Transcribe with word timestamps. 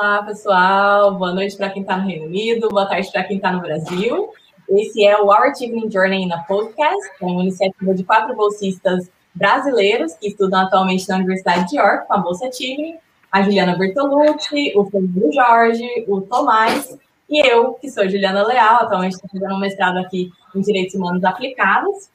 Olá, 0.00 0.22
pessoal. 0.22 1.18
Boa 1.18 1.34
noite 1.34 1.56
para 1.56 1.70
quem 1.70 1.82
está 1.82 1.96
no 1.96 2.06
Reino 2.06 2.26
Unido, 2.26 2.68
boa 2.68 2.86
tarde 2.86 3.10
para 3.10 3.24
quem 3.24 3.38
está 3.38 3.50
no 3.50 3.60
Brasil. 3.60 4.28
Esse 4.68 5.04
é 5.04 5.20
o 5.20 5.24
Our 5.24 5.52
Evening 5.60 5.90
Journey 5.90 6.24
na 6.24 6.38
Podcast, 6.44 7.10
uma 7.20 7.42
iniciativa 7.42 7.92
de 7.92 8.04
quatro 8.04 8.36
bolsistas 8.36 9.10
brasileiros 9.34 10.14
que 10.14 10.28
estudam 10.28 10.60
atualmente 10.60 11.08
na 11.08 11.16
Universidade 11.16 11.68
de 11.68 11.78
York 11.78 12.06
com 12.06 12.14
a 12.14 12.18
Bolsa 12.18 12.48
Tigre, 12.48 12.94
a 13.32 13.42
Juliana 13.42 13.76
Bertolucci, 13.76 14.72
o 14.76 14.88
Fernando 14.88 15.32
Jorge, 15.32 16.04
o 16.06 16.20
Tomás 16.20 16.96
e 17.28 17.44
eu, 17.44 17.74
que 17.74 17.90
sou 17.90 18.08
Juliana 18.08 18.46
Leal, 18.46 18.76
atualmente 18.76 19.14
estou 19.14 19.28
fazendo 19.28 19.56
um 19.56 19.58
mestrado 19.58 19.98
aqui 19.98 20.30
em 20.54 20.60
Direitos 20.60 20.94
Humanos 20.94 21.24
Aplicados. 21.24 22.08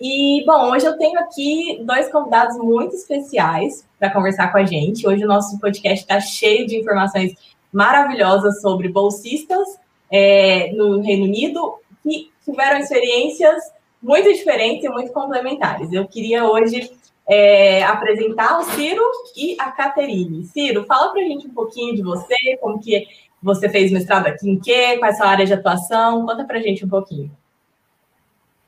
E, 0.00 0.44
bom, 0.44 0.72
hoje 0.72 0.86
eu 0.86 0.98
tenho 0.98 1.18
aqui 1.20 1.80
dois 1.84 2.10
convidados 2.10 2.56
muito 2.58 2.96
especiais 2.96 3.86
para 3.98 4.12
conversar 4.12 4.50
com 4.50 4.58
a 4.58 4.64
gente. 4.64 5.06
Hoje 5.06 5.24
o 5.24 5.28
nosso 5.28 5.58
podcast 5.60 6.00
está 6.00 6.20
cheio 6.20 6.66
de 6.66 6.76
informações 6.76 7.34
maravilhosas 7.72 8.60
sobre 8.60 8.88
bolsistas 8.88 9.78
é, 10.10 10.72
no 10.72 11.00
Reino 11.00 11.24
Unido 11.24 11.76
que 12.02 12.30
tiveram 12.44 12.78
experiências 12.78 13.62
muito 14.02 14.32
diferentes 14.32 14.84
e 14.84 14.88
muito 14.88 15.12
complementares. 15.12 15.92
Eu 15.92 16.06
queria 16.06 16.44
hoje 16.44 16.90
é, 17.28 17.82
apresentar 17.84 18.58
o 18.58 18.64
Ciro 18.64 19.02
e 19.36 19.56
a 19.58 19.70
Caterine. 19.70 20.44
Ciro, 20.44 20.84
fala 20.84 21.12
para 21.12 21.22
a 21.22 21.24
gente 21.24 21.46
um 21.46 21.54
pouquinho 21.54 21.94
de 21.94 22.02
você, 22.02 22.56
como 22.60 22.80
que 22.80 23.06
você 23.40 23.68
fez 23.68 23.92
mestrado 23.92 24.26
aqui 24.26 24.50
em 24.50 24.58
quê, 24.58 24.98
qual 24.98 25.10
é 25.10 25.14
a 25.14 25.16
sua 25.16 25.28
área 25.28 25.46
de 25.46 25.52
atuação, 25.52 26.26
conta 26.26 26.44
para 26.44 26.58
a 26.58 26.62
gente 26.62 26.84
um 26.84 26.88
pouquinho. 26.88 27.30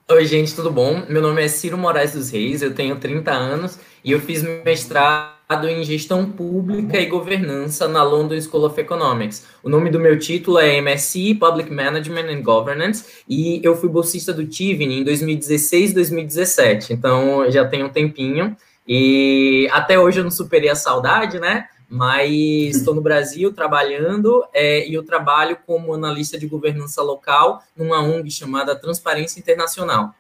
Oi, 0.09 0.25
gente, 0.25 0.55
tudo 0.55 0.71
bom? 0.71 1.03
Meu 1.09 1.21
nome 1.21 1.43
é 1.43 1.49
Ciro 1.49 1.77
Moraes 1.77 2.13
dos 2.13 2.31
Reis, 2.31 2.63
eu 2.63 2.73
tenho 2.73 2.95
30 2.95 3.33
anos 3.33 3.77
e 4.05 4.13
eu 4.13 4.21
fiz 4.21 4.41
mestrado 4.65 5.69
em 5.69 5.83
Gestão 5.83 6.31
Pública 6.31 6.97
e 6.97 7.07
Governança 7.07 7.89
na 7.89 8.05
London 8.05 8.41
School 8.41 8.67
of 8.67 8.81
Economics. 8.81 9.49
O 9.65 9.69
nome 9.69 9.91
do 9.91 9.99
meu 9.99 10.17
título 10.17 10.61
é 10.61 10.77
MSc 10.81 11.35
Public 11.41 11.73
Management 11.73 12.33
and 12.33 12.43
Governance 12.43 13.25
e 13.29 13.61
eu 13.65 13.75
fui 13.75 13.89
bolsista 13.89 14.33
do 14.33 14.47
Tivni 14.47 15.01
em 15.01 15.03
2016 15.03 15.93
2017, 15.93 16.93
então 16.93 17.51
já 17.51 17.67
tem 17.67 17.83
um 17.83 17.89
tempinho 17.89 18.57
e 18.87 19.69
até 19.73 19.99
hoje 19.99 20.21
eu 20.21 20.25
não 20.25 20.31
superei 20.31 20.71
a 20.71 20.77
saudade, 20.77 21.41
né? 21.41 21.67
Mas 21.89 22.77
estou 22.77 22.95
no 22.95 23.01
Brasil 23.01 23.53
trabalhando 23.53 24.45
é, 24.53 24.89
e 24.89 24.95
eu 24.95 25.05
trabalho 25.05 25.59
como 25.67 25.95
analista 25.95 26.39
de 26.39 26.47
governança 26.47 27.03
local 27.03 27.63
numa 27.77 28.01
ONG 28.03 28.31
chamada 28.31 28.75
Transparência 28.75 29.39
Internacional. 29.39 30.15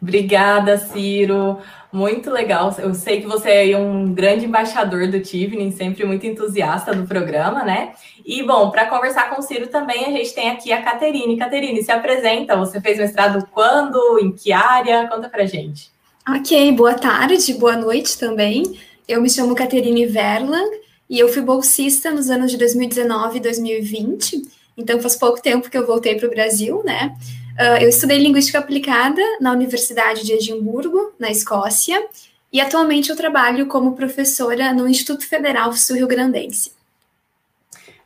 Obrigada, 0.00 0.78
Ciro. 0.78 1.58
Muito 1.92 2.30
legal. 2.30 2.74
Eu 2.78 2.94
sei 2.94 3.20
que 3.20 3.26
você 3.26 3.72
é 3.72 3.76
um 3.76 4.12
grande 4.12 4.44
embaixador 4.44 5.08
do 5.08 5.20
Tivning, 5.20 5.72
sempre 5.72 6.04
muito 6.04 6.24
entusiasta 6.26 6.94
do 6.94 7.06
programa, 7.06 7.64
né? 7.64 7.94
E, 8.24 8.42
bom, 8.44 8.70
para 8.70 8.86
conversar 8.86 9.30
com 9.30 9.40
o 9.40 9.42
Ciro 9.42 9.66
também, 9.68 10.04
a 10.04 10.10
gente 10.10 10.34
tem 10.34 10.50
aqui 10.50 10.70
a 10.70 10.82
Caterine. 10.82 11.36
Caterine, 11.36 11.82
se 11.82 11.90
apresenta. 11.90 12.56
Você 12.56 12.80
fez 12.80 12.98
mestrado 12.98 13.48
quando? 13.50 14.18
Em 14.20 14.30
que 14.30 14.52
área? 14.52 15.08
Conta 15.08 15.28
para 15.28 15.46
gente. 15.46 15.90
Ok, 16.28 16.72
boa 16.72 16.94
tarde, 16.94 17.54
boa 17.54 17.76
noite 17.76 18.18
também. 18.18 18.78
Eu 19.08 19.22
me 19.22 19.30
chamo 19.30 19.54
Caterine 19.54 20.04
Verlang 20.04 20.70
e 21.08 21.18
eu 21.18 21.28
fui 21.28 21.40
bolsista 21.40 22.10
nos 22.10 22.28
anos 22.28 22.50
de 22.50 22.58
2019 22.58 23.38
e 23.38 23.40
2020. 23.40 24.42
Então, 24.76 25.00
faz 25.00 25.16
pouco 25.16 25.40
tempo 25.40 25.70
que 25.70 25.78
eu 25.78 25.86
voltei 25.86 26.16
para 26.16 26.26
o 26.26 26.30
Brasil, 26.30 26.82
né? 26.84 27.16
Uh, 27.58 27.82
eu 27.82 27.88
estudei 27.88 28.18
Linguística 28.18 28.58
Aplicada 28.58 29.22
na 29.40 29.50
Universidade 29.50 30.26
de 30.26 30.34
Edimburgo, 30.34 31.14
na 31.18 31.30
Escócia, 31.30 32.06
e 32.52 32.60
atualmente 32.60 33.08
eu 33.08 33.16
trabalho 33.16 33.66
como 33.66 33.96
professora 33.96 34.74
no 34.74 34.86
Instituto 34.86 35.26
Federal 35.26 35.72
Sul-Rio 35.72 36.06
Grandense. 36.06 36.72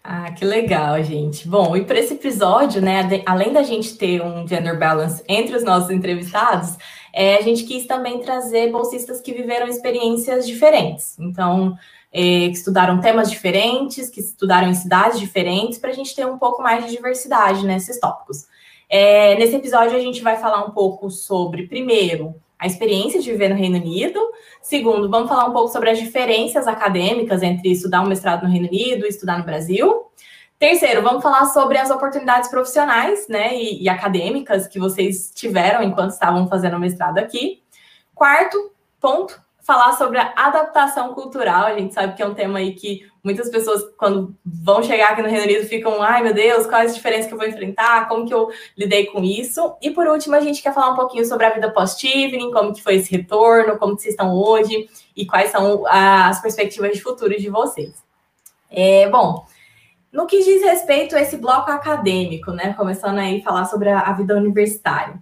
Ah, 0.05 0.31
que 0.31 0.45
legal, 0.45 1.03
gente. 1.03 1.47
Bom, 1.49 1.77
e 1.77 1.85
para 1.85 1.99
esse 1.99 2.15
episódio, 2.15 2.81
né, 2.81 3.23
além 3.27 3.53
da 3.53 3.63
gente 3.65 3.97
ter 3.97 4.23
um 4.23 4.47
gender 4.47 4.79
balance 4.79 5.23
entre 5.29 5.57
os 5.57 5.65
nossos 5.65 5.91
entrevistados, 5.91 6.77
é, 7.13 7.37
a 7.37 7.43
gente 7.43 7.65
quis 7.65 7.87
também 7.87 8.21
trazer 8.21 8.71
bolsistas 8.71 9.21
que 9.21 9.33
viveram 9.33 9.67
experiências 9.67 10.47
diferentes. 10.47 11.19
Então, 11.19 11.77
é, 12.13 12.49
que 12.49 12.53
estudaram 12.53 13.01
temas 13.01 13.31
diferentes, 13.31 14.09
que 14.09 14.21
estudaram 14.21 14.69
em 14.69 14.75
cidades 14.75 15.19
diferentes, 15.19 15.79
para 15.79 15.91
a 15.91 15.95
gente 15.95 16.15
ter 16.15 16.27
um 16.27 16.39
pouco 16.39 16.63
mais 16.63 16.85
de 16.85 16.91
diversidade 16.91 17.67
nesses 17.67 17.99
tópicos. 17.99 18.47
É, 18.89 19.35
nesse 19.37 19.57
episódio, 19.57 19.97
a 19.97 20.01
gente 20.01 20.23
vai 20.23 20.37
falar 20.37 20.65
um 20.65 20.71
pouco 20.71 21.11
sobre, 21.11 21.67
primeiro, 21.67 22.35
a 22.59 22.67
experiência 22.67 23.21
de 23.21 23.31
viver 23.31 23.49
no 23.49 23.57
Reino 23.57 23.77
Unido. 23.77 24.21
Segundo, 24.61 25.11
vamos 25.11 25.29
falar 25.29 25.47
um 25.47 25.53
pouco 25.53 25.69
sobre 25.69 25.91
as 25.91 25.99
diferenças 25.99 26.69
acadêmicas 26.69 27.43
entre 27.43 27.73
estudar 27.73 28.03
um 28.03 28.07
mestrado 28.07 28.45
no 28.45 28.51
Reino 28.51 28.69
Unido 28.69 29.05
e 29.05 29.09
estudar 29.09 29.39
no 29.39 29.45
Brasil. 29.45 30.07
Terceiro, 30.63 31.03
vamos 31.03 31.25
falar 31.25 31.47
sobre 31.47 31.77
as 31.77 31.91
oportunidades 31.91 32.49
profissionais 32.49 33.27
né, 33.27 33.53
e, 33.53 33.83
e, 33.83 33.89
acadêmicas 33.89 34.69
que 34.69 34.79
vocês 34.79 35.33
tiveram 35.35 35.83
enquanto 35.83 36.13
estavam 36.13 36.47
fazendo 36.47 36.77
o 36.77 36.79
mestrado 36.79 37.19
aqui. 37.19 37.61
Quarto 38.15 38.71
ponto, 39.01 39.43
falar 39.61 39.95
sobre 39.95 40.19
a 40.19 40.33
adaptação 40.37 41.15
cultural. 41.15 41.65
A 41.65 41.77
gente 41.77 41.93
sabe 41.93 42.15
que 42.15 42.23
é 42.23 42.27
um 42.29 42.33
tema 42.33 42.61
aí 42.61 42.75
que 42.77 43.05
muitas 43.25 43.51
pessoas, 43.51 43.83
quando 43.99 44.37
vão 44.47 44.85
chegar 44.85 45.09
aqui 45.09 45.23
no 45.23 45.29
Reino 45.29 45.47
Unido, 45.47 45.67
ficam, 45.67 46.01
ai 46.01 46.23
meu 46.23 46.33
Deus, 46.33 46.65
quais 46.69 46.91
as 46.91 46.95
diferenças 46.97 47.27
que 47.27 47.35
eu 47.35 47.39
vou 47.39 47.49
enfrentar, 47.49 48.09
como 48.09 48.25
que 48.25 48.33
eu 48.33 48.49
lidei 48.79 49.07
com 49.07 49.21
isso. 49.25 49.75
E 49.83 49.91
por 49.91 50.07
último, 50.07 50.37
a 50.37 50.41
gente 50.41 50.63
quer 50.63 50.73
falar 50.73 50.93
um 50.93 50.97
pouquinho 50.97 51.27
sobre 51.27 51.45
a 51.45 51.51
vida 51.51 51.73
pós-Tivning, 51.73 52.53
como 52.53 52.73
que 52.73 52.85
foi 52.85 52.95
esse 52.95 53.11
retorno, 53.11 53.81
como 53.81 53.97
que 53.97 54.03
vocês 54.03 54.15
estão 54.15 54.33
hoje 54.33 54.89
e 55.17 55.27
quais 55.27 55.51
são 55.51 55.85
as 55.89 56.41
perspectivas 56.41 56.93
de 56.93 57.03
futuro 57.03 57.37
de 57.37 57.51
vocês. 57.51 58.01
É, 58.71 59.11
bom, 59.11 59.45
no 60.13 60.27
que 60.27 60.45
diz 60.45 60.63
respeito 60.63 61.17
a 61.17 61.21
esse 61.21 61.37
bloco 61.39 61.71
acadêmico, 61.71 62.51
né? 62.53 62.75
Começando 62.75 63.19
aí 63.19 63.41
a 63.41 63.43
falar 63.43 63.65
sobre 63.65 63.89
a, 63.89 64.01
a 64.01 64.13
vida 64.13 64.37
universitária. 64.37 65.19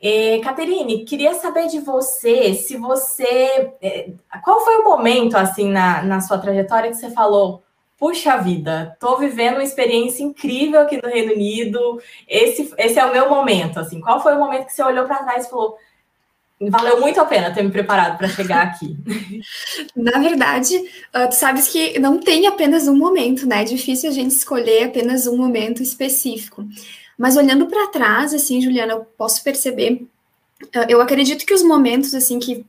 É, 0.00 0.38
Caterine, 0.40 1.04
queria 1.04 1.34
saber 1.34 1.68
de 1.68 1.80
você 1.80 2.54
se 2.54 2.76
você. 2.76 3.72
É, 3.80 4.10
qual 4.42 4.60
foi 4.64 4.78
o 4.78 4.84
momento, 4.84 5.36
assim, 5.36 5.70
na, 5.70 6.02
na 6.02 6.20
sua 6.20 6.38
trajetória 6.38 6.90
que 6.90 6.96
você 6.96 7.10
falou: 7.10 7.62
puxa 7.98 8.36
vida, 8.36 8.92
estou 8.94 9.18
vivendo 9.18 9.54
uma 9.54 9.64
experiência 9.64 10.22
incrível 10.22 10.82
aqui 10.82 11.00
no 11.02 11.08
Reino 11.08 11.32
Unido, 11.32 12.00
esse, 12.28 12.72
esse 12.78 12.98
é 12.98 13.04
o 13.04 13.12
meu 13.12 13.28
momento, 13.28 13.80
assim. 13.80 14.00
Qual 14.00 14.22
foi 14.22 14.34
o 14.34 14.38
momento 14.38 14.66
que 14.66 14.72
você 14.72 14.82
olhou 14.82 15.06
para 15.06 15.24
trás 15.24 15.46
e 15.46 15.50
falou: 15.50 15.76
Valeu 16.58 17.00
muito 17.00 17.20
a 17.20 17.24
pena 17.24 17.52
ter 17.52 17.62
me 17.62 17.70
preparado 17.70 18.16
para 18.16 18.28
chegar 18.28 18.62
aqui. 18.62 18.96
Na 19.94 20.18
verdade, 20.18 20.74
uh, 20.76 21.28
tu 21.28 21.34
sabes 21.34 21.68
que 21.68 21.98
não 21.98 22.18
tem 22.18 22.46
apenas 22.46 22.88
um 22.88 22.96
momento, 22.96 23.46
né? 23.46 23.60
É 23.60 23.64
difícil 23.64 24.08
a 24.08 24.12
gente 24.12 24.30
escolher 24.30 24.84
apenas 24.84 25.26
um 25.26 25.36
momento 25.36 25.82
específico. 25.82 26.66
Mas 27.18 27.36
olhando 27.36 27.66
para 27.66 27.88
trás, 27.88 28.32
assim, 28.32 28.60
Juliana, 28.60 28.94
eu 28.94 29.04
posso 29.18 29.44
perceber, 29.44 30.06
uh, 30.62 30.86
eu 30.88 31.02
acredito 31.02 31.44
que 31.44 31.52
os 31.52 31.62
momentos, 31.62 32.14
assim, 32.14 32.38
que 32.38 32.64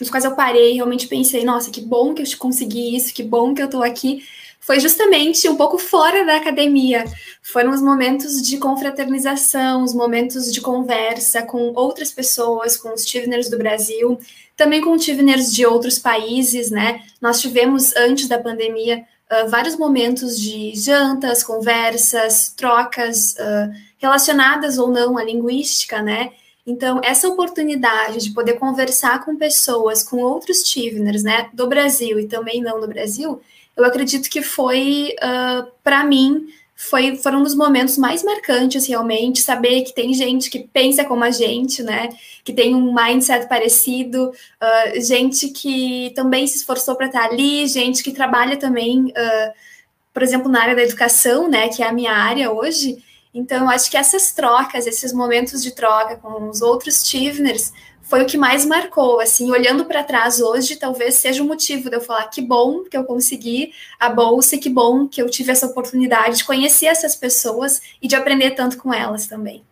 nos 0.00 0.10
quais 0.10 0.24
eu 0.24 0.36
parei, 0.36 0.74
realmente 0.74 1.08
pensei, 1.08 1.44
nossa, 1.44 1.72
que 1.72 1.80
bom 1.80 2.14
que 2.14 2.22
eu 2.22 2.26
consegui 2.38 2.94
isso, 2.94 3.12
que 3.12 3.24
bom 3.24 3.52
que 3.52 3.60
eu 3.60 3.66
estou 3.66 3.82
aqui, 3.82 4.22
foi 4.60 4.80
justamente 4.80 5.48
um 5.48 5.56
pouco 5.56 5.78
fora 5.78 6.24
da 6.24 6.36
academia. 6.36 7.04
Foram 7.42 7.70
os 7.70 7.80
momentos 7.80 8.42
de 8.42 8.58
confraternização, 8.58 9.82
os 9.82 9.94
momentos 9.94 10.52
de 10.52 10.60
conversa 10.60 11.42
com 11.42 11.72
outras 11.74 12.12
pessoas, 12.12 12.76
com 12.76 12.92
os 12.92 13.04
Tivners 13.04 13.48
do 13.48 13.56
Brasil, 13.56 14.18
também 14.56 14.80
com 14.80 14.96
Tivners 14.96 15.54
de 15.54 15.64
outros 15.64 15.98
países, 15.98 16.70
né? 16.70 17.02
Nós 17.20 17.40
tivemos, 17.40 17.94
antes 17.96 18.28
da 18.28 18.38
pandemia, 18.38 19.04
uh, 19.30 19.48
vários 19.48 19.76
momentos 19.76 20.38
de 20.38 20.74
jantas, 20.74 21.42
conversas, 21.42 22.52
trocas 22.56 23.34
uh, 23.34 23.72
relacionadas 23.98 24.76
ou 24.76 24.88
não 24.88 25.16
à 25.16 25.24
linguística, 25.24 26.02
né? 26.02 26.32
Então, 26.66 27.00
essa 27.02 27.26
oportunidade 27.26 28.18
de 28.18 28.34
poder 28.34 28.54
conversar 28.54 29.24
com 29.24 29.36
pessoas, 29.36 30.02
com 30.02 30.18
outros 30.18 30.62
Tivners, 30.62 31.22
né, 31.22 31.48
do 31.54 31.66
Brasil 31.66 32.20
e 32.20 32.26
também 32.26 32.60
não 32.60 32.78
do 32.78 32.86
Brasil, 32.86 33.40
eu 33.78 33.84
acredito 33.84 34.28
que 34.28 34.42
foi, 34.42 35.14
uh, 35.22 35.70
para 35.84 36.02
mim, 36.04 36.48
foi, 36.74 37.16
foram 37.16 37.40
um 37.40 37.42
dos 37.42 37.54
momentos 37.54 37.96
mais 37.96 38.22
marcantes, 38.22 38.86
realmente, 38.86 39.40
saber 39.40 39.82
que 39.82 39.94
tem 39.94 40.12
gente 40.12 40.50
que 40.50 40.60
pensa 40.60 41.04
como 41.04 41.24
a 41.24 41.30
gente, 41.30 41.82
né? 41.82 42.08
Que 42.44 42.52
tem 42.52 42.74
um 42.74 42.94
mindset 42.94 43.48
parecido, 43.48 44.30
uh, 44.30 45.00
gente 45.00 45.48
que 45.48 46.12
também 46.14 46.46
se 46.46 46.58
esforçou 46.58 46.96
para 46.96 47.06
estar 47.06 47.24
ali, 47.24 47.66
gente 47.66 48.02
que 48.02 48.12
trabalha 48.12 48.56
também, 48.56 49.06
uh, 49.06 49.52
por 50.12 50.22
exemplo, 50.22 50.50
na 50.50 50.62
área 50.62 50.76
da 50.76 50.82
educação, 50.82 51.48
né? 51.48 51.68
Que 51.68 51.82
é 51.82 51.86
a 51.86 51.92
minha 51.92 52.12
área 52.12 52.50
hoje. 52.52 53.02
Então, 53.32 53.64
eu 53.64 53.70
acho 53.70 53.90
que 53.90 53.96
essas 53.96 54.32
trocas, 54.32 54.86
esses 54.86 55.12
momentos 55.12 55.62
de 55.62 55.72
troca 55.72 56.16
com 56.16 56.48
os 56.48 56.62
outros 56.62 57.02
Tivners, 57.02 57.72
foi 58.08 58.22
o 58.22 58.26
que 58.26 58.38
mais 58.38 58.64
marcou, 58.64 59.20
assim, 59.20 59.50
olhando 59.50 59.84
para 59.84 60.02
trás 60.02 60.40
hoje, 60.40 60.76
talvez 60.76 61.16
seja 61.16 61.42
o 61.42 61.46
motivo 61.46 61.90
de 61.90 61.96
eu 61.96 62.00
falar 62.00 62.26
que 62.28 62.40
bom 62.40 62.84
que 62.84 62.96
eu 62.96 63.04
consegui 63.04 63.72
a 64.00 64.08
bolsa 64.08 64.56
que 64.56 64.70
bom 64.70 65.06
que 65.06 65.20
eu 65.20 65.28
tive 65.28 65.52
essa 65.52 65.66
oportunidade 65.66 66.38
de 66.38 66.44
conhecer 66.44 66.86
essas 66.86 67.14
pessoas 67.14 67.82
e 68.00 68.08
de 68.08 68.16
aprender 68.16 68.52
tanto 68.52 68.78
com 68.78 68.94
elas 68.94 69.26
também. 69.26 69.62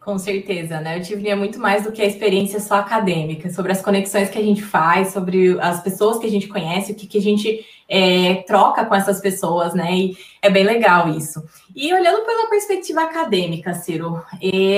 Com 0.00 0.18
certeza, 0.18 0.80
né? 0.80 0.98
Eu 0.98 1.02
tive 1.02 1.34
muito 1.34 1.58
mais 1.58 1.84
do 1.84 1.92
que 1.92 2.02
a 2.02 2.04
experiência 2.04 2.58
só 2.60 2.74
acadêmica, 2.74 3.48
sobre 3.50 3.72
as 3.72 3.80
conexões 3.80 4.28
que 4.28 4.38
a 4.38 4.42
gente 4.42 4.60
faz, 4.60 5.12
sobre 5.12 5.58
as 5.60 5.80
pessoas 5.80 6.18
que 6.18 6.26
a 6.26 6.30
gente 6.30 6.48
conhece, 6.48 6.92
o 6.92 6.94
que, 6.94 7.06
que 7.06 7.16
a 7.16 7.22
gente 7.22 7.64
é, 7.88 8.42
troca 8.46 8.84
com 8.84 8.94
essas 8.94 9.20
pessoas, 9.20 9.72
né? 9.74 9.94
E 9.94 10.16
é 10.42 10.50
bem 10.50 10.64
legal 10.64 11.08
isso. 11.08 11.42
E 11.74 11.92
olhando 11.92 12.24
pela 12.24 12.48
perspectiva 12.48 13.02
acadêmica, 13.02 13.74
Ciro, 13.74 14.22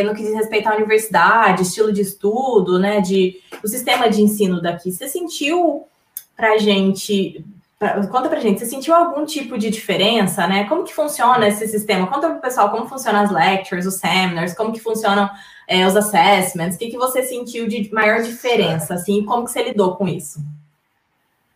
no 0.05 0.15
que 0.15 0.23
diz 0.23 0.35
respeito 0.35 0.69
à 0.69 0.75
universidade, 0.75 1.63
estilo 1.63 1.93
de 1.93 2.01
estudo, 2.01 2.79
né? 2.79 3.01
De, 3.01 3.41
o 3.63 3.69
sistema 3.69 4.09
de 4.09 4.23
ensino 4.23 4.63
daqui, 4.63 4.91
você 4.91 5.07
sentiu 5.09 5.85
para 6.35 6.57
gente 6.59 7.45
Conta 8.11 8.31
pra 8.31 8.41
gente, 8.41 8.59
você 8.59 8.65
sentiu 8.65 8.95
algum 8.95 9.27
tipo 9.27 9.59
de 9.59 9.69
diferença, 9.69 10.47
né? 10.47 10.65
Como 10.65 10.83
que 10.83 10.95
funciona 10.95 11.47
esse 11.47 11.69
sistema? 11.69 12.07
Conta 12.07 12.31
pro 12.31 12.41
pessoal 12.41 12.71
como 12.71 12.89
funcionam 12.89 13.21
as 13.21 13.31
lectures, 13.31 13.85
os 13.85 13.97
seminars, 13.97 14.55
como 14.55 14.73
que 14.73 14.81
funcionam 14.81 15.29
é, 15.69 15.87
os 15.87 15.95
assessments, 15.95 16.77
o 16.77 16.79
que, 16.79 16.89
que 16.89 16.97
você 16.97 17.23
sentiu 17.23 17.69
de 17.69 17.93
maior 17.93 18.23
diferença, 18.23 18.95
assim, 18.95 19.23
como 19.27 19.45
que 19.45 19.51
você 19.51 19.63
lidou 19.63 19.95
com 19.95 20.09
isso? 20.09 20.41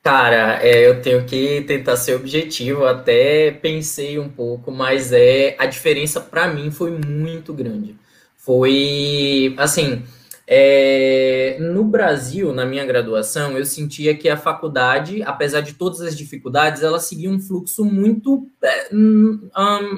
Cara, 0.02 0.58
é, 0.62 0.87
eu 0.88 1.02
tenho 1.02 1.26
que 1.26 1.61
tentar 1.62 1.94
ser 1.97 2.14
objetivo, 2.14 2.87
até 2.87 3.50
pensei 3.50 4.19
um 4.19 4.31
pouco, 4.31 4.73
mas 4.73 5.12
é 5.12 5.55
a 5.58 5.67
diferença 5.67 6.20
para 6.20 6.49
mim 6.49 6.70
foi 6.70 6.91
muito 6.91 7.52
grande. 7.52 7.94
Foi, 8.35 9.55
assim, 9.58 10.02
é, 10.47 11.58
no 11.61 11.85
Brasil, 11.85 12.52
na 12.52 12.64
minha 12.64 12.85
graduação, 12.87 13.58
eu 13.58 13.64
sentia 13.67 14.17
que 14.17 14.29
a 14.29 14.38
faculdade, 14.38 15.23
apesar 15.23 15.61
de 15.61 15.75
todas 15.75 16.00
as 16.00 16.17
dificuldades, 16.17 16.82
ela 16.82 16.99
seguia 16.99 17.31
um 17.31 17.38
fluxo 17.38 17.85
muito, 17.85 18.50
um, 18.91 19.50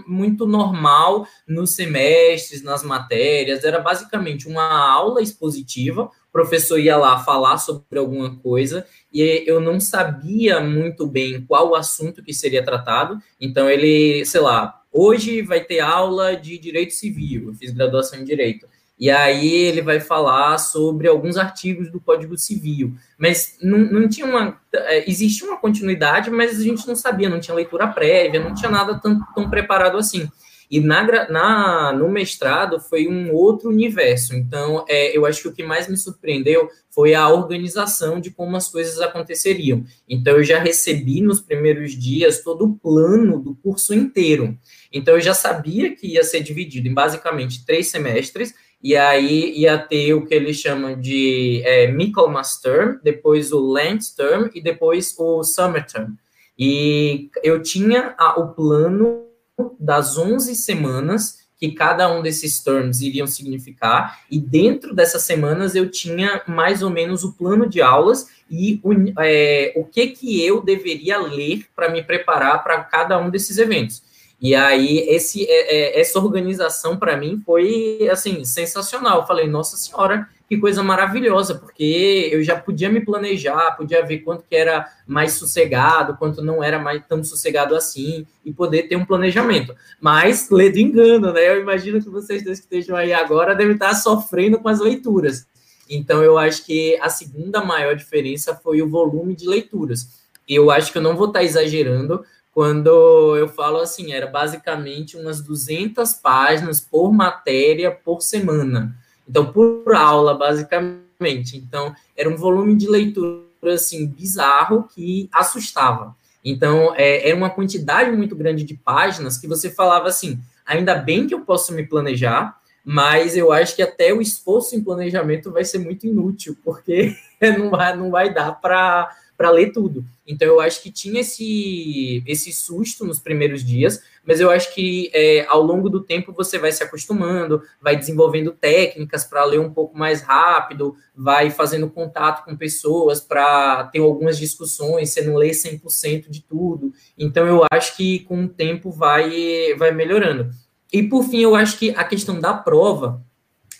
muito 0.06 0.46
normal 0.46 1.26
nos 1.46 1.76
semestres, 1.76 2.62
nas 2.62 2.82
matérias. 2.82 3.62
Era 3.62 3.78
basicamente 3.78 4.48
uma 4.48 4.92
aula 4.92 5.22
expositiva, 5.22 6.10
o 6.28 6.32
professor 6.32 6.78
ia 6.78 6.96
lá 6.96 7.18
falar 7.20 7.56
sobre 7.58 7.98
alguma 7.98 8.36
coisa 8.36 8.84
e 9.12 9.44
eu 9.46 9.60
não 9.60 9.78
sabia 9.78 10.60
muito 10.60 11.06
bem 11.06 11.42
qual 11.42 11.70
o 11.70 11.74
assunto 11.74 12.22
que 12.22 12.32
seria 12.32 12.64
tratado. 12.64 13.18
Então, 13.40 13.68
ele, 13.68 14.24
sei 14.24 14.40
lá, 14.40 14.80
hoje 14.92 15.42
vai 15.42 15.60
ter 15.60 15.80
aula 15.80 16.36
de 16.36 16.58
direito 16.58 16.92
civil, 16.94 17.48
eu 17.48 17.54
fiz 17.54 17.70
graduação 17.72 18.18
em 18.18 18.24
direito. 18.24 18.66
E 19.02 19.10
aí 19.10 19.52
ele 19.52 19.82
vai 19.82 19.98
falar 19.98 20.58
sobre 20.58 21.08
alguns 21.08 21.36
artigos 21.36 21.90
do 21.90 22.00
Código 22.00 22.38
Civil. 22.38 22.94
Mas 23.18 23.56
não, 23.60 23.78
não 23.78 24.08
tinha 24.08 24.24
uma. 24.24 24.60
É, 24.72 25.10
existia 25.10 25.48
uma 25.48 25.58
continuidade, 25.58 26.30
mas 26.30 26.60
a 26.60 26.62
gente 26.62 26.86
não 26.86 26.94
sabia, 26.94 27.28
não 27.28 27.40
tinha 27.40 27.54
leitura 27.54 27.88
prévia, 27.88 28.38
não 28.38 28.54
tinha 28.54 28.70
nada 28.70 29.00
tão, 29.00 29.18
tão 29.34 29.50
preparado 29.50 29.96
assim. 29.96 30.30
E 30.72 30.80
na, 30.80 31.28
na, 31.28 31.92
no 31.92 32.08
mestrado 32.08 32.80
foi 32.80 33.06
um 33.06 33.30
outro 33.30 33.68
universo. 33.68 34.34
Então, 34.34 34.86
é, 34.88 35.14
eu 35.14 35.26
acho 35.26 35.42
que 35.42 35.48
o 35.48 35.52
que 35.52 35.62
mais 35.62 35.86
me 35.86 35.98
surpreendeu 35.98 36.66
foi 36.88 37.12
a 37.12 37.28
organização 37.28 38.18
de 38.18 38.30
como 38.30 38.56
as 38.56 38.70
coisas 38.70 38.98
aconteceriam. 38.98 39.84
Então, 40.08 40.38
eu 40.38 40.42
já 40.42 40.58
recebi 40.58 41.20
nos 41.20 41.42
primeiros 41.42 41.92
dias 41.92 42.42
todo 42.42 42.64
o 42.64 42.74
plano 42.74 43.38
do 43.38 43.54
curso 43.56 43.92
inteiro. 43.92 44.56
Então, 44.90 45.16
eu 45.16 45.20
já 45.20 45.34
sabia 45.34 45.94
que 45.94 46.14
ia 46.14 46.24
ser 46.24 46.40
dividido 46.40 46.88
em 46.88 46.94
basicamente 46.94 47.66
três 47.66 47.88
semestres 47.88 48.54
e 48.82 48.96
aí 48.96 49.52
ia 49.54 49.76
ter 49.76 50.14
o 50.14 50.24
que 50.24 50.34
eles 50.34 50.56
chamam 50.56 50.98
de 50.98 51.60
é, 51.66 51.92
Michaelmas 51.92 52.58
Term, 52.58 52.96
depois 53.02 53.52
o 53.52 53.72
Lent 53.72 54.06
Term 54.16 54.48
e 54.54 54.62
depois 54.62 55.14
o 55.18 55.44
Summer 55.44 55.86
Term. 55.86 56.14
E 56.58 57.28
eu 57.42 57.60
tinha 57.60 58.14
a, 58.18 58.40
o 58.40 58.54
plano 58.54 59.31
das 59.78 60.16
11 60.16 60.54
semanas 60.54 61.42
que 61.62 61.70
cada 61.70 62.12
um 62.12 62.20
desses 62.20 62.60
terms 62.60 63.00
iriam 63.02 63.24
significar, 63.24 64.20
e 64.28 64.40
dentro 64.40 64.92
dessas 64.92 65.22
semanas 65.22 65.76
eu 65.76 65.88
tinha 65.88 66.42
mais 66.44 66.82
ou 66.82 66.90
menos 66.90 67.22
o 67.22 67.34
plano 67.34 67.68
de 67.68 67.80
aulas 67.80 68.26
e 68.50 68.80
o, 68.82 68.92
é, 69.20 69.72
o 69.76 69.84
que, 69.84 70.08
que 70.08 70.44
eu 70.44 70.60
deveria 70.60 71.18
ler 71.18 71.66
para 71.76 71.88
me 71.88 72.02
preparar 72.02 72.64
para 72.64 72.82
cada 72.82 73.16
um 73.16 73.30
desses 73.30 73.58
eventos. 73.58 74.02
E 74.40 74.56
aí, 74.56 75.06
esse, 75.08 75.46
é, 75.48 75.98
é, 75.98 76.00
essa 76.00 76.18
organização, 76.18 76.96
para 76.96 77.16
mim, 77.16 77.40
foi, 77.46 78.08
assim, 78.10 78.44
sensacional. 78.44 79.20
Eu 79.20 79.26
falei, 79.26 79.46
nossa 79.46 79.76
senhora, 79.76 80.28
que 80.52 80.58
coisa 80.58 80.82
maravilhosa, 80.82 81.54
porque 81.54 82.28
eu 82.30 82.42
já 82.42 82.60
podia 82.60 82.90
me 82.90 83.02
planejar, 83.02 83.74
podia 83.74 84.04
ver 84.04 84.18
quanto 84.18 84.44
que 84.46 84.54
era 84.54 84.86
mais 85.06 85.32
sossegado, 85.32 86.14
quanto 86.18 86.42
não 86.42 86.62
era 86.62 86.78
mais 86.78 87.02
tão 87.08 87.24
sossegado 87.24 87.74
assim, 87.74 88.26
e 88.44 88.52
poder 88.52 88.82
ter 88.82 88.96
um 88.96 89.04
planejamento. 89.06 89.74
Mas, 89.98 90.50
lê 90.50 90.68
do 90.68 90.78
engano, 90.78 91.32
né? 91.32 91.48
Eu 91.48 91.62
imagino 91.62 92.02
que 92.02 92.10
vocês 92.10 92.44
dois 92.44 92.60
que 92.60 92.66
estejam 92.66 92.94
aí 92.94 93.14
agora 93.14 93.54
devem 93.54 93.72
estar 93.72 93.94
sofrendo 93.94 94.58
com 94.58 94.68
as 94.68 94.78
leituras. 94.78 95.46
Então, 95.88 96.22
eu 96.22 96.36
acho 96.36 96.66
que 96.66 96.98
a 97.00 97.08
segunda 97.08 97.64
maior 97.64 97.96
diferença 97.96 98.54
foi 98.54 98.82
o 98.82 98.90
volume 98.90 99.34
de 99.34 99.48
leituras. 99.48 100.20
Eu 100.46 100.70
acho 100.70 100.92
que 100.92 100.98
eu 100.98 101.02
não 101.02 101.16
vou 101.16 101.28
estar 101.28 101.42
exagerando, 101.42 102.22
quando 102.52 103.34
eu 103.38 103.48
falo 103.48 103.78
assim, 103.78 104.12
era 104.12 104.26
basicamente 104.26 105.16
umas 105.16 105.40
200 105.40 106.12
páginas 106.12 106.78
por 106.78 107.10
matéria 107.10 107.90
por 107.90 108.20
semana. 108.20 108.94
Então, 109.32 109.50
por 109.50 109.94
aula, 109.94 110.34
basicamente. 110.34 111.56
Então, 111.56 111.94
era 112.14 112.28
um 112.28 112.36
volume 112.36 112.76
de 112.76 112.86
leitura, 112.86 113.40
assim, 113.72 114.06
bizarro 114.06 114.86
que 114.94 115.26
assustava. 115.32 116.14
Então, 116.44 116.92
é, 116.94 117.26
era 117.26 117.34
uma 117.34 117.48
quantidade 117.48 118.14
muito 118.14 118.36
grande 118.36 118.62
de 118.62 118.74
páginas 118.74 119.38
que 119.38 119.48
você 119.48 119.70
falava 119.70 120.06
assim, 120.06 120.38
ainda 120.66 120.94
bem 120.94 121.26
que 121.26 121.32
eu 121.32 121.40
posso 121.40 121.72
me 121.72 121.86
planejar, 121.86 122.58
mas 122.84 123.34
eu 123.34 123.50
acho 123.50 123.74
que 123.74 123.80
até 123.80 124.12
o 124.12 124.20
esforço 124.20 124.76
em 124.76 124.84
planejamento 124.84 125.50
vai 125.50 125.64
ser 125.64 125.78
muito 125.78 126.06
inútil, 126.06 126.54
porque 126.62 127.16
não 127.58 127.70
vai, 127.70 127.96
não 127.96 128.10
vai 128.10 128.34
dar 128.34 128.60
para 128.60 129.08
para 129.42 129.50
ler 129.50 129.72
tudo. 129.72 130.04
Então 130.24 130.46
eu 130.46 130.60
acho 130.60 130.80
que 130.80 130.88
tinha 130.88 131.20
esse, 131.20 132.22
esse 132.24 132.52
susto 132.52 133.04
nos 133.04 133.18
primeiros 133.18 133.64
dias, 133.64 134.00
mas 134.24 134.38
eu 134.38 134.48
acho 134.52 134.72
que 134.72 135.10
é, 135.12 135.44
ao 135.48 135.60
longo 135.60 135.90
do 135.90 136.00
tempo 136.00 136.32
você 136.32 136.60
vai 136.60 136.70
se 136.70 136.80
acostumando, 136.80 137.60
vai 137.80 137.96
desenvolvendo 137.96 138.52
técnicas 138.52 139.24
para 139.24 139.44
ler 139.44 139.58
um 139.58 139.72
pouco 139.72 139.98
mais 139.98 140.22
rápido, 140.22 140.94
vai 141.12 141.50
fazendo 141.50 141.90
contato 141.90 142.44
com 142.44 142.56
pessoas 142.56 143.20
para 143.20 143.82
ter 143.92 143.98
algumas 143.98 144.38
discussões, 144.38 145.10
você 145.10 145.22
não 145.22 145.34
lê 145.34 145.50
100% 145.50 146.30
de 146.30 146.40
tudo. 146.40 146.92
Então 147.18 147.44
eu 147.44 147.66
acho 147.72 147.96
que 147.96 148.20
com 148.20 148.44
o 148.44 148.48
tempo 148.48 148.92
vai, 148.92 149.74
vai 149.76 149.90
melhorando. 149.90 150.50
E 150.92 151.02
por 151.02 151.24
fim, 151.24 151.40
eu 151.40 151.56
acho 151.56 151.76
que 151.80 151.90
a 151.90 152.04
questão 152.04 152.38
da 152.38 152.54
prova 152.54 153.20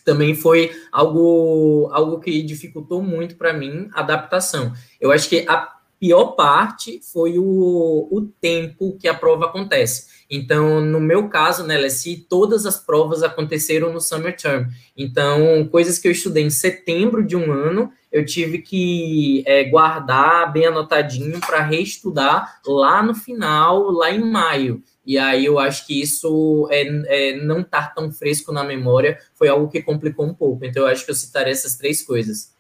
também 0.05 0.35
foi 0.35 0.71
algo, 0.91 1.89
algo 1.93 2.21
que 2.21 2.43
dificultou 2.43 3.03
muito 3.03 3.37
para 3.37 3.53
mim 3.53 3.89
a 3.93 4.01
adaptação. 4.01 4.73
Eu 5.01 5.13
acho 5.13 5.29
que 5.29 5.45
a 5.49 5.73
pior 5.99 6.33
parte 6.33 7.01
foi 7.13 7.39
o, 7.39 8.09
o 8.11 8.23
tempo 8.41 8.97
que 8.99 9.07
a 9.07 9.15
prova 9.15 9.47
acontece. 9.47 10.22
Então, 10.35 10.81
no 10.81 10.99
meu 10.99 11.29
caso, 11.29 11.63
né, 11.63 11.77
LSI, 11.77 12.27
todas 12.27 12.65
as 12.65 12.79
provas 12.79 13.23
aconteceram 13.23 13.93
no 13.93 14.01
summer 14.01 14.35
term. 14.35 14.65
Então, 14.97 15.69
coisas 15.71 15.99
que 15.99 16.09
eu 16.09 16.13
estudei 16.13 16.43
em 16.43 16.49
setembro 16.49 17.23
de 17.23 17.37
um 17.37 17.53
ano, 17.53 17.93
eu 18.11 18.25
tive 18.25 18.59
que 18.63 19.45
é, 19.47 19.65
guardar 19.65 20.51
bem 20.51 20.65
anotadinho 20.65 21.39
para 21.39 21.61
reestudar 21.63 22.63
lá 22.67 23.03
no 23.03 23.15
final, 23.15 23.91
lá 23.91 24.11
em 24.11 24.25
maio. 24.25 24.83
E 25.05 25.19
aí 25.19 25.45
eu 25.45 25.59
acho 25.59 25.87
que 25.87 26.01
isso 26.01 26.67
é, 26.71 27.33
é 27.33 27.37
não 27.37 27.61
estar 27.61 27.89
tá 27.89 27.95
tão 27.95 28.11
fresco 28.11 28.53
na 28.53 28.65
memória 28.65 29.19
foi 29.35 29.49
algo 29.49 29.69
que 29.69 29.83
complicou 29.83 30.25
um 30.25 30.33
pouco. 30.33 30.65
Então 30.65 30.85
eu 30.85 30.89
acho 30.89 31.05
que 31.05 31.11
eu 31.11 31.15
citaria 31.15 31.53
essas 31.53 31.77
três 31.77 32.01
coisas. 32.01 32.52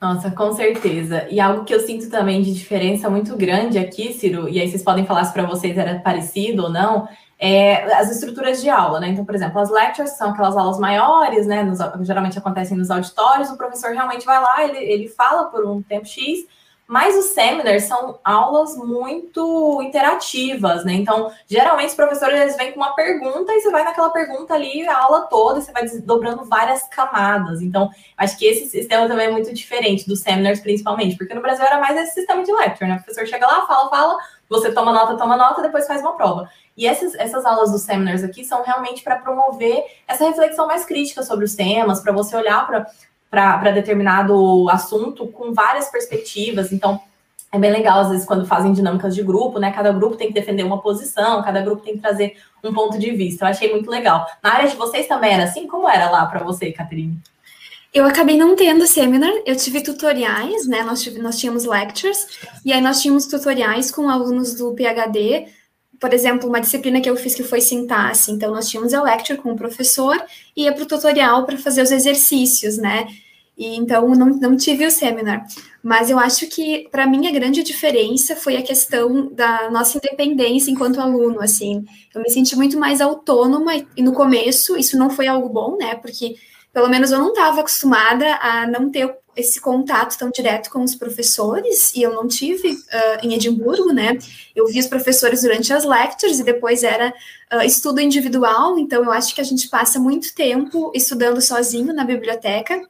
Nossa, 0.00 0.30
com 0.30 0.52
certeza. 0.52 1.26
E 1.28 1.40
algo 1.40 1.64
que 1.64 1.74
eu 1.74 1.80
sinto 1.80 2.08
também 2.08 2.40
de 2.40 2.54
diferença 2.54 3.10
muito 3.10 3.36
grande 3.36 3.78
aqui, 3.78 4.12
Ciro, 4.12 4.48
e 4.48 4.60
aí 4.60 4.68
vocês 4.68 4.82
podem 4.82 5.04
falar 5.04 5.24
se 5.24 5.32
para 5.32 5.44
vocês 5.44 5.76
era 5.76 5.98
parecido 5.98 6.64
ou 6.64 6.70
não, 6.70 7.08
é 7.36 7.82
as 7.94 8.10
estruturas 8.10 8.62
de 8.62 8.68
aula, 8.68 9.00
né? 9.00 9.08
Então, 9.08 9.24
por 9.24 9.34
exemplo, 9.34 9.60
as 9.60 9.70
lectures 9.70 10.16
são 10.16 10.30
aquelas 10.30 10.56
aulas 10.56 10.78
maiores, 10.78 11.46
né? 11.46 11.64
Nos, 11.64 11.78
geralmente 12.06 12.38
acontecem 12.38 12.76
nos 12.76 12.92
auditórios, 12.92 13.50
o 13.50 13.56
professor 13.56 13.90
realmente 13.92 14.24
vai 14.24 14.40
lá, 14.40 14.64
ele, 14.64 14.78
ele 14.78 15.08
fala 15.08 15.44
por 15.46 15.66
um 15.66 15.82
tempo 15.82 16.06
X, 16.06 16.46
mas 16.88 17.14
os 17.18 17.26
seminars 17.26 17.82
são 17.84 18.18
aulas 18.24 18.74
muito 18.74 19.82
interativas, 19.82 20.86
né? 20.86 20.94
Então, 20.94 21.30
geralmente 21.46 21.90
os 21.90 21.94
professores 21.94 22.40
eles 22.40 22.56
vêm 22.56 22.72
com 22.72 22.80
uma 22.80 22.94
pergunta 22.94 23.52
e 23.52 23.60
você 23.60 23.70
vai 23.70 23.84
naquela 23.84 24.08
pergunta 24.08 24.54
ali 24.54 24.88
a 24.88 24.96
aula 24.96 25.26
toda 25.26 25.58
e 25.58 25.62
você 25.62 25.70
vai 25.70 25.82
desdobrando 25.82 26.46
várias 26.46 26.88
camadas. 26.88 27.60
Então, 27.60 27.90
acho 28.16 28.38
que 28.38 28.46
esse 28.46 28.70
sistema 28.70 29.06
também 29.06 29.26
é 29.26 29.30
muito 29.30 29.52
diferente 29.52 30.08
dos 30.08 30.20
seminars, 30.20 30.60
principalmente, 30.60 31.14
porque 31.18 31.34
no 31.34 31.42
Brasil 31.42 31.66
era 31.66 31.78
mais 31.78 31.94
esse 31.98 32.14
sistema 32.14 32.42
de 32.42 32.52
lecture, 32.52 32.88
né? 32.88 32.96
O 32.96 33.04
professor 33.04 33.26
chega 33.26 33.46
lá, 33.46 33.66
fala, 33.66 33.90
fala, 33.90 34.16
você 34.48 34.72
toma 34.72 34.90
nota, 34.90 35.14
toma 35.18 35.36
nota, 35.36 35.60
depois 35.60 35.86
faz 35.86 36.00
uma 36.00 36.16
prova. 36.16 36.48
E 36.74 36.86
essas, 36.86 37.14
essas 37.16 37.44
aulas 37.44 37.70
dos 37.70 37.82
seminars 37.82 38.24
aqui 38.24 38.44
são 38.44 38.62
realmente 38.62 39.02
para 39.02 39.16
promover 39.16 39.84
essa 40.06 40.24
reflexão 40.24 40.66
mais 40.66 40.86
crítica 40.86 41.22
sobre 41.22 41.44
os 41.44 41.54
temas, 41.54 42.00
para 42.00 42.12
você 42.12 42.34
olhar 42.34 42.66
para 42.66 42.86
para 43.30 43.70
determinado 43.70 44.68
assunto 44.70 45.26
com 45.26 45.52
várias 45.52 45.90
perspectivas. 45.90 46.72
Então, 46.72 47.00
é 47.50 47.58
bem 47.58 47.70
legal, 47.70 48.00
às 48.00 48.10
vezes, 48.10 48.26
quando 48.26 48.46
fazem 48.46 48.72
dinâmicas 48.72 49.14
de 49.14 49.22
grupo, 49.22 49.58
né? 49.58 49.70
Cada 49.70 49.90
grupo 49.90 50.16
tem 50.16 50.28
que 50.28 50.34
defender 50.34 50.64
uma 50.64 50.82
posição, 50.82 51.42
cada 51.42 51.62
grupo 51.62 51.82
tem 51.82 51.94
que 51.94 52.00
trazer 52.00 52.36
um 52.62 52.72
ponto 52.74 52.98
de 52.98 53.10
vista. 53.12 53.44
Eu 53.44 53.48
achei 53.48 53.70
muito 53.70 53.90
legal. 53.90 54.26
Na 54.42 54.54
área 54.54 54.68
de 54.68 54.76
vocês 54.76 55.06
também 55.06 55.32
era 55.32 55.44
assim? 55.44 55.66
Como 55.66 55.88
era 55.88 56.10
lá 56.10 56.26
para 56.26 56.44
você, 56.44 56.70
Caterine? 56.70 57.18
Eu 57.92 58.04
acabei 58.04 58.36
não 58.36 58.54
tendo 58.54 58.86
seminar, 58.86 59.32
eu 59.46 59.56
tive 59.56 59.80
tutoriais, 59.80 60.68
né? 60.68 60.82
Nós, 60.82 61.02
tive, 61.02 61.20
nós 61.20 61.38
tínhamos 61.38 61.64
lectures, 61.64 62.38
e 62.64 62.70
aí 62.70 62.82
nós 62.82 63.00
tínhamos 63.00 63.26
tutoriais 63.26 63.90
com 63.90 64.10
alunos 64.10 64.54
do 64.54 64.74
PhD. 64.74 65.46
Por 66.00 66.14
exemplo, 66.14 66.48
uma 66.48 66.60
disciplina 66.60 67.00
que 67.00 67.10
eu 67.10 67.16
fiz 67.16 67.34
que 67.34 67.42
foi 67.42 67.60
sintaxe. 67.60 68.30
Então, 68.30 68.52
nós 68.52 68.68
tínhamos 68.68 68.94
a 68.94 69.02
lecture 69.02 69.38
com 69.38 69.52
o 69.52 69.56
professor 69.56 70.16
e 70.56 70.64
ia 70.64 70.72
para 70.72 70.84
o 70.84 70.86
tutorial 70.86 71.44
para 71.44 71.58
fazer 71.58 71.82
os 71.82 71.90
exercícios, 71.90 72.78
né? 72.78 73.08
E 73.58 73.76
então 73.76 74.08
não, 74.10 74.26
não 74.26 74.56
tive 74.56 74.86
o 74.86 74.90
seminar. 74.90 75.44
Mas 75.82 76.10
eu 76.10 76.18
acho 76.18 76.46
que, 76.46 76.88
para 76.92 77.06
mim, 77.06 77.26
a 77.26 77.32
grande 77.32 77.62
diferença 77.64 78.36
foi 78.36 78.56
a 78.56 78.62
questão 78.62 79.32
da 79.32 79.68
nossa 79.70 79.98
independência 79.98 80.70
enquanto 80.70 81.00
aluno, 81.00 81.40
assim. 81.40 81.84
Eu 82.14 82.22
me 82.22 82.30
senti 82.30 82.54
muito 82.54 82.78
mais 82.78 83.00
autônoma, 83.00 83.72
e 83.96 84.02
no 84.02 84.12
começo 84.12 84.76
isso 84.76 84.96
não 84.96 85.10
foi 85.10 85.26
algo 85.26 85.48
bom, 85.48 85.76
né? 85.76 85.96
Porque, 85.96 86.36
pelo 86.72 86.88
menos, 86.88 87.10
eu 87.10 87.18
não 87.18 87.30
estava 87.30 87.60
acostumada 87.60 88.36
a 88.36 88.66
não 88.66 88.90
ter 88.90 89.12
esse 89.38 89.60
contato 89.60 90.18
tão 90.18 90.30
direto 90.30 90.68
com 90.68 90.82
os 90.82 90.96
professores, 90.96 91.94
e 91.94 92.02
eu 92.02 92.12
não 92.12 92.26
tive 92.26 92.72
uh, 92.72 93.18
em 93.22 93.34
Edimburgo, 93.34 93.92
né? 93.92 94.18
Eu 94.54 94.66
vi 94.66 94.80
os 94.80 94.88
professores 94.88 95.42
durante 95.42 95.72
as 95.72 95.84
lectures, 95.84 96.40
e 96.40 96.44
depois 96.44 96.82
era 96.82 97.14
uh, 97.52 97.62
estudo 97.64 98.00
individual, 98.00 98.76
então 98.80 99.04
eu 99.04 99.12
acho 99.12 99.32
que 99.32 99.40
a 99.40 99.44
gente 99.44 99.68
passa 99.68 100.00
muito 100.00 100.34
tempo 100.34 100.90
estudando 100.92 101.40
sozinho 101.40 101.94
na 101.94 102.04
biblioteca, 102.04 102.82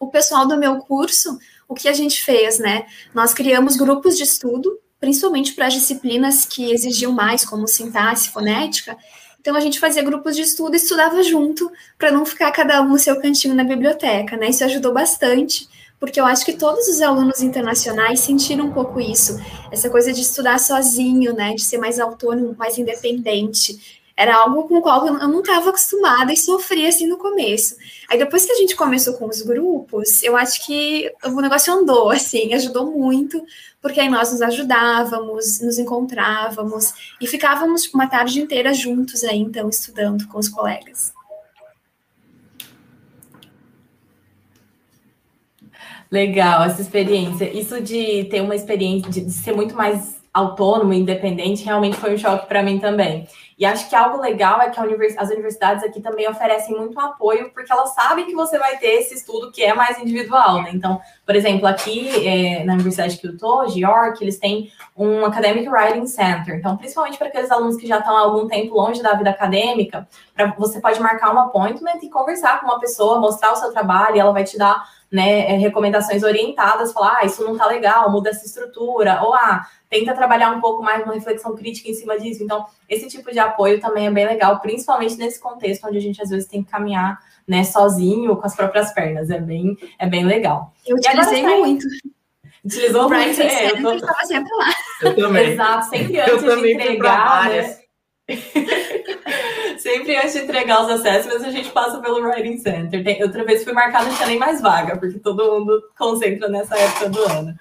o 0.00 0.08
pessoal 0.08 0.48
do 0.48 0.56
meu 0.56 0.78
curso, 0.78 1.38
o 1.68 1.74
que 1.74 1.86
a 1.86 1.92
gente 1.92 2.22
fez, 2.22 2.58
né? 2.58 2.86
Nós 3.14 3.34
criamos 3.34 3.76
grupos 3.76 4.16
de 4.16 4.22
estudo, 4.22 4.78
principalmente 4.98 5.52
para 5.52 5.66
as 5.66 5.74
disciplinas 5.74 6.46
que 6.46 6.72
exigiam 6.72 7.12
mais, 7.12 7.44
como 7.44 7.68
sintaxe, 7.68 8.30
fonética. 8.30 8.96
Então 9.38 9.54
a 9.54 9.60
gente 9.60 9.78
fazia 9.78 10.02
grupos 10.02 10.34
de 10.34 10.40
estudo 10.40 10.72
e 10.72 10.76
estudava 10.76 11.22
junto, 11.22 11.70
para 11.98 12.10
não 12.10 12.24
ficar 12.24 12.50
cada 12.52 12.80
um 12.80 12.88
no 12.88 12.98
seu 12.98 13.20
cantinho 13.20 13.54
na 13.54 13.64
biblioteca, 13.64 14.34
né? 14.34 14.48
Isso 14.48 14.64
ajudou 14.64 14.94
bastante, 14.94 15.68
porque 16.04 16.20
eu 16.20 16.26
acho 16.26 16.44
que 16.44 16.52
todos 16.52 16.86
os 16.86 17.00
alunos 17.00 17.40
internacionais 17.40 18.20
sentiram 18.20 18.66
um 18.66 18.72
pouco 18.72 19.00
isso, 19.00 19.40
essa 19.72 19.88
coisa 19.88 20.12
de 20.12 20.20
estudar 20.20 20.60
sozinho, 20.60 21.32
né? 21.32 21.54
De 21.54 21.62
ser 21.62 21.78
mais 21.78 21.98
autônomo, 21.98 22.54
mais 22.58 22.76
independente 22.76 24.02
era 24.16 24.36
algo 24.36 24.68
com 24.68 24.76
o 24.76 24.82
qual 24.82 25.06
eu 25.06 25.14
não 25.14 25.40
estava 25.40 25.70
acostumada 25.70 26.32
e 26.32 26.36
sofria 26.36 26.88
assim 26.88 27.06
no 27.06 27.16
começo. 27.16 27.74
Aí 28.08 28.18
depois 28.18 28.44
que 28.44 28.52
a 28.52 28.56
gente 28.56 28.76
começou 28.76 29.14
com 29.14 29.26
os 29.26 29.42
grupos, 29.42 30.22
eu 30.22 30.36
acho 30.36 30.64
que 30.64 31.10
o 31.24 31.40
negócio 31.40 31.72
andou, 31.72 32.10
assim, 32.10 32.52
ajudou 32.54 32.92
muito, 32.92 33.42
porque 33.80 33.98
aí 33.98 34.08
nós 34.08 34.30
nos 34.30 34.42
ajudávamos, 34.42 35.60
nos 35.60 35.78
encontrávamos 35.78 36.92
e 37.20 37.26
ficávamos 37.26 37.92
uma 37.92 38.06
tarde 38.06 38.40
inteira 38.40 38.72
juntos 38.72 39.24
aí, 39.24 39.38
então, 39.38 39.68
estudando 39.68 40.28
com 40.28 40.38
os 40.38 40.48
colegas. 40.48 41.12
Legal, 46.14 46.62
essa 46.62 46.80
experiência. 46.80 47.52
Isso 47.52 47.80
de 47.80 48.22
ter 48.30 48.40
uma 48.40 48.54
experiência, 48.54 49.10
de 49.10 49.32
ser 49.32 49.52
muito 49.52 49.74
mais 49.74 50.22
autônomo 50.32 50.92
independente, 50.92 51.64
realmente 51.64 51.96
foi 51.96 52.14
um 52.14 52.18
choque 52.18 52.46
para 52.46 52.62
mim 52.62 52.78
também. 52.78 53.26
E 53.58 53.66
acho 53.66 53.88
que 53.88 53.96
algo 53.96 54.20
legal 54.20 54.60
é 54.60 54.70
que 54.70 54.80
univers... 54.80 55.18
as 55.18 55.30
universidades 55.30 55.82
aqui 55.82 56.00
também 56.00 56.28
oferecem 56.28 56.76
muito 56.76 56.98
apoio, 57.00 57.50
porque 57.52 57.72
elas 57.72 57.94
sabem 57.94 58.26
que 58.26 58.34
você 58.34 58.56
vai 58.60 58.76
ter 58.78 59.00
esse 59.00 59.14
estudo 59.14 59.50
que 59.50 59.64
é 59.64 59.74
mais 59.74 59.98
individual, 59.98 60.62
né? 60.62 60.70
Então, 60.72 61.00
por 61.26 61.34
exemplo, 61.34 61.66
aqui 61.66 62.08
é, 62.24 62.62
na 62.64 62.74
universidade 62.74 63.18
que 63.18 63.26
eu 63.26 63.32
estou, 63.32 63.66
de 63.66 63.80
York, 63.80 64.22
eles 64.22 64.38
têm 64.38 64.70
um 64.96 65.24
Academic 65.24 65.68
Writing 65.68 66.06
Center. 66.06 66.54
Então, 66.54 66.76
principalmente 66.76 67.18
para 67.18 67.26
aqueles 67.26 67.50
alunos 67.50 67.76
que 67.76 67.88
já 67.88 67.98
estão 67.98 68.16
há 68.16 68.20
algum 68.20 68.46
tempo 68.46 68.72
longe 68.74 69.02
da 69.02 69.14
vida 69.14 69.30
acadêmica, 69.30 70.06
pra, 70.32 70.54
você 70.56 70.80
pode 70.80 71.00
marcar 71.00 71.34
um 71.34 71.40
appointment 71.40 71.98
e 72.02 72.08
conversar 72.08 72.60
com 72.60 72.66
uma 72.66 72.78
pessoa, 72.78 73.20
mostrar 73.20 73.52
o 73.52 73.56
seu 73.56 73.72
trabalho, 73.72 74.16
e 74.16 74.20
ela 74.20 74.32
vai 74.32 74.44
te 74.44 74.56
dar 74.56 74.84
né, 75.14 75.52
é, 75.52 75.56
recomendações 75.56 76.24
orientadas, 76.24 76.92
falar, 76.92 77.18
ah, 77.20 77.24
isso 77.24 77.44
não 77.44 77.56
tá 77.56 77.68
legal, 77.68 78.10
muda 78.10 78.30
essa 78.30 78.44
estrutura, 78.44 79.22
ou 79.22 79.32
ah, 79.32 79.64
tenta 79.88 80.12
trabalhar 80.12 80.50
um 80.50 80.60
pouco 80.60 80.82
mais 80.82 81.04
uma 81.04 81.14
reflexão 81.14 81.54
crítica 81.54 81.88
em 81.88 81.94
cima 81.94 82.18
disso. 82.18 82.42
Então, 82.42 82.66
esse 82.88 83.06
tipo 83.06 83.30
de 83.30 83.38
apoio 83.38 83.80
também 83.80 84.08
é 84.08 84.10
bem 84.10 84.26
legal, 84.26 84.58
principalmente 84.58 85.16
nesse 85.16 85.38
contexto 85.38 85.86
onde 85.86 85.98
a 85.98 86.00
gente 86.00 86.20
às 86.20 86.30
vezes 86.30 86.48
tem 86.48 86.64
que 86.64 86.70
caminhar 86.70 87.20
né, 87.46 87.62
sozinho 87.62 88.34
com 88.34 88.44
as 88.44 88.56
próprias 88.56 88.92
pernas. 88.92 89.30
É 89.30 89.38
bem, 89.38 89.78
é 90.00 90.06
bem 90.08 90.24
legal. 90.24 90.72
Eu 90.84 90.96
utilizei 90.96 91.44
muito. 91.44 91.86
Utilizou 92.64 93.08
muito. 93.08 93.40
É, 93.40 93.70
eu 93.70 93.82
tô... 93.82 93.92
estava 93.92 94.24
sempre 94.24 94.52
lá. 94.56 94.74
Eu 95.00 95.14
também. 95.14 95.52
Exato, 95.52 95.90
sempre 95.90 96.20
antes 96.20 96.42
eu 96.42 96.60
de 96.60 96.74
entregar. 96.74 97.50
Né? 97.50 97.83
Sempre 99.78 100.16
antes 100.16 100.32
de 100.32 100.40
entregar 100.40 100.82
os 100.82 100.90
assessments, 100.90 101.44
a 101.44 101.50
gente 101.50 101.70
passa 101.70 102.00
pelo 102.00 102.22
Writing 102.22 102.58
Center. 102.58 103.04
Tem, 103.04 103.22
outra 103.22 103.44
vez 103.44 103.64
fui 103.64 103.72
marcada, 103.72 104.06
não 104.06 104.14
tinha 104.14 104.28
nem 104.28 104.38
mais 104.38 104.60
vaga, 104.60 104.96
porque 104.96 105.18
todo 105.18 105.60
mundo 105.60 105.82
concentra 105.98 106.48
nessa 106.48 106.76
época 106.76 107.10
do 107.10 107.22
ano. 107.24 107.54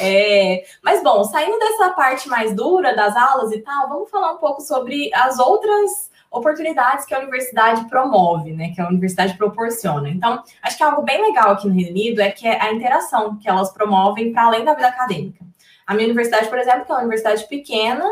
É, 0.00 0.64
mas, 0.82 1.02
bom, 1.02 1.22
saindo 1.24 1.58
dessa 1.58 1.90
parte 1.90 2.28
mais 2.28 2.54
dura 2.54 2.96
das 2.96 3.16
aulas 3.16 3.52
e 3.52 3.58
tal, 3.60 3.88
vamos 3.88 4.10
falar 4.10 4.32
um 4.32 4.38
pouco 4.38 4.60
sobre 4.60 5.10
as 5.14 5.38
outras 5.38 6.10
oportunidades 6.30 7.06
que 7.06 7.14
a 7.14 7.18
universidade 7.18 7.88
promove, 7.88 8.52
né? 8.52 8.72
Que 8.74 8.80
a 8.80 8.88
universidade 8.88 9.36
proporciona. 9.36 10.08
Então, 10.08 10.42
acho 10.62 10.76
que 10.76 10.82
algo 10.82 11.02
bem 11.02 11.22
legal 11.22 11.50
aqui 11.50 11.68
no 11.68 11.74
Reino 11.74 11.90
Unido 11.90 12.20
é 12.20 12.30
que 12.30 12.46
é 12.46 12.60
a 12.60 12.72
interação 12.72 13.38
que 13.38 13.48
elas 13.48 13.72
promovem 13.72 14.32
para 14.32 14.44
além 14.44 14.64
da 14.64 14.74
vida 14.74 14.88
acadêmica. 14.88 15.44
A 15.86 15.94
minha 15.94 16.06
universidade, 16.06 16.48
por 16.48 16.58
exemplo, 16.58 16.84
que 16.84 16.92
é 16.92 16.94
uma 16.94 17.00
universidade 17.00 17.46
pequena, 17.48 18.04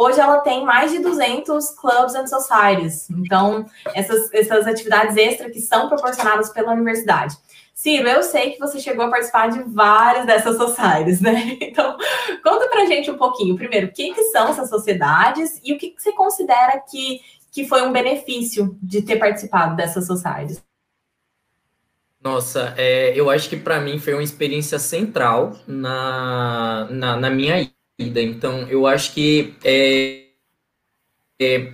Hoje 0.00 0.20
ela 0.20 0.38
tem 0.38 0.64
mais 0.64 0.92
de 0.92 1.00
200 1.00 1.70
clubs 1.70 2.14
and 2.14 2.28
societies. 2.28 3.10
Então, 3.10 3.66
essas, 3.92 4.32
essas 4.32 4.64
atividades 4.64 5.16
extras 5.16 5.50
que 5.50 5.60
são 5.60 5.88
proporcionadas 5.88 6.50
pela 6.50 6.72
universidade. 6.72 7.36
Ciro, 7.74 8.06
eu 8.06 8.22
sei 8.22 8.52
que 8.52 8.60
você 8.60 8.78
chegou 8.78 9.06
a 9.06 9.10
participar 9.10 9.48
de 9.48 9.60
várias 9.64 10.24
dessas 10.24 10.56
societies, 10.56 11.20
né? 11.20 11.58
Então, 11.60 11.96
conta 12.44 12.68
pra 12.68 12.86
gente 12.86 13.10
um 13.10 13.18
pouquinho. 13.18 13.56
Primeiro, 13.56 13.88
o 13.88 13.92
que, 13.92 14.14
são 14.26 14.46
essas 14.46 14.70
sociedades 14.70 15.60
e 15.64 15.72
o 15.72 15.78
que, 15.78 15.90
que 15.90 16.00
você 16.00 16.12
considera 16.12 16.78
que, 16.78 17.20
que 17.50 17.66
foi 17.66 17.82
um 17.82 17.90
benefício 17.90 18.78
de 18.80 19.02
ter 19.02 19.16
participado 19.16 19.74
dessas 19.74 20.06
societies? 20.06 20.62
Nossa, 22.22 22.72
é, 22.76 23.12
eu 23.16 23.28
acho 23.28 23.48
que 23.48 23.56
para 23.56 23.80
mim 23.80 23.98
foi 23.98 24.14
uma 24.14 24.22
experiência 24.22 24.78
central 24.78 25.56
na, 25.66 26.86
na, 26.88 27.16
na 27.16 27.30
minha 27.30 27.68
vida. 27.98 28.22
Então, 28.22 28.68
eu 28.68 28.86
acho 28.86 29.12
que 29.12 29.54
é, 29.64 30.26
é, 31.40 31.72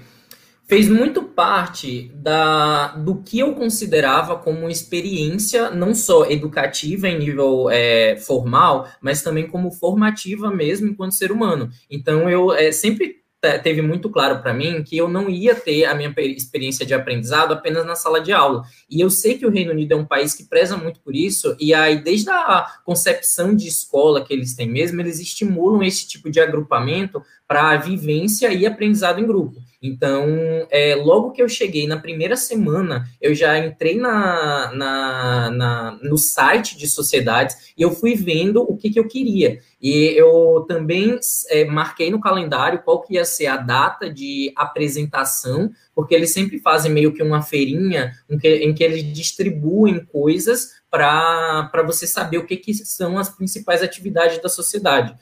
fez 0.67 0.89
muito 0.89 1.23
parte 1.23 2.11
da, 2.15 2.89
do 2.97 3.23
que 3.23 3.39
eu 3.39 3.55
considerava 3.55 4.37
como 4.37 4.71
experiência, 4.71 5.71
não 5.71 5.95
só 5.95 6.25
educativa 6.25 7.09
em 7.09 7.19
nível 7.19 7.69
é, 7.71 8.17
formal, 8.17 8.89
mas 9.01 9.23
também 9.23 9.47
como 9.47 9.71
formativa 9.71 10.51
mesmo 10.51 10.89
enquanto 10.89 11.13
ser 11.13 11.31
humano. 11.31 11.69
Então, 11.91 12.29
eu 12.31 12.53
é, 12.53 12.73
sempre 12.73 13.24
teve 13.63 13.83
muito 13.83 14.11
claro 14.11 14.41
para 14.41 14.53
mim 14.53 14.83
que 14.83 14.97
eu 14.97 15.09
não 15.09 15.29
ia 15.29 15.55
ter 15.55 15.85
a 15.85 15.95
minha 15.95 16.13
experiência 16.19 16.85
de 16.85 16.95
aprendizado 16.95 17.53
apenas 17.53 17.85
na 17.87 17.95
sala 17.95 18.21
de 18.21 18.33
aula. 18.33 18.63
E 18.91 19.01
eu 19.01 19.11
sei 19.11 19.39
que 19.39 19.47
o 19.47 19.51
Reino 19.51 19.73
Unido 19.73 19.93
é 19.93 19.97
um 19.97 20.05
país 20.05 20.35
que 20.35 20.45
preza 20.45 20.77
muito 20.77 21.01
por 21.01 21.15
isso, 21.15 21.57
e 21.61 21.73
aí, 21.73 22.03
desde 22.03 22.31
a 22.31 22.67
concepção 22.85 23.55
de 23.55 23.69
escola 23.69 24.25
que 24.25 24.33
eles 24.33 24.55
têm 24.55 24.69
mesmo, 24.69 25.01
eles 25.01 25.21
estimulam 25.21 25.83
esse 25.83 26.07
tipo 26.07 26.31
de 26.31 26.41
agrupamento 26.41 27.23
para 27.47 27.77
vivência 27.77 28.53
e 28.53 28.67
aprendizado 28.67 29.21
em 29.21 29.27
grupo. 29.27 29.64
Então, 29.87 30.27
é, 30.71 30.95
logo 30.95 31.33
que 31.33 31.43
eu 31.43 31.49
cheguei 31.49 31.87
na 31.87 31.99
primeira 31.99 32.37
semana, 32.37 33.07
eu 33.21 33.35
já 33.35 33.59
entrei 33.59 33.99
na, 33.99 34.73
na, 34.75 35.51
na, 35.51 35.99
no 36.03 36.17
site 36.17 36.79
de 36.79 36.89
sociedades 36.89 37.75
e 37.77 37.83
eu 37.83 37.91
fui 37.91 38.15
vendo 38.15 38.63
o 38.63 38.79
que, 38.79 38.89
que 38.89 38.99
eu 38.99 39.07
queria. 39.07 39.59
E 39.83 40.07
eu 40.17 40.65
também 40.67 41.19
é, 41.51 41.67
marquei 41.67 42.11
no 42.11 42.19
calendário 42.19 42.81
qual 42.83 43.03
que 43.03 43.13
ia 43.13 43.27
ser 43.27 43.45
a 43.45 43.59
data 43.59 44.09
de 44.09 44.51
apresentação, 44.57 45.71
porque 45.95 46.15
eles 46.15 46.33
sempre 46.33 46.59
fazem 46.59 46.91
meio 46.91 47.13
que 47.13 47.23
uma 47.23 47.43
feirinha 47.43 48.15
em 48.31 48.39
que, 48.39 48.49
em 48.49 48.73
que 48.73 48.83
eles 48.83 49.05
distribuem 49.13 50.03
coisas 50.07 50.77
para 50.91 51.85
você 51.85 52.07
saber 52.07 52.39
o 52.39 52.47
que, 52.47 52.57
que 52.57 52.73
são 52.73 53.19
as 53.19 53.29
principais 53.29 53.83
atividades 53.83 54.41
da 54.41 54.49
sociedade. 54.49 55.15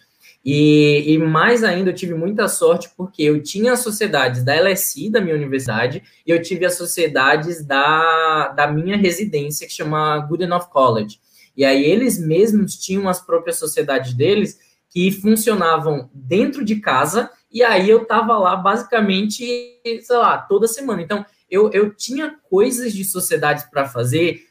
E, 0.44 1.04
e, 1.06 1.18
mais 1.18 1.62
ainda, 1.62 1.90
eu 1.90 1.94
tive 1.94 2.14
muita 2.14 2.48
sorte 2.48 2.90
porque 2.96 3.22
eu 3.22 3.40
tinha 3.40 3.76
sociedades 3.76 4.42
da 4.42 4.60
LSI, 4.60 5.08
da 5.08 5.20
minha 5.20 5.36
universidade, 5.36 6.02
e 6.26 6.30
eu 6.30 6.42
tive 6.42 6.64
as 6.66 6.74
sociedades 6.74 7.64
da, 7.64 8.48
da 8.48 8.66
minha 8.66 8.96
residência, 8.96 9.66
que 9.66 9.72
chama 9.72 10.18
Good 10.18 10.42
Enough 10.42 10.68
College. 10.68 11.20
E 11.56 11.64
aí 11.64 11.84
eles 11.84 12.18
mesmos 12.18 12.76
tinham 12.76 13.08
as 13.08 13.20
próprias 13.24 13.56
sociedades 13.56 14.14
deles 14.14 14.58
que 14.90 15.12
funcionavam 15.12 16.10
dentro 16.12 16.64
de 16.64 16.76
casa, 16.76 17.30
e 17.50 17.62
aí 17.62 17.88
eu 17.88 18.04
tava 18.04 18.36
lá 18.36 18.56
basicamente, 18.56 19.44
sei 19.84 20.16
lá, 20.16 20.38
toda 20.38 20.66
semana. 20.66 21.02
Então, 21.02 21.24
eu, 21.48 21.70
eu 21.70 21.94
tinha 21.94 22.36
coisas 22.50 22.92
de 22.92 23.04
sociedades 23.04 23.64
para 23.64 23.86
fazer, 23.86 24.46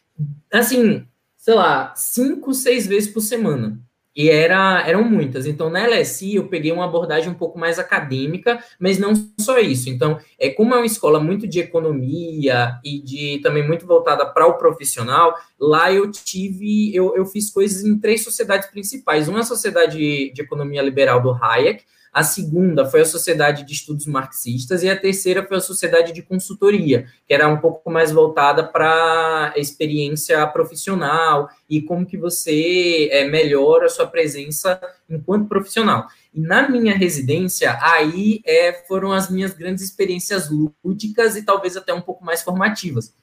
assim, 0.52 1.06
sei 1.36 1.54
lá, 1.56 1.94
cinco, 1.96 2.54
seis 2.54 2.88
vezes 2.88 3.12
por 3.12 3.22
semana. 3.22 3.80
E 4.16 4.30
era, 4.30 4.86
eram 4.86 5.04
muitas. 5.04 5.46
Então, 5.46 5.70
na 5.70 5.86
LSI, 5.88 6.36
eu 6.36 6.48
peguei 6.48 6.72
uma 6.72 6.84
abordagem 6.84 7.30
um 7.30 7.36
pouco 7.36 7.58
mais 7.58 7.80
acadêmica, 7.80 8.62
mas 8.78 9.00
não 9.00 9.14
só 9.40 9.58
isso. 9.58 9.90
Então, 9.90 10.20
é 10.38 10.50
como 10.50 10.74
é 10.74 10.78
uma 10.78 10.86
escola 10.86 11.20
muito 11.20 11.48
de 11.48 11.60
economia 11.60 12.80
e 12.84 13.02
de 13.02 13.40
também 13.42 13.66
muito 13.66 13.88
voltada 13.88 14.26
para 14.26 14.48
o 14.48 14.58
profissional, 14.58 15.34
lá 15.60 15.92
eu 15.94 16.12
tive, 16.12 16.94
eu, 16.94 17.16
eu 17.16 17.26
fiz 17.26 17.50
coisas 17.50 17.86
em 17.86 17.98
três 17.98 18.24
sociedades 18.24 18.70
principais. 18.70 19.30
Uma 19.30 19.40
é 19.40 19.42
a 19.42 19.46
Sociedade 19.46 19.98
de 20.34 20.42
Economia 20.42 20.82
Liberal 20.82 21.22
do 21.22 21.32
Hayek, 21.32 21.84
a 22.14 22.24
segunda 22.24 22.86
foi 22.86 23.02
a 23.02 23.06
Sociedade 23.06 23.66
de 23.66 23.72
Estudos 23.72 24.06
Marxistas 24.06 24.84
e 24.84 24.90
a 24.90 25.00
terceira 25.00 25.46
foi 25.46 25.58
a 25.58 25.62
Sociedade 25.62 26.12
de 26.12 26.22
Consultoria, 26.22 27.08
que 27.26 27.34
era 27.34 27.48
um 27.48 27.58
pouco 27.58 27.90
mais 27.90 28.12
voltada 28.12 28.64
para 28.64 29.54
a 29.56 29.60
experiência 29.60 30.46
profissional 30.48 31.50
e 31.70 31.82
como 31.82 32.06
que 32.06 32.18
você 32.18 33.08
é, 33.12 33.30
melhora 33.30 33.86
a 33.86 33.90
sua 33.90 34.08
presença 34.08 34.80
enquanto 35.10 35.48
profissional. 35.48 36.06
E 36.34 36.42
na 36.42 36.68
minha 36.68 36.94
residência, 36.94 37.78
aí 37.82 38.42
é, 38.46 38.74
foram 38.88 39.14
as 39.14 39.30
minhas 39.30 39.54
grandes 39.54 39.84
experiências 39.84 40.50
lúdicas 40.50 41.38
e 41.38 41.44
talvez 41.44 41.78
até 41.78 41.94
um 41.94 42.02
pouco 42.02 42.26
mais 42.26 42.42
formativas. 42.42 43.14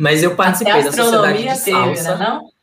Mas 0.00 0.22
eu 0.22 0.34
participei 0.34 0.82
da 0.82 0.92
Sociedade 0.92 1.42
de 1.42 1.56
Salsa. 1.56 2.04
Teve, 2.04 2.24
não? 2.24 2.54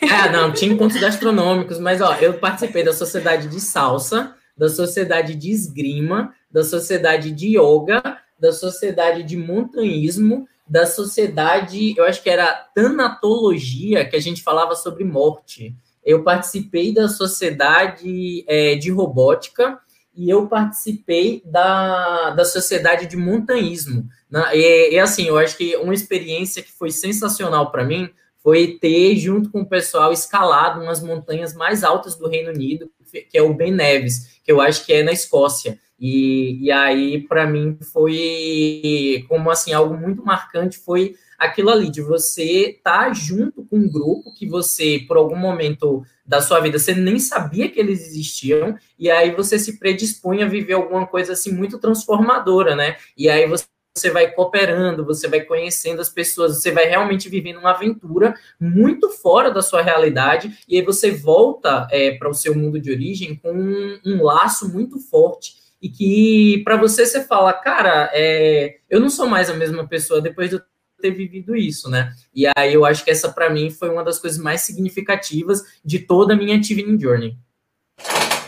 É, 0.00 0.30
não, 0.30 0.52
tinha 0.52 0.72
encontros 0.72 1.00
gastronômicos, 1.00 1.78
mas 1.78 2.00
ó, 2.00 2.14
eu 2.14 2.34
participei 2.34 2.82
da 2.82 2.92
Sociedade 2.92 3.48
de 3.48 3.60
Salsa, 3.60 4.34
da 4.56 4.68
Sociedade 4.68 5.34
de 5.34 5.50
Esgrima, 5.50 6.34
da 6.50 6.62
Sociedade 6.62 7.30
de 7.30 7.58
Yoga, 7.58 8.02
da 8.38 8.52
Sociedade 8.52 9.22
de 9.22 9.36
Montanhismo, 9.36 10.46
da 10.66 10.86
Sociedade, 10.86 11.94
eu 11.96 12.04
acho 12.04 12.22
que 12.22 12.30
era 12.30 12.52
Tanatologia, 12.74 14.04
que 14.08 14.16
a 14.16 14.20
gente 14.20 14.42
falava 14.42 14.74
sobre 14.74 15.04
morte. 15.04 15.74
Eu 16.04 16.22
participei 16.22 16.92
da 16.92 17.08
Sociedade 17.08 18.44
é, 18.46 18.74
de 18.74 18.90
Robótica 18.90 19.78
e 20.14 20.30
eu 20.30 20.46
participei 20.46 21.42
da, 21.44 22.30
da 22.30 22.44
Sociedade 22.44 23.06
de 23.06 23.16
Montanhismo. 23.16 24.08
Né? 24.30 24.42
E, 24.54 24.94
e 24.94 24.98
assim, 24.98 25.26
eu 25.26 25.36
acho 25.36 25.56
que 25.56 25.76
uma 25.76 25.94
experiência 25.94 26.62
que 26.62 26.72
foi 26.72 26.90
sensacional 26.90 27.70
para 27.70 27.84
mim 27.84 28.08
foi 28.44 28.76
ter, 28.78 29.16
junto 29.16 29.50
com 29.50 29.62
o 29.62 29.66
pessoal, 29.66 30.12
escalado 30.12 30.82
umas 30.82 31.02
montanhas 31.02 31.54
mais 31.54 31.82
altas 31.82 32.14
do 32.14 32.28
Reino 32.28 32.50
Unido, 32.50 32.90
que 33.30 33.38
é 33.38 33.40
o 33.40 33.54
Ben 33.54 33.72
Neves, 33.72 34.38
que 34.44 34.52
eu 34.52 34.60
acho 34.60 34.84
que 34.84 34.92
é 34.92 35.02
na 35.02 35.12
Escócia. 35.12 35.78
E, 35.98 36.58
e 36.62 36.70
aí, 36.70 37.22
para 37.26 37.46
mim, 37.46 37.78
foi 37.90 39.24
como 39.30 39.50
assim, 39.50 39.72
algo 39.72 39.96
muito 39.96 40.22
marcante 40.22 40.76
foi 40.76 41.14
aquilo 41.38 41.70
ali, 41.70 41.90
de 41.90 42.02
você 42.02 42.72
estar 42.72 43.06
tá 43.06 43.12
junto 43.14 43.64
com 43.64 43.78
um 43.78 43.90
grupo 43.90 44.34
que 44.34 44.46
você, 44.46 45.02
por 45.08 45.16
algum 45.16 45.36
momento 45.36 46.04
da 46.26 46.42
sua 46.42 46.60
vida, 46.60 46.78
você 46.78 46.94
nem 46.94 47.18
sabia 47.18 47.70
que 47.70 47.80
eles 47.80 48.06
existiam, 48.06 48.76
e 48.98 49.10
aí 49.10 49.34
você 49.34 49.58
se 49.58 49.78
predispõe 49.78 50.42
a 50.42 50.48
viver 50.48 50.74
alguma 50.74 51.06
coisa 51.06 51.32
assim 51.32 51.50
muito 51.50 51.78
transformadora, 51.78 52.76
né? 52.76 52.96
E 53.16 53.28
aí 53.28 53.48
você 53.48 53.64
você 53.96 54.10
vai 54.10 54.30
cooperando, 54.32 55.04
você 55.04 55.28
vai 55.28 55.42
conhecendo 55.42 56.00
as 56.00 56.08
pessoas, 56.08 56.56
você 56.56 56.72
vai 56.72 56.86
realmente 56.86 57.28
vivendo 57.28 57.58
uma 57.58 57.70
aventura 57.70 58.34
muito 58.58 59.08
fora 59.08 59.52
da 59.52 59.62
sua 59.62 59.82
realidade, 59.82 60.58
e 60.68 60.76
aí 60.76 60.84
você 60.84 61.12
volta 61.12 61.86
é, 61.92 62.10
para 62.12 62.28
o 62.28 62.34
seu 62.34 62.56
mundo 62.56 62.80
de 62.80 62.90
origem 62.90 63.36
com 63.36 63.52
um, 63.52 64.00
um 64.04 64.22
laço 64.22 64.68
muito 64.68 64.98
forte. 64.98 65.62
E 65.80 65.88
que 65.88 66.62
para 66.64 66.76
você 66.76 67.06
você 67.06 67.22
fala, 67.24 67.52
cara, 67.52 68.10
é, 68.12 68.78
eu 68.90 68.98
não 68.98 69.10
sou 69.10 69.26
mais 69.26 69.48
a 69.48 69.54
mesma 69.54 69.86
pessoa 69.86 70.20
depois 70.20 70.48
de 70.50 70.56
eu 70.56 70.62
ter 71.00 71.10
vivido 71.10 71.54
isso, 71.54 71.90
né? 71.90 72.14
E 72.34 72.46
aí 72.56 72.72
eu 72.72 72.84
acho 72.84 73.04
que 73.04 73.10
essa 73.10 73.30
para 73.30 73.50
mim 73.50 73.70
foi 73.70 73.90
uma 73.90 74.02
das 74.02 74.18
coisas 74.18 74.38
mais 74.38 74.62
significativas 74.62 75.62
de 75.84 75.98
toda 75.98 76.32
a 76.32 76.36
minha 76.36 76.58
Tiving 76.60 76.98
Journey. 76.98 77.36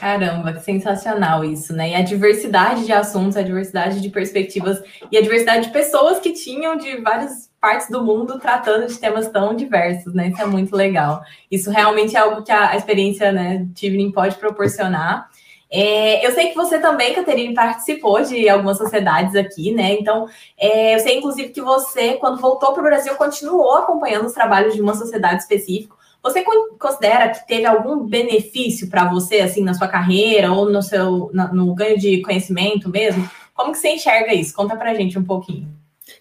Caramba, 0.07 0.53
que 0.53 0.61
sensacional 0.61 1.45
isso, 1.45 1.73
né? 1.75 1.91
E 1.91 1.95
a 1.97 2.01
diversidade 2.01 2.87
de 2.87 2.93
assuntos, 2.93 3.37
a 3.37 3.43
diversidade 3.43 4.01
de 4.01 4.09
perspectivas 4.09 4.81
e 5.11 5.19
a 5.19 5.21
diversidade 5.21 5.67
de 5.67 5.73
pessoas 5.73 6.21
que 6.21 6.33
tinham 6.33 6.77
de 6.77 6.99
várias 6.99 7.51
partes 7.61 7.91
do 7.91 8.05
mundo 8.05 8.39
tratando 8.39 8.87
de 8.87 8.97
temas 9.01 9.29
tão 9.29 9.53
diversos, 9.53 10.15
né? 10.15 10.29
Isso 10.29 10.41
é 10.41 10.47
muito 10.47 10.77
legal. 10.77 11.23
Isso 11.51 11.73
realmente 11.73 12.17
é 12.17 12.21
algo 12.21 12.45
que 12.45 12.53
a, 12.53 12.77
experiência, 12.77 13.33
né, 13.33 13.67
Tivning 13.75 14.13
pode 14.13 14.37
proporcionar. 14.37 15.29
É, 15.69 16.25
eu 16.25 16.31
sei 16.31 16.51
que 16.51 16.55
você 16.55 16.79
também, 16.79 17.13
Caterine, 17.13 17.53
participou 17.53 18.23
de 18.23 18.49
algumas 18.49 18.79
sociedades 18.79 19.35
aqui, 19.35 19.73
né? 19.73 19.95
Então, 19.95 20.29
é, 20.57 20.95
eu 20.95 21.01
sei, 21.01 21.19
inclusive, 21.19 21.49
que 21.49 21.61
você, 21.61 22.13
quando 22.15 22.41
voltou 22.41 22.73
para 22.73 22.81
o 22.81 22.85
Brasil, 22.85 23.17
continuou 23.17 23.73
acompanhando 23.73 24.27
os 24.27 24.33
trabalhos 24.33 24.73
de 24.73 24.81
uma 24.81 24.95
sociedade 24.95 25.43
específica. 25.43 25.96
Você 26.27 26.43
considera 26.77 27.29
que 27.29 27.47
teve 27.47 27.65
algum 27.67 28.05
benefício 28.05 28.91
para 28.91 29.09
você, 29.09 29.37
assim, 29.37 29.63
na 29.63 29.75
sua 29.75 29.87
carreira 29.87 30.53
ou 30.53 30.69
no 30.69 30.83
seu 30.83 31.31
no 31.33 31.73
ganho 31.73 31.97
de 31.97 32.21
conhecimento 32.21 32.89
mesmo? 32.89 33.31
Como 33.55 33.71
que 33.71 33.79
você 33.79 33.91
enxerga 33.91 34.35
isso? 34.35 34.53
Conta 34.53 34.75
para 34.75 34.93
gente 34.95 35.17
um 35.17 35.25
pouquinho. 35.25 35.69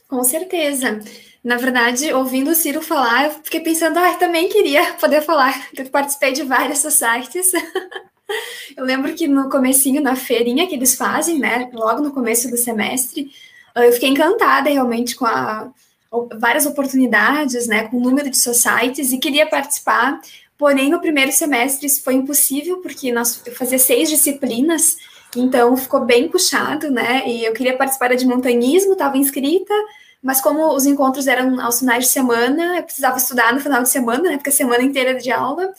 Com 0.08 0.24
certeza. 0.24 1.00
Na 1.44 1.58
verdade, 1.58 2.14
ouvindo 2.14 2.52
o 2.52 2.56
Ciro 2.56 2.84
falar, 2.84 3.26
eu 3.26 3.32
fiquei 3.32 3.62
pensando, 3.62 3.98
ah, 3.98 4.14
também 4.14 4.48
queria 4.48 4.94
poder 5.02 5.24
falar. 5.24 5.70
Eu 5.76 5.90
participei 5.90 6.34
de 6.34 6.44
várias 6.44 6.80
societies. 6.80 7.52
eu 8.78 8.86
lembro 8.86 9.12
que 9.16 9.28
no 9.28 9.50
comecinho, 9.50 10.04
na 10.04 10.16
feirinha 10.16 10.68
que 10.68 10.76
eles 10.76 10.94
fazem, 10.94 11.40
né, 11.40 11.68
logo 11.74 12.04
no 12.04 12.12
começo 12.12 12.48
do 12.48 12.58
semestre, 12.58 13.32
eu 13.76 13.92
fiquei 13.92 14.10
encantada 14.10 14.70
realmente 14.70 15.16
com 15.16 15.26
a 15.26 15.72
várias 16.40 16.66
oportunidades, 16.66 17.68
né, 17.68 17.88
com 17.88 17.98
o 17.98 18.02
número 18.02 18.30
de 18.30 18.38
societies 18.38 19.12
e 19.12 19.18
queria 19.18 19.48
participar, 19.48 20.20
porém 20.58 20.90
no 20.90 21.00
primeiro 21.00 21.32
semestre 21.32 21.88
isso 21.88 22.04
foi 22.04 22.14
impossível 22.16 22.78
porque 22.82 23.12
nós 23.12 23.42
eu 23.46 23.54
fazia 23.54 23.80
seis 23.80 24.10
disciplinas, 24.10 24.98
então 25.36 25.76
ficou 25.76 26.06
bem 26.06 26.28
puxado, 26.28 26.90
né, 26.90 27.24
e 27.28 27.46
eu 27.46 27.54
queria 27.54 27.78
participar 27.78 28.16
de 28.16 28.26
montanhismo, 28.26 28.94
estava 28.94 29.18
inscrita, 29.18 29.74
mas 30.22 30.42
como 30.42 30.74
os 30.74 30.86
encontros 30.86 31.28
eram 31.28 31.62
aos 31.62 31.80
finais 31.80 32.06
de 32.06 32.10
semana, 32.10 32.78
eu 32.78 32.84
precisava 32.84 33.18
estudar 33.18 33.54
no 33.54 33.60
final 33.60 33.84
de 33.84 33.90
semana, 33.90 34.24
né, 34.24 34.38
porque 34.38 34.50
a 34.50 34.54
semana 34.54 34.84
inteira 34.84 35.14
de 35.14 35.32
aula, 35.32 35.74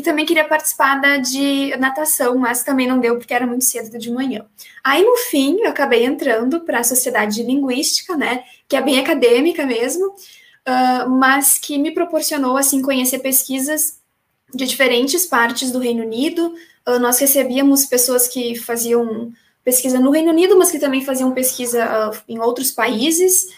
e 0.00 0.02
também 0.02 0.24
queria 0.24 0.48
participar 0.48 0.98
da 0.98 1.18
de 1.18 1.76
natação, 1.76 2.38
mas 2.38 2.64
também 2.64 2.88
não 2.88 2.98
deu 2.98 3.18
porque 3.18 3.34
era 3.34 3.46
muito 3.46 3.66
cedo 3.66 3.98
de 3.98 4.10
manhã. 4.10 4.46
Aí, 4.82 5.04
no 5.04 5.14
fim, 5.14 5.58
eu 5.60 5.68
acabei 5.68 6.06
entrando 6.06 6.60
para 6.60 6.80
a 6.80 6.84
Sociedade 6.84 7.34
de 7.34 7.42
Linguística, 7.42 8.16
né, 8.16 8.44
que 8.66 8.74
é 8.74 8.80
bem 8.80 8.98
acadêmica 8.98 9.66
mesmo, 9.66 10.06
uh, 10.06 11.10
mas 11.10 11.58
que 11.58 11.76
me 11.76 11.90
proporcionou, 11.90 12.56
assim, 12.56 12.80
conhecer 12.80 13.18
pesquisas 13.18 13.98
de 14.54 14.64
diferentes 14.64 15.26
partes 15.26 15.70
do 15.70 15.78
Reino 15.78 16.02
Unido. 16.02 16.54
Uh, 16.88 16.98
nós 16.98 17.18
recebíamos 17.18 17.84
pessoas 17.84 18.26
que 18.26 18.54
faziam 18.58 19.30
pesquisa 19.62 20.00
no 20.00 20.10
Reino 20.10 20.30
Unido, 20.30 20.58
mas 20.58 20.70
que 20.70 20.78
também 20.78 21.04
faziam 21.04 21.30
pesquisa 21.32 21.84
uh, 21.84 22.18
em 22.26 22.38
outros 22.38 22.70
países. 22.70 23.48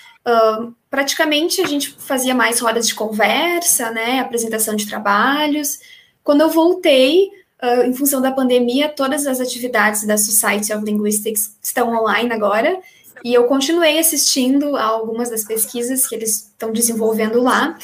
praticamente, 0.91 1.61
a 1.61 1.67
gente 1.67 1.91
fazia 1.99 2.35
mais 2.35 2.59
rodas 2.59 2.89
de 2.89 2.95
conversa, 2.97 3.93
né, 3.93 4.19
apresentação 4.19 4.75
de 4.75 4.89
trabalhos, 4.89 5.79
quando 6.25 6.43
eu 6.43 6.51
voltei, 6.51 7.31
uh, 7.63 7.83
em 7.83 7.95
função 7.95 8.21
da 8.21 8.33
pandemia, 8.33 8.89
todas 8.89 9.27
as 9.27 9.41
atividades 9.41 10.05
da 10.07 10.17
Society 10.17 10.73
of 10.73 10.85
Linguistics 10.85 11.57
estão 11.63 11.93
online 11.93 12.33
agora, 12.33 12.81
e 13.25 13.33
eu 13.33 13.45
continuei 13.45 13.99
assistindo 13.99 14.77
a 14.77 14.85
algumas 14.85 15.31
das 15.31 15.45
pesquisas 15.45 16.07
que 16.07 16.15
eles 16.15 16.49
estão 16.51 16.73
desenvolvendo 16.73 17.41
lá. 17.41 17.79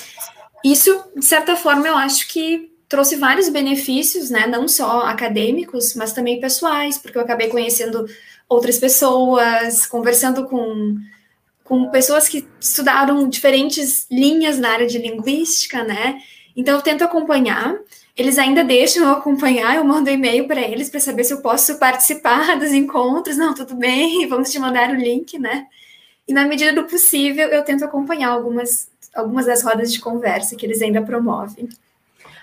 Isso, 0.65 1.05
de 1.15 1.25
certa 1.25 1.55
forma, 1.55 1.87
eu 1.87 1.97
acho 1.97 2.27
que 2.29 2.73
trouxe 2.89 3.17
vários 3.17 3.49
benefícios, 3.49 4.31
né? 4.31 4.47
Não 4.47 4.67
só 4.67 5.03
acadêmicos, 5.03 5.95
mas 5.95 6.13
também 6.13 6.41
pessoais, 6.41 6.99
porque 6.99 7.19
eu 7.19 7.23
acabei 7.23 7.49
conhecendo 7.49 8.07
outras 8.49 8.79
pessoas, 8.79 9.87
conversando 9.87 10.47
com, 10.47 10.97
com 11.63 11.91
pessoas 11.91 12.29
que 12.29 12.49
estudaram 12.59 13.29
diferentes 13.29 14.07
linhas 14.11 14.59
na 14.59 14.71
área 14.71 14.87
de 14.87 14.99
linguística, 14.99 15.85
né? 15.85 16.19
Então 16.57 16.75
eu 16.75 16.83
tento 16.83 17.05
acompanhar. 17.05 17.79
Eles 18.19 18.37
ainda 18.37 18.65
deixam 18.65 19.05
eu 19.05 19.11
acompanhar, 19.13 19.77
eu 19.77 19.85
mando 19.85 20.11
e-mail 20.11 20.49
para 20.49 20.61
eles 20.61 20.91
para 20.91 20.99
saber 20.99 21.23
se 21.23 21.33
eu 21.33 21.41
posso 21.41 21.79
participar 21.79 22.59
dos 22.59 22.73
encontros. 22.73 23.37
Não, 23.37 23.55
tudo 23.55 23.77
bem, 23.77 24.27
vamos 24.29 24.51
te 24.51 24.59
mandar 24.59 24.91
o 24.91 24.97
link, 24.97 25.39
né? 25.39 25.69
E 26.27 26.33
na 26.33 26.45
medida 26.45 26.73
do 26.73 26.89
possível, 26.89 27.47
eu 27.47 27.63
tento 27.63 27.85
acompanhar 27.85 28.31
algumas, 28.31 28.91
algumas 29.15 29.47
das 29.47 29.63
rodas 29.63 29.93
de 29.93 30.01
conversa 30.01 30.57
que 30.57 30.67
eles 30.67 30.83
ainda 30.83 31.01
promovem. 31.01 31.69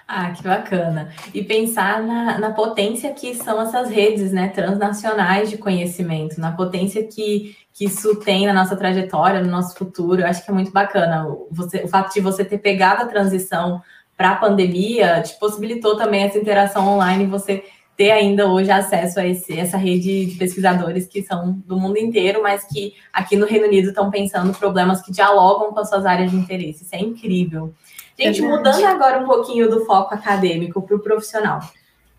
Ah, 0.07 0.31
que 0.31 0.43
bacana. 0.43 1.11
E 1.33 1.43
pensar 1.43 2.01
na, 2.01 2.39
na 2.39 2.51
potência 2.51 3.11
que 3.11 3.35
são 3.35 3.61
essas 3.61 3.89
redes 3.89 4.31
né, 4.31 4.47
transnacionais 4.47 5.49
de 5.49 5.57
conhecimento, 5.57 6.39
na 6.39 6.53
potência 6.53 7.03
que, 7.05 7.55
que 7.73 7.85
isso 7.85 8.15
tem 8.21 8.45
na 8.45 8.53
nossa 8.53 8.77
trajetória, 8.77 9.41
no 9.41 9.51
nosso 9.51 9.75
futuro. 9.75 10.21
Eu 10.21 10.27
acho 10.27 10.43
que 10.45 10.49
é 10.49 10.53
muito 10.53 10.71
bacana. 10.71 11.27
Você, 11.51 11.83
o 11.83 11.87
fato 11.87 12.13
de 12.13 12.21
você 12.21 12.45
ter 12.45 12.59
pegado 12.59 13.03
a 13.03 13.07
transição 13.07 13.81
para 14.17 14.31
a 14.31 14.35
pandemia, 14.35 15.21
te 15.21 15.37
possibilitou 15.39 15.97
também 15.97 16.23
essa 16.23 16.37
interação 16.37 16.87
online, 16.87 17.25
você 17.25 17.63
ter 17.97 18.11
ainda 18.11 18.47
hoje 18.47 18.69
acesso 18.71 19.19
a 19.19 19.25
esse, 19.25 19.57
essa 19.57 19.77
rede 19.77 20.25
de 20.25 20.35
pesquisadores 20.37 21.07
que 21.07 21.23
são 21.23 21.53
do 21.65 21.77
mundo 21.77 21.97
inteiro, 21.97 22.43
mas 22.43 22.63
que 22.65 22.93
aqui 23.11 23.37
no 23.37 23.45
Reino 23.45 23.67
Unido 23.67 23.89
estão 23.89 24.09
pensando 24.09 24.57
problemas 24.57 25.01
que 25.01 25.11
dialogam 25.11 25.73
com 25.73 25.79
as 25.79 25.89
suas 25.89 26.05
áreas 26.05 26.31
de 26.31 26.37
interesse. 26.37 26.83
Isso 26.83 26.95
é 26.95 26.99
incrível. 26.99 27.73
Gente, 28.19 28.43
é 28.43 28.47
mudando 28.47 28.83
agora 28.85 29.19
um 29.19 29.25
pouquinho 29.25 29.69
do 29.69 29.85
foco 29.85 30.13
acadêmico 30.13 30.81
para 30.81 30.95
o 30.95 30.99
profissional. 30.99 31.59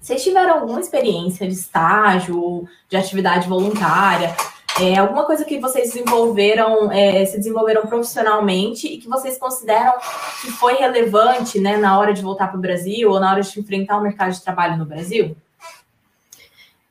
Vocês 0.01 0.23
tiveram 0.23 0.61
alguma 0.61 0.81
experiência 0.81 1.47
de 1.47 1.55
estágio, 1.55 2.67
de 2.89 2.97
atividade 2.97 3.49
voluntária, 3.49 4.35
é, 4.81 4.97
alguma 4.99 5.25
coisa 5.25 5.45
que 5.45 5.59
vocês 5.59 5.93
desenvolveram, 5.93 6.93
é, 6.93 7.25
se 7.25 7.39
desenvolveram 7.39 7.87
profissionalmente 7.87 8.87
e 8.87 8.99
que 8.99 9.09
vocês 9.09 9.39
consideram 9.39 9.95
que 10.43 10.51
foi 10.51 10.75
relevante 10.75 11.59
né, 11.59 11.79
na 11.79 11.99
hora 11.99 12.13
de 12.13 12.21
voltar 12.21 12.49
para 12.49 12.59
o 12.59 12.61
Brasil 12.61 13.11
ou 13.11 13.19
na 13.19 13.31
hora 13.31 13.41
de 13.41 13.59
enfrentar 13.59 13.97
o 13.97 14.03
mercado 14.03 14.33
de 14.33 14.43
trabalho 14.43 14.77
no 14.77 14.85
Brasil? 14.85 15.35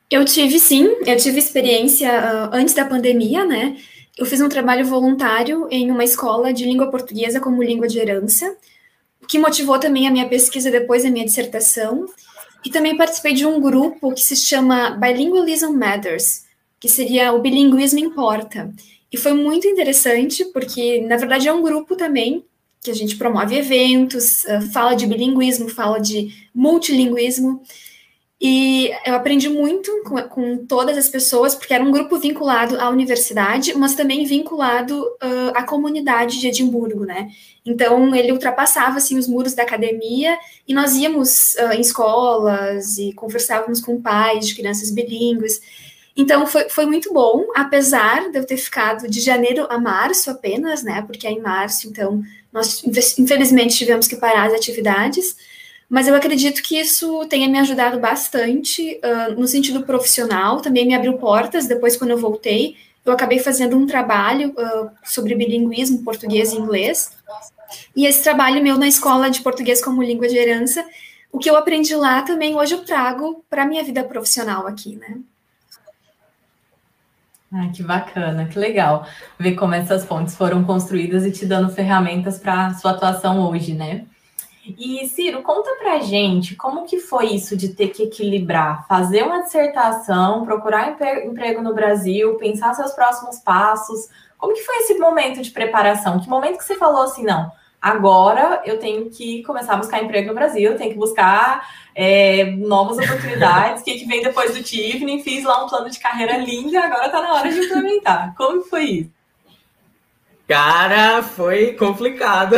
Eu 0.09 0.25
tive 0.25 0.59
sim, 0.59 0.85
eu 1.05 1.17
tive 1.17 1.37
experiência 1.37 2.09
uh, 2.09 2.55
antes 2.55 2.73
da 2.73 2.85
pandemia, 2.85 3.45
né? 3.45 3.77
Eu 4.17 4.25
fiz 4.25 4.39
um 4.39 4.49
trabalho 4.49 4.85
voluntário 4.85 5.67
em 5.69 5.91
uma 5.91 6.03
escola 6.03 6.53
de 6.53 6.63
língua 6.63 6.89
portuguesa 6.89 7.39
como 7.39 7.61
língua 7.61 7.87
de 7.87 7.99
herança, 7.99 8.55
que 9.27 9.37
motivou 9.37 9.77
também 9.77 10.07
a 10.07 10.11
minha 10.11 10.27
pesquisa 10.27 10.71
depois 10.71 11.03
da 11.03 11.09
minha 11.09 11.25
dissertação. 11.25 12.05
E 12.63 12.69
também 12.69 12.97
participei 12.97 13.33
de 13.33 13.45
um 13.45 13.59
grupo 13.59 14.11
que 14.13 14.21
se 14.21 14.35
chama 14.35 14.91
Bilingualism 14.91 15.71
Matters, 15.71 16.44
que 16.85 16.91
seria 16.91 17.33
o 17.33 17.41
bilinguismo 17.41 17.97
importa. 17.97 18.71
E 19.11 19.17
foi 19.17 19.33
muito 19.33 19.67
interessante, 19.67 20.45
porque, 20.45 21.01
na 21.01 21.17
verdade, 21.17 21.47
é 21.47 21.51
um 21.51 21.63
grupo 21.63 21.95
também 21.95 22.45
que 22.79 22.91
a 22.91 22.93
gente 22.93 23.15
promove 23.15 23.55
eventos, 23.55 24.45
ah, 24.45 24.61
fala 24.71 24.93
de 24.93 25.07
bilinguismo, 25.07 25.67
fala 25.67 25.99
de 25.99 26.31
multilinguismo. 26.53 27.59
E 28.39 28.91
eu 29.03 29.15
aprendi 29.15 29.49
muito 29.49 29.89
com, 30.03 30.21
com, 30.29 30.65
todas 30.67 30.95
as 30.95 31.09
pessoas, 31.09 31.55
porque 31.55 31.73
era 31.73 31.83
um 31.83 31.91
grupo 31.91 32.19
vinculado 32.19 32.79
à 32.79 32.89
universidade, 32.89 33.73
mas 33.73 33.95
também 33.95 34.23
vinculado 34.25 35.01
uh, 35.01 35.55
à 35.55 35.63
comunidade 35.63 36.39
de 36.39 36.49
Edimburgo, 36.49 37.03
né? 37.05 37.29
Então, 37.65 38.13
ele 38.13 38.31
ultrapassava, 38.31 38.97
assim, 38.97 39.17
os 39.17 39.27
muros 39.27 39.55
da 39.55 39.63
academia 39.63 40.37
e 40.67 40.73
nós 40.73 40.93
íamos 40.93 41.55
uh, 41.55 41.73
em 41.73 41.81
escolas 41.81 42.99
e 42.99 43.11
conversávamos 43.13 43.81
com 43.81 43.99
pais 43.99 44.45
de 44.45 44.53
crianças 44.53 44.91
bilíngues. 44.91 45.59
Então 46.15 46.47
foi, 46.47 46.69
foi 46.69 46.85
muito 46.85 47.13
bom, 47.13 47.47
apesar 47.53 48.29
de 48.31 48.37
eu 48.37 48.45
ter 48.45 48.57
ficado 48.57 49.09
de 49.09 49.19
janeiro 49.19 49.67
a 49.69 49.77
março 49.77 50.31
apenas, 50.31 50.81
né? 50.81 51.01
Porque 51.01 51.27
é 51.27 51.31
em 51.31 51.41
março, 51.41 51.89
então 51.89 52.23
nós 52.53 52.83
infelizmente 53.17 53.75
tivemos 53.75 54.07
que 54.07 54.15
parar 54.15 54.47
as 54.47 54.53
atividades. 54.53 55.35
Mas 55.89 56.07
eu 56.07 56.15
acredito 56.15 56.63
que 56.63 56.79
isso 56.79 57.25
tenha 57.27 57.47
me 57.47 57.59
ajudado 57.59 57.99
bastante 57.99 58.99
uh, 59.03 59.39
no 59.39 59.47
sentido 59.47 59.83
profissional, 59.83 60.61
também 60.61 60.87
me 60.87 60.95
abriu 60.95 61.13
portas. 61.17 61.67
Depois, 61.67 61.95
quando 61.95 62.11
eu 62.11 62.17
voltei, 62.17 62.75
eu 63.05 63.13
acabei 63.13 63.37
fazendo 63.37 63.77
um 63.77 63.85
trabalho 63.85 64.49
uh, 64.51 64.89
sobre 65.03 65.35
bilinguismo, 65.35 66.03
português 66.03 66.53
e 66.53 66.57
inglês. 66.57 67.11
E 67.95 68.05
esse 68.05 68.23
trabalho 68.23 68.63
meu 68.63 68.77
na 68.77 68.87
escola 68.87 69.29
de 69.29 69.41
português 69.41 69.83
como 69.83 70.01
língua 70.01 70.27
de 70.27 70.37
herança, 70.37 70.83
o 71.31 71.37
que 71.37 71.49
eu 71.49 71.55
aprendi 71.55 71.95
lá 71.95 72.21
também 72.21 72.55
hoje 72.55 72.73
eu 72.73 72.83
trago 72.83 73.43
para 73.49 73.63
a 73.63 73.65
minha 73.65 73.83
vida 73.83 74.03
profissional 74.03 74.65
aqui, 74.65 74.95
né? 74.95 75.19
Ah, 77.57 77.69
que 77.73 77.81
bacana, 77.81 78.47
que 78.47 78.59
legal 78.59 79.07
ver 79.39 79.55
como 79.55 79.73
essas 79.73 80.03
pontes 80.03 80.35
foram 80.35 80.65
construídas 80.65 81.25
e 81.25 81.31
te 81.31 81.45
dando 81.45 81.71
ferramentas 81.71 82.37
para 82.37 82.73
sua 82.73 82.91
atuação 82.91 83.49
hoje, 83.49 83.73
né? 83.73 84.05
E 84.77 85.07
Ciro, 85.07 85.41
conta 85.41 85.69
pra 85.75 85.99
gente 85.99 86.53
como 86.55 86.85
que 86.85 86.99
foi 86.99 87.27
isso 87.27 87.55
de 87.55 87.69
ter 87.69 87.89
que 87.89 88.03
equilibrar, 88.03 88.85
fazer 88.87 89.23
uma 89.23 89.43
dissertação, 89.43 90.43
procurar 90.43 90.97
emprego 91.23 91.61
no 91.61 91.73
Brasil, 91.73 92.35
pensar 92.35 92.73
seus 92.73 92.91
próximos 92.91 93.39
passos. 93.39 94.09
Como 94.37 94.53
que 94.53 94.63
foi 94.63 94.79
esse 94.79 94.95
momento 94.95 95.41
de 95.41 95.51
preparação? 95.51 96.19
Que 96.19 96.27
momento 96.27 96.57
que 96.57 96.65
você 96.65 96.75
falou 96.75 97.03
assim, 97.03 97.23
não, 97.23 97.49
agora 97.81 98.61
eu 98.65 98.79
tenho 98.79 99.09
que 99.09 99.43
começar 99.43 99.73
a 99.73 99.77
buscar 99.77 100.03
emprego 100.03 100.27
no 100.27 100.33
Brasil, 100.33 100.77
tenho 100.77 100.91
que 100.91 100.97
buscar 100.97 101.67
é, 101.93 102.45
novas 102.45 102.97
oportunidades. 102.97 103.81
O 103.81 103.85
que, 103.85 103.99
que 103.99 104.05
vem 104.05 104.23
depois 104.23 104.53
do 104.53 104.63
Tiffany? 104.63 105.23
Fiz 105.23 105.43
lá 105.43 105.63
um 105.63 105.69
plano 105.69 105.89
de 105.89 105.99
carreira 105.99 106.37
lindo, 106.37 106.77
agora 106.77 107.05
está 107.05 107.21
na 107.21 107.33
hora 107.33 107.51
de 107.51 107.59
implementar. 107.59 108.33
Como 108.35 108.63
foi 108.63 108.83
isso? 108.83 109.15
Cara, 110.47 111.23
foi 111.23 111.73
complicado. 111.73 112.55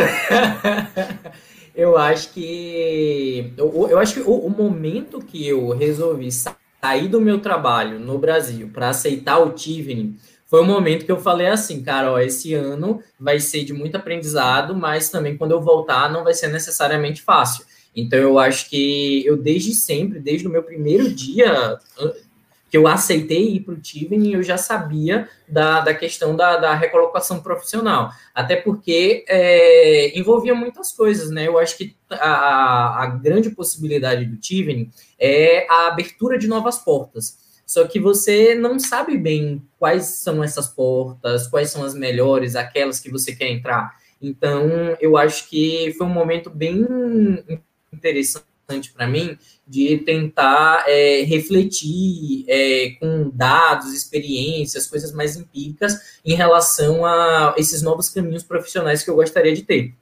eu 1.74 1.96
acho 1.96 2.32
que 2.32 3.52
eu, 3.56 3.88
eu 3.88 3.98
acho 3.98 4.14
que 4.14 4.20
o, 4.20 4.46
o, 4.46 4.50
momento 4.50 5.20
que 5.20 5.46
eu 5.46 5.70
resolvi 5.70 6.28
sair 6.30 7.08
do 7.08 7.20
meu 7.20 7.40
trabalho 7.40 7.98
no 7.98 8.18
Brasil 8.18 8.70
para 8.72 8.90
aceitar 8.90 9.38
o 9.38 9.52
Tiffany 9.52 10.16
foi 10.48 10.62
um 10.62 10.66
momento 10.66 11.04
que 11.04 11.12
eu 11.12 11.20
falei 11.20 11.46
assim, 11.46 11.82
cara, 11.82 12.10
ó, 12.10 12.18
esse 12.18 12.54
ano 12.54 13.02
vai 13.20 13.38
ser 13.38 13.64
de 13.64 13.72
muito 13.74 13.96
aprendizado, 13.96 14.74
mas 14.74 15.10
também 15.10 15.36
quando 15.36 15.52
eu 15.52 15.60
voltar 15.60 16.10
não 16.10 16.24
vai 16.24 16.32
ser 16.32 16.48
necessariamente 16.48 17.22
fácil. 17.22 17.66
Então 17.94 18.18
eu 18.18 18.38
acho 18.38 18.68
que 18.70 19.24
eu 19.26 19.36
desde 19.36 19.74
sempre, 19.74 20.18
desde 20.18 20.46
o 20.46 20.50
meu 20.50 20.62
primeiro 20.62 21.10
dia 21.12 21.78
que 22.70 22.76
eu 22.76 22.86
aceitei 22.86 23.54
ir 23.54 23.60
para 23.60 23.74
o 23.74 23.80
Tiven, 23.80 24.30
eu 24.32 24.42
já 24.42 24.58
sabia 24.58 25.28
da, 25.48 25.80
da 25.80 25.94
questão 25.94 26.36
da, 26.36 26.56
da 26.56 26.74
recolocação 26.74 27.40
profissional. 27.40 28.10
Até 28.34 28.56
porque 28.56 29.24
é, 29.26 30.18
envolvia 30.18 30.54
muitas 30.54 30.92
coisas, 30.92 31.30
né? 31.30 31.46
Eu 31.48 31.58
acho 31.58 31.76
que 31.78 31.96
a, 32.10 33.04
a 33.04 33.06
grande 33.06 33.50
possibilidade 33.50 34.26
do 34.26 34.36
Tiven 34.36 34.90
é 35.18 35.66
a 35.68 35.88
abertura 35.88 36.38
de 36.38 36.46
novas 36.46 36.78
portas. 36.78 37.47
Só 37.68 37.86
que 37.86 38.00
você 38.00 38.54
não 38.54 38.78
sabe 38.78 39.18
bem 39.18 39.62
quais 39.78 40.06
são 40.06 40.42
essas 40.42 40.68
portas, 40.68 41.46
quais 41.48 41.68
são 41.68 41.84
as 41.84 41.94
melhores, 41.94 42.56
aquelas 42.56 42.98
que 42.98 43.10
você 43.10 43.36
quer 43.36 43.50
entrar. 43.50 43.94
Então, 44.22 44.96
eu 44.98 45.18
acho 45.18 45.46
que 45.50 45.94
foi 45.98 46.06
um 46.06 46.10
momento 46.10 46.48
bem 46.48 46.86
interessante 47.92 48.46
para 48.94 49.06
mim 49.06 49.36
de 49.66 49.98
tentar 49.98 50.86
é, 50.88 51.20
refletir 51.24 52.46
é, 52.48 52.96
com 52.98 53.30
dados, 53.34 53.92
experiências, 53.92 54.86
coisas 54.86 55.12
mais 55.12 55.36
empíricas 55.36 56.18
em 56.24 56.34
relação 56.34 57.04
a 57.04 57.54
esses 57.58 57.82
novos 57.82 58.08
caminhos 58.08 58.42
profissionais 58.42 59.02
que 59.02 59.10
eu 59.10 59.14
gostaria 59.14 59.54
de 59.54 59.62
ter. 59.62 59.92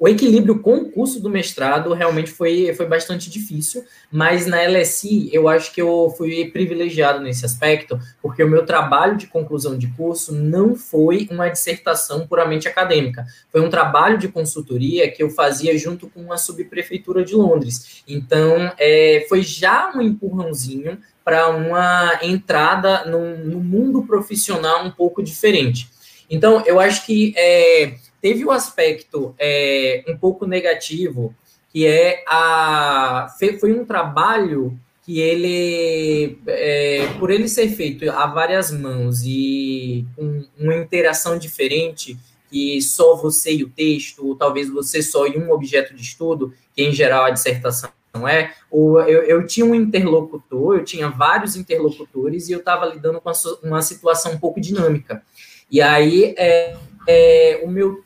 O 0.00 0.06
equilíbrio 0.06 0.60
com 0.60 0.76
o 0.76 0.92
curso 0.92 1.20
do 1.20 1.28
mestrado 1.28 1.92
realmente 1.92 2.30
foi, 2.30 2.72
foi 2.72 2.86
bastante 2.86 3.28
difícil, 3.28 3.84
mas 4.12 4.46
na 4.46 4.62
LSI 4.62 5.28
eu 5.32 5.48
acho 5.48 5.74
que 5.74 5.82
eu 5.82 6.14
fui 6.16 6.48
privilegiado 6.52 7.20
nesse 7.20 7.44
aspecto, 7.44 7.98
porque 8.22 8.44
o 8.44 8.48
meu 8.48 8.64
trabalho 8.64 9.16
de 9.16 9.26
conclusão 9.26 9.76
de 9.76 9.88
curso 9.88 10.32
não 10.32 10.76
foi 10.76 11.26
uma 11.32 11.48
dissertação 11.48 12.28
puramente 12.28 12.68
acadêmica, 12.68 13.26
foi 13.50 13.60
um 13.60 13.68
trabalho 13.68 14.18
de 14.18 14.28
consultoria 14.28 15.10
que 15.10 15.20
eu 15.20 15.30
fazia 15.30 15.76
junto 15.76 16.08
com 16.08 16.32
a 16.32 16.36
subprefeitura 16.36 17.24
de 17.24 17.34
Londres. 17.34 18.04
Então, 18.06 18.72
é, 18.78 19.26
foi 19.28 19.42
já 19.42 19.90
um 19.92 20.00
empurrãozinho 20.00 20.98
para 21.24 21.48
uma 21.48 22.20
entrada 22.22 23.04
no, 23.04 23.58
mundo 23.60 24.04
profissional 24.04 24.84
um 24.84 24.90
pouco 24.90 25.22
diferente. 25.22 25.90
Então, 26.30 26.62
eu 26.64 26.78
acho 26.78 27.04
que. 27.04 27.34
É, 27.36 27.96
Teve 28.20 28.44
o 28.44 28.48
um 28.48 28.50
aspecto 28.50 29.34
é, 29.38 30.04
um 30.08 30.16
pouco 30.16 30.46
negativo, 30.46 31.34
que 31.72 31.86
é 31.86 32.24
a. 32.26 33.28
Foi 33.60 33.72
um 33.72 33.84
trabalho 33.84 34.78
que 35.02 35.20
ele, 35.20 36.38
é, 36.46 37.06
por 37.18 37.30
ele 37.30 37.48
ser 37.48 37.68
feito 37.68 38.10
a 38.10 38.26
várias 38.26 38.70
mãos 38.70 39.22
e 39.24 40.04
com 40.14 40.44
uma 40.58 40.76
interação 40.76 41.38
diferente, 41.38 42.18
que 42.50 42.80
só 42.82 43.16
você 43.16 43.54
e 43.54 43.64
o 43.64 43.70
texto, 43.70 44.26
ou 44.26 44.36
talvez 44.36 44.68
você 44.68 45.02
só 45.02 45.26
e 45.26 45.38
um 45.38 45.50
objeto 45.50 45.94
de 45.94 46.02
estudo, 46.02 46.52
que 46.74 46.82
em 46.82 46.92
geral 46.92 47.24
a 47.24 47.30
dissertação 47.30 47.90
é, 48.26 48.52
eu, 48.72 48.98
eu 49.06 49.46
tinha 49.46 49.66
um 49.66 49.74
interlocutor, 49.74 50.76
eu 50.76 50.84
tinha 50.84 51.08
vários 51.08 51.56
interlocutores 51.56 52.48
e 52.48 52.52
eu 52.52 52.58
estava 52.58 52.86
lidando 52.86 53.20
com 53.20 53.30
uma 53.62 53.82
situação 53.82 54.32
um 54.32 54.38
pouco 54.38 54.60
dinâmica. 54.60 55.22
E 55.70 55.80
aí 55.80 56.34
é, 56.36 56.76
é, 57.06 57.60
o 57.64 57.68
meu 57.68 58.02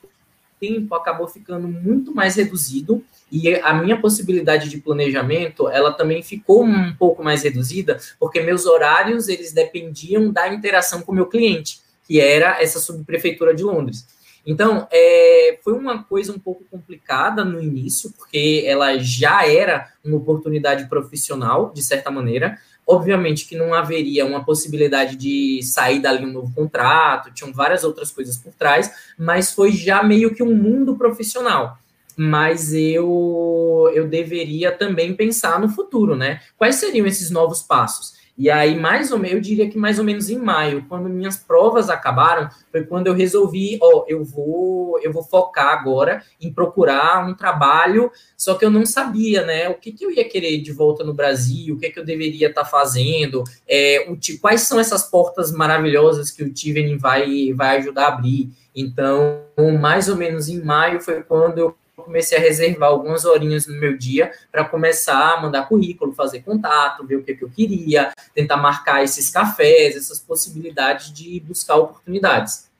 tempo 0.63 0.95
acabou 0.95 1.27
ficando 1.27 1.67
muito 1.67 2.15
mais 2.15 2.37
reduzido 2.37 3.05
e 3.33 3.53
a 3.57 3.75
minha 3.75 4.01
possibilidade 4.01 4.69
de 4.69 4.79
planejamento, 4.79 5.69
ela 5.69 5.93
também 5.93 6.23
ficou 6.23 6.65
um 6.65 6.95
pouco 6.95 7.25
mais 7.25 7.43
reduzida, 7.43 7.99
porque 8.21 8.41
meus 8.41 8.65
horários, 8.65 9.27
eles 9.27 9.53
dependiam 9.53 10.31
da 10.31 10.47
interação 10.55 11.03
com 11.03 11.11
o 11.11 11.15
meu 11.15 11.27
cliente, 11.27 11.81
que 12.07 12.21
era 12.21 12.63
essa 12.63 12.79
subprefeitura 12.79 13.53
de 13.53 13.65
Londres. 13.65 14.07
Então, 14.47 14.87
é, 14.93 15.59
foi 15.63 15.73
uma 15.73 16.05
coisa 16.05 16.33
um 16.33 16.39
pouco 16.39 16.65
complicada 16.71 17.45
no 17.45 17.61
início, 17.61 18.13
porque 18.17 18.65
ela 18.67 18.99
já 18.99 19.47
era 19.47 19.89
uma 20.05 20.19
oportunidade 20.19 20.89
profissional, 20.89 21.73
de 21.75 21.83
certa 21.83 22.11
maneira, 22.11 22.59
Obviamente 22.93 23.47
que 23.47 23.57
não 23.57 23.73
haveria 23.73 24.27
uma 24.27 24.45
possibilidade 24.45 25.17
de 25.17 25.63
sair 25.63 25.99
dali 25.99 26.27
um 26.27 26.33
novo 26.33 26.53
contrato, 26.55 27.33
tinham 27.33 27.51
várias 27.51 27.85
outras 27.85 28.11
coisas 28.11 28.37
por 28.37 28.53
trás, 28.53 28.93
mas 29.19 29.51
foi 29.51 29.73
já 29.73 30.03
meio 30.03 30.35
que 30.35 30.43
um 30.43 30.55
mundo 30.55 30.95
profissional. 30.95 31.79
Mas 32.15 32.75
eu, 32.75 33.91
eu 33.95 34.07
deveria 34.07 34.71
também 34.71 35.15
pensar 35.15 35.59
no 35.59 35.71
futuro, 35.71 36.15
né? 36.15 36.43
Quais 36.59 36.77
seriam 36.77 37.07
esses 37.07 37.31
novos 37.31 37.63
passos? 37.63 38.13
E 38.37 38.51
aí, 38.51 38.79
mais 38.79 39.13
ou 39.13 39.19
menos, 39.19 39.37
eu 39.37 39.41
diria 39.41 39.69
que 39.69 39.77
mais 39.77 39.99
ou 39.99 40.05
menos 40.05 40.31
em 40.31 40.39
maio, 40.39 40.87
quando 40.89 41.09
minhas 41.09 41.37
provas 41.37 41.91
acabaram, 41.91 42.49
foi 42.71 42.83
quando 42.85 43.07
eu 43.07 43.15
resolvi, 43.15 43.79
ó, 43.81 44.05
eu 44.09 44.25
vou, 44.25 44.99
eu 45.01 45.13
vou 45.13 45.23
focar 45.23 45.69
agora 45.69 46.23
em 46.41 46.53
procurar 46.53 47.29
um 47.29 47.35
trabalho, 47.35 48.11
só 48.37 48.55
que 48.55 48.65
eu 48.65 48.71
não 48.71 48.87
sabia, 48.87 49.45
né, 49.45 49.69
o 49.69 49.75
que, 49.75 49.93
que 49.93 50.05
eu 50.05 50.11
ia 50.11 50.27
querer 50.27 50.63
de 50.63 50.73
volta 50.73 51.05
no 51.05 51.13
Brasil, 51.13 51.75
o 51.75 51.79
que, 51.79 51.91
que 51.91 52.01
eu 52.01 52.05
deveria 52.05 52.49
estar 52.49 52.65
tá 52.65 52.69
fazendo, 52.69 53.45
é, 53.69 54.07
o, 54.09 54.19
quais 54.41 54.63
são 54.63 54.81
essas 54.81 55.09
portas 55.11 55.53
maravilhosas 55.53 56.31
que 56.31 56.43
o 56.43 56.53
Tivening 56.53 56.97
vai, 56.97 57.53
vai 57.53 57.77
ajudar 57.79 58.07
a 58.07 58.09
abrir. 58.15 58.51
Então, 58.75 59.43
mais 59.79 60.09
ou 60.09 60.17
menos 60.17 60.49
em 60.49 60.65
maio 60.65 61.01
foi 61.01 61.23
quando 61.23 61.59
eu 61.59 61.77
comecei 62.03 62.37
a 62.37 62.41
reservar 62.41 62.91
algumas 62.91 63.25
horinhas 63.25 63.67
no 63.67 63.79
meu 63.79 63.97
dia 63.97 64.33
para 64.51 64.65
começar 64.65 65.35
a 65.35 65.41
mandar 65.41 65.69
currículo, 65.69 66.13
fazer 66.13 66.41
contato, 66.41 67.07
ver 67.07 67.17
o 67.17 67.23
que, 67.23 67.35
que 67.35 67.45
eu 67.45 67.51
queria, 67.51 68.13
tentar 68.35 68.57
marcar 68.57 69.03
esses 69.03 69.31
cafés, 69.31 69.97
essas 69.97 70.21
possibilidades 70.21 71.13
de 71.13 71.41
buscar 71.41 71.77
oportunidades. 71.77 72.71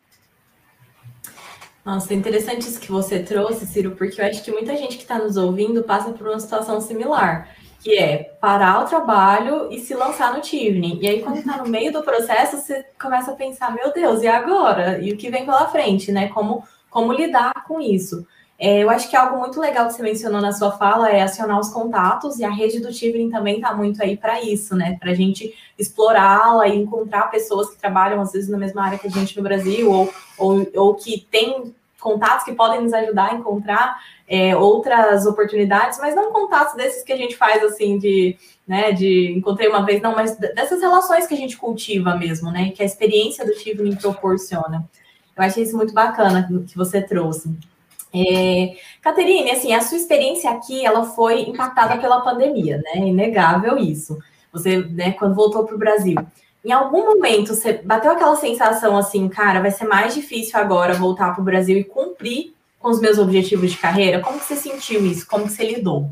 Nossa, 1.85 2.15
interessante 2.15 2.69
isso 2.69 2.79
que 2.79 2.93
você 2.93 3.19
trouxe, 3.19 3.67
Ciro, 3.67 3.93
porque 3.93 4.21
eu 4.21 4.27
acho 4.27 4.43
que 4.45 4.53
muita 4.53 4.77
gente 4.77 4.97
que 4.97 5.03
está 5.03 5.19
nos 5.19 5.37
ouvindo 5.37 5.83
passa 5.83 6.13
por 6.13 6.29
uma 6.29 6.39
situação 6.39 6.81
similar, 6.81 7.49
que 7.81 7.99
é 7.99 8.19
parar 8.41 8.85
o 8.85 8.89
trabalho 8.89 9.73
e 9.73 9.81
se 9.81 9.93
lançar 9.93 10.33
no 10.33 10.41
Tivni. 10.41 11.01
E 11.03 11.09
aí, 11.09 11.23
quando 11.23 11.39
está 11.39 11.57
no 11.57 11.69
meio 11.69 11.93
do 11.93 12.03
processo, 12.03 12.57
você 12.59 12.87
começa 13.01 13.33
a 13.33 13.35
pensar, 13.35 13.75
meu 13.75 13.93
Deus, 13.93 14.23
e 14.23 14.29
agora? 14.29 15.01
E 15.01 15.13
o 15.13 15.17
que 15.17 15.29
vem 15.29 15.45
pela 15.45 15.67
frente, 15.69 16.13
né? 16.13 16.29
Como, 16.29 16.63
como 16.89 17.13
lidar 17.13 17.65
com 17.67 17.81
isso? 17.81 18.25
É, 18.65 18.79
eu 18.81 18.89
acho 18.89 19.11
que 19.11 19.17
algo 19.17 19.41
muito 19.41 19.59
legal 19.59 19.89
que 19.89 19.95
você 19.95 20.05
mencionou 20.05 20.41
na 20.41 20.53
sua 20.53 20.71
fala 20.71 21.11
é 21.11 21.21
acionar 21.21 21.59
os 21.59 21.71
contatos, 21.71 22.39
e 22.39 22.45
a 22.45 22.49
rede 22.49 22.79
do 22.79 22.93
Tivrin 22.93 23.29
também 23.29 23.57
está 23.57 23.75
muito 23.75 24.01
aí 24.01 24.17
para 24.17 24.41
isso, 24.41 24.77
né? 24.77 24.97
Para 25.01 25.11
a 25.11 25.15
gente 25.15 25.53
explorá-la 25.77 26.69
e 26.69 26.79
encontrar 26.79 27.29
pessoas 27.29 27.71
que 27.71 27.77
trabalham, 27.77 28.21
às 28.21 28.31
vezes, 28.31 28.49
na 28.49 28.57
mesma 28.57 28.85
área 28.85 28.99
que 29.01 29.09
a 29.09 29.11
gente 29.11 29.37
no 29.37 29.43
Brasil, 29.43 29.91
ou, 29.91 30.15
ou, 30.39 30.65
ou 30.77 30.95
que 30.95 31.27
têm 31.29 31.75
contatos 31.99 32.45
que 32.45 32.53
podem 32.53 32.81
nos 32.81 32.93
ajudar 32.93 33.33
a 33.33 33.35
encontrar 33.35 34.01
é, 34.29 34.57
outras 34.57 35.27
oportunidades, 35.27 35.99
mas 35.99 36.15
não 36.15 36.33
contatos 36.33 36.75
desses 36.77 37.03
que 37.03 37.13
a 37.13 37.17
gente 37.17 37.37
faz 37.37 37.65
assim 37.65 37.99
de, 37.99 38.37
né, 38.65 38.93
de 38.93 39.33
encontrei 39.37 39.67
uma 39.67 39.85
vez, 39.85 40.01
não, 40.01 40.15
mas 40.15 40.37
dessas 40.37 40.81
relações 40.81 41.27
que 41.27 41.35
a 41.35 41.37
gente 41.37 41.57
cultiva 41.57 42.15
mesmo, 42.15 42.53
né? 42.53 42.71
Que 42.71 42.85
a 42.85 42.87
experiência 42.87 43.45
do 43.45 43.55
Tivrin 43.55 43.97
proporciona. 43.97 44.89
Eu 45.37 45.43
achei 45.43 45.65
isso 45.65 45.77
muito 45.77 45.93
bacana 45.93 46.49
que 46.69 46.77
você 46.77 47.03
trouxe. 47.03 47.72
É, 48.15 48.75
Caterine, 49.01 49.51
assim, 49.51 49.73
a 49.73 49.81
sua 49.81 49.97
experiência 49.97 50.51
aqui, 50.51 50.85
ela 50.85 51.05
foi 51.05 51.43
impactada 51.43 51.97
pela 51.99 52.21
pandemia, 52.21 52.79
né? 52.79 53.07
Inegável 53.07 53.79
isso. 53.79 54.19
Você, 54.53 54.79
né, 54.79 55.13
quando 55.13 55.35
voltou 55.35 55.65
para 55.65 55.75
o 55.75 55.79
Brasil, 55.79 56.17
em 56.65 56.71
algum 56.71 57.07
momento 57.07 57.55
você 57.55 57.73
bateu 57.73 58.13
aquela 58.13 58.37
sensação 58.37 58.97
assim, 58.97 59.29
cara, 59.29 59.61
vai 59.61 59.71
ser 59.71 59.87
mais 59.87 60.15
difícil 60.15 60.59
agora 60.61 60.95
voltar 60.95 61.33
para 61.33 61.41
o 61.41 61.45
Brasil 61.45 61.79
e 61.79 61.85
cumprir 61.85 62.53
com 62.79 62.91
os 62.91 63.01
meus 63.01 63.19
objetivos 63.19 63.71
de 63.71 63.79
carreira? 63.79 64.21
Como 64.21 64.39
que 64.39 64.45
você 64.45 64.57
sentiu 64.57 65.05
isso? 65.07 65.27
Como 65.27 65.47
que 65.47 65.53
você 65.53 65.65
lidou? 65.65 66.11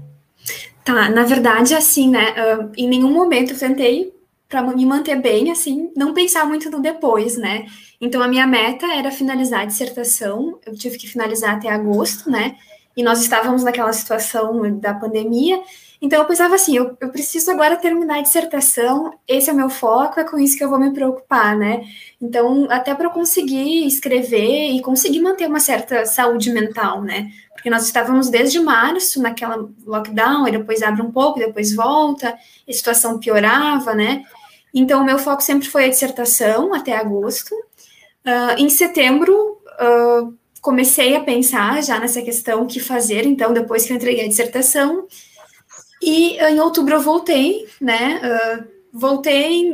Tá, 0.83 1.11
na 1.11 1.25
verdade, 1.25 1.75
assim, 1.75 2.09
né? 2.09 2.35
Em 2.77 2.89
nenhum 2.89 3.13
momento 3.13 3.53
eu 3.53 3.59
tentei 3.59 4.13
para 4.51 4.63
me 4.63 4.85
manter 4.85 5.15
bem, 5.15 5.51
assim, 5.53 5.93
não 5.97 6.13
pensar 6.13 6.45
muito 6.45 6.69
no 6.69 6.83
depois, 6.83 7.39
né? 7.39 7.67
Então, 8.01 8.21
a 8.21 8.27
minha 8.27 8.49
meta 8.49 8.85
era 8.93 9.13
finalizar 9.13 9.61
a 9.61 9.65
dissertação, 9.65 10.59
eu 10.67 10.75
tive 10.75 10.99
que 10.99 11.07
finalizar 11.07 11.55
até 11.55 11.71
agosto, 11.71 12.29
né? 12.29 12.57
E 12.97 13.03
nós 13.03 13.23
estávamos 13.23 13.63
naquela 13.63 13.93
situação 13.93 14.79
da 14.81 14.93
pandemia, 14.93 15.63
então 16.03 16.19
eu 16.19 16.25
pensava 16.25 16.57
assim: 16.57 16.77
eu, 16.77 16.97
eu 17.01 17.11
preciso 17.11 17.49
agora 17.53 17.77
terminar 17.77 18.19
a 18.19 18.23
dissertação, 18.23 19.13
esse 19.29 19.49
é 19.49 19.53
o 19.53 19.57
meu 19.57 19.71
foco, 19.71 20.19
é 20.19 20.25
com 20.25 20.37
isso 20.37 20.59
que 20.59 20.65
eu 20.65 20.69
vou 20.69 20.81
me 20.81 20.93
preocupar, 20.93 21.57
né? 21.57 21.85
Então, 22.21 22.67
até 22.71 22.93
para 22.93 23.07
eu 23.07 23.11
conseguir 23.11 23.87
escrever 23.87 24.73
e 24.73 24.83
conseguir 24.83 25.21
manter 25.21 25.47
uma 25.47 25.61
certa 25.61 26.05
saúde 26.07 26.51
mental, 26.51 27.03
né? 27.03 27.31
Porque 27.53 27.71
nós 27.71 27.85
estávamos 27.85 28.29
desde 28.29 28.59
março 28.59 29.23
naquela 29.23 29.69
lockdown, 29.87 30.49
e 30.49 30.53
depois 30.53 30.83
abre 30.83 31.03
um 31.03 31.13
pouco, 31.13 31.39
depois 31.39 31.73
volta, 31.73 32.37
a 32.69 32.73
situação 32.73 33.21
piorava, 33.21 33.95
né? 33.95 34.25
Então, 34.74 35.02
o 35.02 35.04
meu 35.04 35.18
foco 35.18 35.42
sempre 35.42 35.68
foi 35.68 35.85
a 35.85 35.88
dissertação 35.88 36.72
até 36.74 36.96
agosto. 36.96 37.54
Uh, 37.54 38.59
em 38.59 38.68
setembro, 38.68 39.35
uh, 39.35 40.35
comecei 40.61 41.16
a 41.16 41.20
pensar 41.20 41.83
já 41.83 41.98
nessa 41.98 42.22
questão, 42.22 42.62
o 42.62 42.66
que 42.66 42.80
fazer, 42.80 43.26
então, 43.26 43.52
depois 43.52 43.85
que 43.85 43.92
eu 43.92 43.96
entreguei 43.96 44.24
a 44.24 44.28
dissertação. 44.28 45.06
E 46.02 46.38
uh, 46.40 46.48
em 46.48 46.61
outubro 46.61 46.94
eu 46.94 47.00
voltei, 47.00 47.68
né? 47.80 48.20
voltei, 48.92 49.72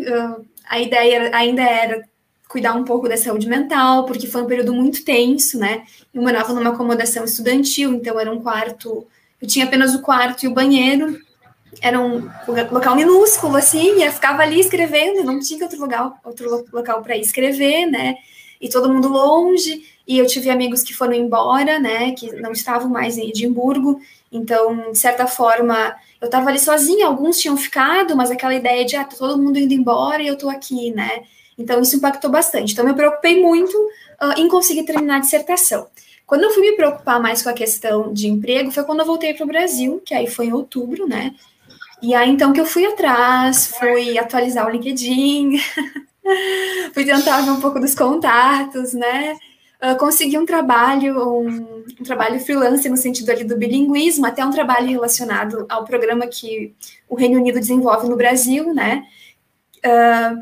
a 0.68 0.78
ideia 0.78 1.30
ainda 1.34 1.62
era 1.62 2.04
cuidar 2.48 2.74
um 2.74 2.84
pouco 2.84 3.08
da 3.08 3.16
saúde 3.16 3.48
mental, 3.48 4.04
porque 4.04 4.26
foi 4.26 4.42
um 4.42 4.46
período 4.46 4.72
muito 4.72 5.04
tenso, 5.04 5.58
né? 5.58 5.84
Eu 6.12 6.22
morava 6.22 6.52
numa 6.52 6.70
acomodação 6.70 7.24
estudantil, 7.24 7.92
então 7.94 8.18
era 8.20 8.30
um 8.30 8.40
quarto, 8.40 9.06
eu 9.40 9.48
tinha 9.48 9.64
apenas 9.64 9.94
o 9.94 10.02
quarto 10.02 10.44
e 10.44 10.48
o 10.48 10.54
banheiro, 10.54 11.18
era 11.80 12.00
um 12.00 12.28
local 12.70 12.96
minúsculo, 12.96 13.56
assim, 13.56 13.98
e 13.98 14.04
eu 14.04 14.12
ficava 14.12 14.42
ali 14.42 14.60
escrevendo, 14.60 15.24
não 15.24 15.38
tinha 15.40 15.62
outro 15.62 15.80
lugar, 15.80 16.12
outro 16.24 16.64
local 16.72 17.02
para 17.02 17.16
escrever, 17.16 17.86
né? 17.86 18.16
E 18.60 18.68
todo 18.68 18.92
mundo 18.92 19.08
longe, 19.08 19.84
e 20.06 20.18
eu 20.18 20.26
tive 20.26 20.48
amigos 20.48 20.82
que 20.82 20.94
foram 20.94 21.12
embora, 21.12 21.78
né? 21.78 22.12
Que 22.12 22.32
não 22.32 22.52
estavam 22.52 22.88
mais 22.88 23.18
em 23.18 23.28
Edimburgo, 23.28 24.00
então, 24.30 24.92
de 24.92 24.98
certa 24.98 25.26
forma, 25.26 25.94
eu 26.20 26.26
estava 26.26 26.48
ali 26.48 26.58
sozinha, 26.58 27.06
alguns 27.06 27.38
tinham 27.38 27.56
ficado, 27.56 28.16
mas 28.16 28.30
aquela 28.30 28.54
ideia 28.54 28.84
de, 28.84 28.96
ah, 28.96 29.04
tá 29.04 29.16
todo 29.16 29.40
mundo 29.40 29.58
indo 29.58 29.72
embora 29.72 30.22
e 30.22 30.26
eu 30.26 30.36
tô 30.36 30.48
aqui, 30.48 30.90
né? 30.90 31.22
Então, 31.58 31.80
isso 31.80 31.96
impactou 31.96 32.30
bastante. 32.30 32.72
Então, 32.72 32.84
eu 32.84 32.90
me 32.90 32.96
preocupei 32.96 33.40
muito 33.40 33.74
uh, 33.74 34.38
em 34.38 34.48
conseguir 34.48 34.84
terminar 34.84 35.16
a 35.16 35.20
dissertação. 35.20 35.86
Quando 36.26 36.42
eu 36.42 36.50
fui 36.50 36.62
me 36.62 36.76
preocupar 36.76 37.20
mais 37.20 37.42
com 37.42 37.48
a 37.48 37.54
questão 37.54 38.12
de 38.12 38.26
emprego, 38.28 38.70
foi 38.70 38.84
quando 38.84 39.00
eu 39.00 39.06
voltei 39.06 39.32
para 39.32 39.44
o 39.44 39.48
Brasil, 39.48 40.02
que 40.04 40.12
aí 40.12 40.26
foi 40.26 40.46
em 40.46 40.52
outubro, 40.52 41.06
né? 41.06 41.34
E 42.02 42.14
aí, 42.14 42.30
então, 42.30 42.52
que 42.52 42.60
eu 42.60 42.66
fui 42.66 42.84
atrás, 42.84 43.68
fui 43.78 44.18
atualizar 44.18 44.66
o 44.66 44.70
LinkedIn, 44.70 45.58
fui 46.92 47.04
tentar 47.04 47.40
ver 47.40 47.50
um 47.50 47.60
pouco 47.60 47.80
dos 47.80 47.94
contatos, 47.94 48.92
né? 48.92 49.36
Uh, 49.82 49.96
consegui 49.98 50.38
um 50.38 50.46
trabalho, 50.46 51.18
um, 51.18 51.82
um, 52.00 52.04
trabalho 52.04 52.40
freelance 52.40 52.88
no 52.88 52.96
sentido 52.96 53.30
ali 53.30 53.44
do 53.44 53.56
bilinguismo, 53.56 54.26
até 54.26 54.44
um 54.44 54.50
trabalho 54.50 54.88
relacionado 54.88 55.66
ao 55.68 55.84
programa 55.84 56.26
que 56.26 56.74
o 57.08 57.14
Reino 57.14 57.38
Unido 57.38 57.60
desenvolve 57.60 58.08
no 58.08 58.16
Brasil, 58.16 58.72
né? 58.74 59.06
Uh, 59.84 60.40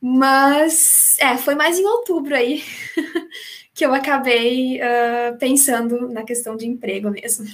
mas, 0.00 1.16
é, 1.18 1.36
foi 1.36 1.54
mais 1.54 1.78
em 1.78 1.84
outubro 1.84 2.34
aí 2.34 2.62
que 3.76 3.84
eu 3.84 3.92
acabei 3.92 4.80
uh, 4.80 5.36
pensando 5.38 6.08
na 6.08 6.22
questão 6.22 6.56
de 6.56 6.66
emprego 6.66 7.10
mesmo. 7.10 7.44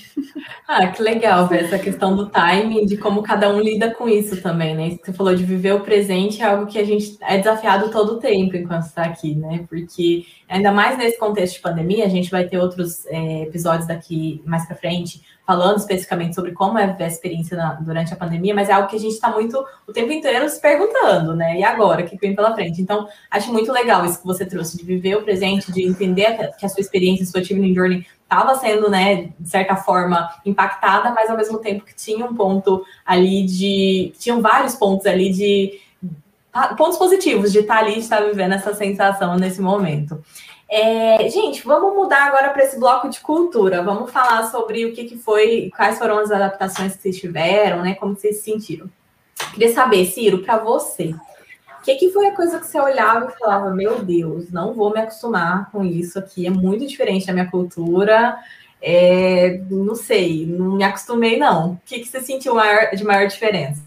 Ah, 0.69 0.87
que 0.87 1.03
legal 1.03 1.49
ver 1.49 1.65
essa 1.65 1.79
questão 1.81 2.15
do 2.17 2.31
timing, 2.31 2.87
de 2.87 2.97
como 2.97 3.25
cada 3.25 3.53
um 3.53 3.61
lida 3.61 3.93
com 3.93 4.09
isso 4.09 4.41
também, 4.41 4.75
né? 4.77 4.97
Você 5.03 5.13
falou 5.13 5.35
de 5.35 5.45
viver 5.45 5.75
o 5.75 5.81
presente 5.81 6.41
é 6.41 6.47
algo 6.47 6.67
que 6.67 6.79
a 6.79 6.85
gente 6.85 7.19
é 7.21 7.39
desafiado 7.39 7.91
todo 7.91 8.13
o 8.13 8.19
tempo 8.21 8.57
enquanto 8.57 8.85
está 8.85 9.03
aqui, 9.03 9.35
né? 9.35 9.65
Porque 9.69 10.25
ainda 10.49 10.71
mais 10.71 10.97
nesse 10.97 11.19
contexto 11.19 11.57
de 11.57 11.61
pandemia, 11.61 12.07
a 12.07 12.09
gente 12.09 12.31
vai 12.31 12.47
ter 12.47 12.57
outros 12.57 13.05
é, 13.07 13.43
episódios 13.43 13.89
daqui 13.89 14.41
mais 14.47 14.65
para 14.65 14.77
frente 14.77 15.21
falando 15.53 15.77
especificamente 15.77 16.35
sobre 16.35 16.53
como 16.53 16.79
é 16.79 16.97
a 16.99 17.07
experiência 17.07 17.55
na, 17.59 17.75
durante 17.75 18.11
a 18.15 18.17
pandemia, 18.17 18.55
mas 18.55 18.71
é 18.71 18.73
algo 18.73 18.89
que 18.89 18.97
a 18.97 18.99
gente 18.99 19.13
está 19.13 19.31
muito 19.31 19.63
o 19.87 19.93
tempo 19.93 20.11
inteiro 20.11 20.49
se 20.49 20.59
perguntando, 20.59 21.37
né? 21.37 21.59
E 21.59 21.63
agora, 21.63 22.03
o 22.03 22.07
que 22.07 22.17
vem 22.17 22.35
pela 22.35 22.55
frente? 22.55 22.81
Então, 22.81 23.07
acho 23.31 23.53
muito 23.53 23.71
legal 23.71 24.03
isso 24.07 24.19
que 24.19 24.27
você 24.27 24.47
trouxe, 24.47 24.79
de 24.79 24.85
viver 24.85 25.17
o 25.17 25.23
presente, 25.23 25.71
de 25.71 25.87
entender 25.87 26.51
que 26.59 26.65
a 26.65 26.69
sua 26.71 26.81
experiência, 26.81 27.25
a 27.25 27.27
sua 27.27 27.43
Achieving 27.43 27.75
Journey 27.75 28.07
estava 28.23 28.55
sendo, 28.55 28.89
né, 28.89 29.29
de 29.39 29.49
certa 29.49 29.77
forma, 29.77 30.27
impactada, 30.47 31.11
mas 31.11 31.29
ao 31.29 31.37
mesmo 31.37 31.59
tempo 31.59 31.85
que 31.85 31.95
tinha 31.95 32.25
um 32.25 32.35
ponto 32.35 32.83
ali 33.05 33.45
de. 33.45 34.15
Tinham 34.19 34.41
vários 34.41 34.75
pontos 34.75 35.05
ali 35.05 35.31
de. 35.31 35.79
Pontos 36.79 36.97
positivos 36.97 37.53
de 37.53 37.61
estar 37.61 37.79
ali, 37.79 37.95
de 37.95 38.01
estar 38.01 38.21
vivendo 38.23 38.55
essa 38.55 38.75
sensação 38.75 39.37
nesse 39.37 39.61
momento. 39.61 40.23
É, 40.75 41.29
gente, 41.29 41.63
vamos 41.67 41.95
mudar 41.95 42.29
agora 42.29 42.49
para 42.49 42.65
esse 42.65 42.81
bloco 42.81 43.07
de 43.11 43.21
cultura. 43.21 43.83
Vamos 43.83 44.11
falar 44.11 44.51
sobre 44.51 44.87
o 44.87 44.95
que, 44.95 45.05
que 45.05 45.19
foi, 45.19 45.71
quais 45.77 45.99
foram 45.99 46.19
as 46.19 46.31
adaptações 46.31 46.97
que 46.97 47.03
vocês 47.03 47.21
tiveram, 47.21 47.83
né? 47.83 47.95
Como 47.95 48.17
vocês 48.17 48.37
se 48.37 48.45
sentiram. 48.45 48.89
Queria 49.53 49.71
saber, 49.75 50.07
Ciro, 50.07 50.39
para 50.39 50.57
você, 50.57 51.15
o 51.79 51.83
que, 51.85 51.97
que 51.97 52.11
foi 52.11 52.29
a 52.29 52.35
coisa 52.35 52.59
que 52.59 52.67
você 52.67 52.81
olhava 52.81 53.27
e 53.27 53.39
falava, 53.39 53.69
meu 53.71 54.03
Deus, 54.03 54.51
não 54.51 54.73
vou 54.73 54.91
me 54.91 55.01
acostumar 55.01 55.71
com 55.71 55.85
isso 55.85 56.19
aqui, 56.19 56.47
é 56.47 56.51
muito 56.51 56.87
diferente 56.87 57.27
da 57.27 57.35
minha 57.35 57.51
cultura. 57.51 58.39
É, 58.81 59.61
não 59.69 59.95
sei, 59.95 60.47
não 60.47 60.77
me 60.77 60.85
acostumei, 60.85 61.39
não. 61.39 61.73
O 61.73 61.81
que, 61.85 61.99
que 61.99 62.09
você 62.09 62.23
sentiu 62.23 62.55
maior, 62.55 62.97
de 62.97 63.05
maior 63.05 63.29
diferença? 63.29 63.83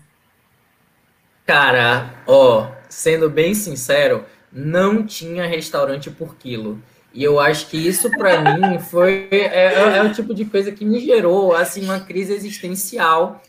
Cara, 1.47 2.13
ó, 2.27 2.67
sendo 2.87 3.27
bem 3.27 3.55
sincero, 3.55 4.23
não 4.55 5.05
tinha 5.05 5.45
restaurante 5.45 6.09
por 6.09 6.37
quilo. 6.37 6.81
E 7.13 7.21
eu 7.21 7.39
acho 7.39 7.67
que 7.67 7.77
isso 7.77 8.09
para 8.11 8.41
mim 8.41 8.79
foi 8.79 9.27
é, 9.29 9.37
é, 9.37 9.97
é, 9.97 10.03
o 10.03 10.13
tipo 10.13 10.33
de 10.33 10.45
coisa 10.45 10.71
que 10.71 10.85
me 10.85 10.99
gerou 10.99 11.53
assim 11.53 11.83
uma 11.83 11.99
crise 11.99 12.33
existencial, 12.33 13.41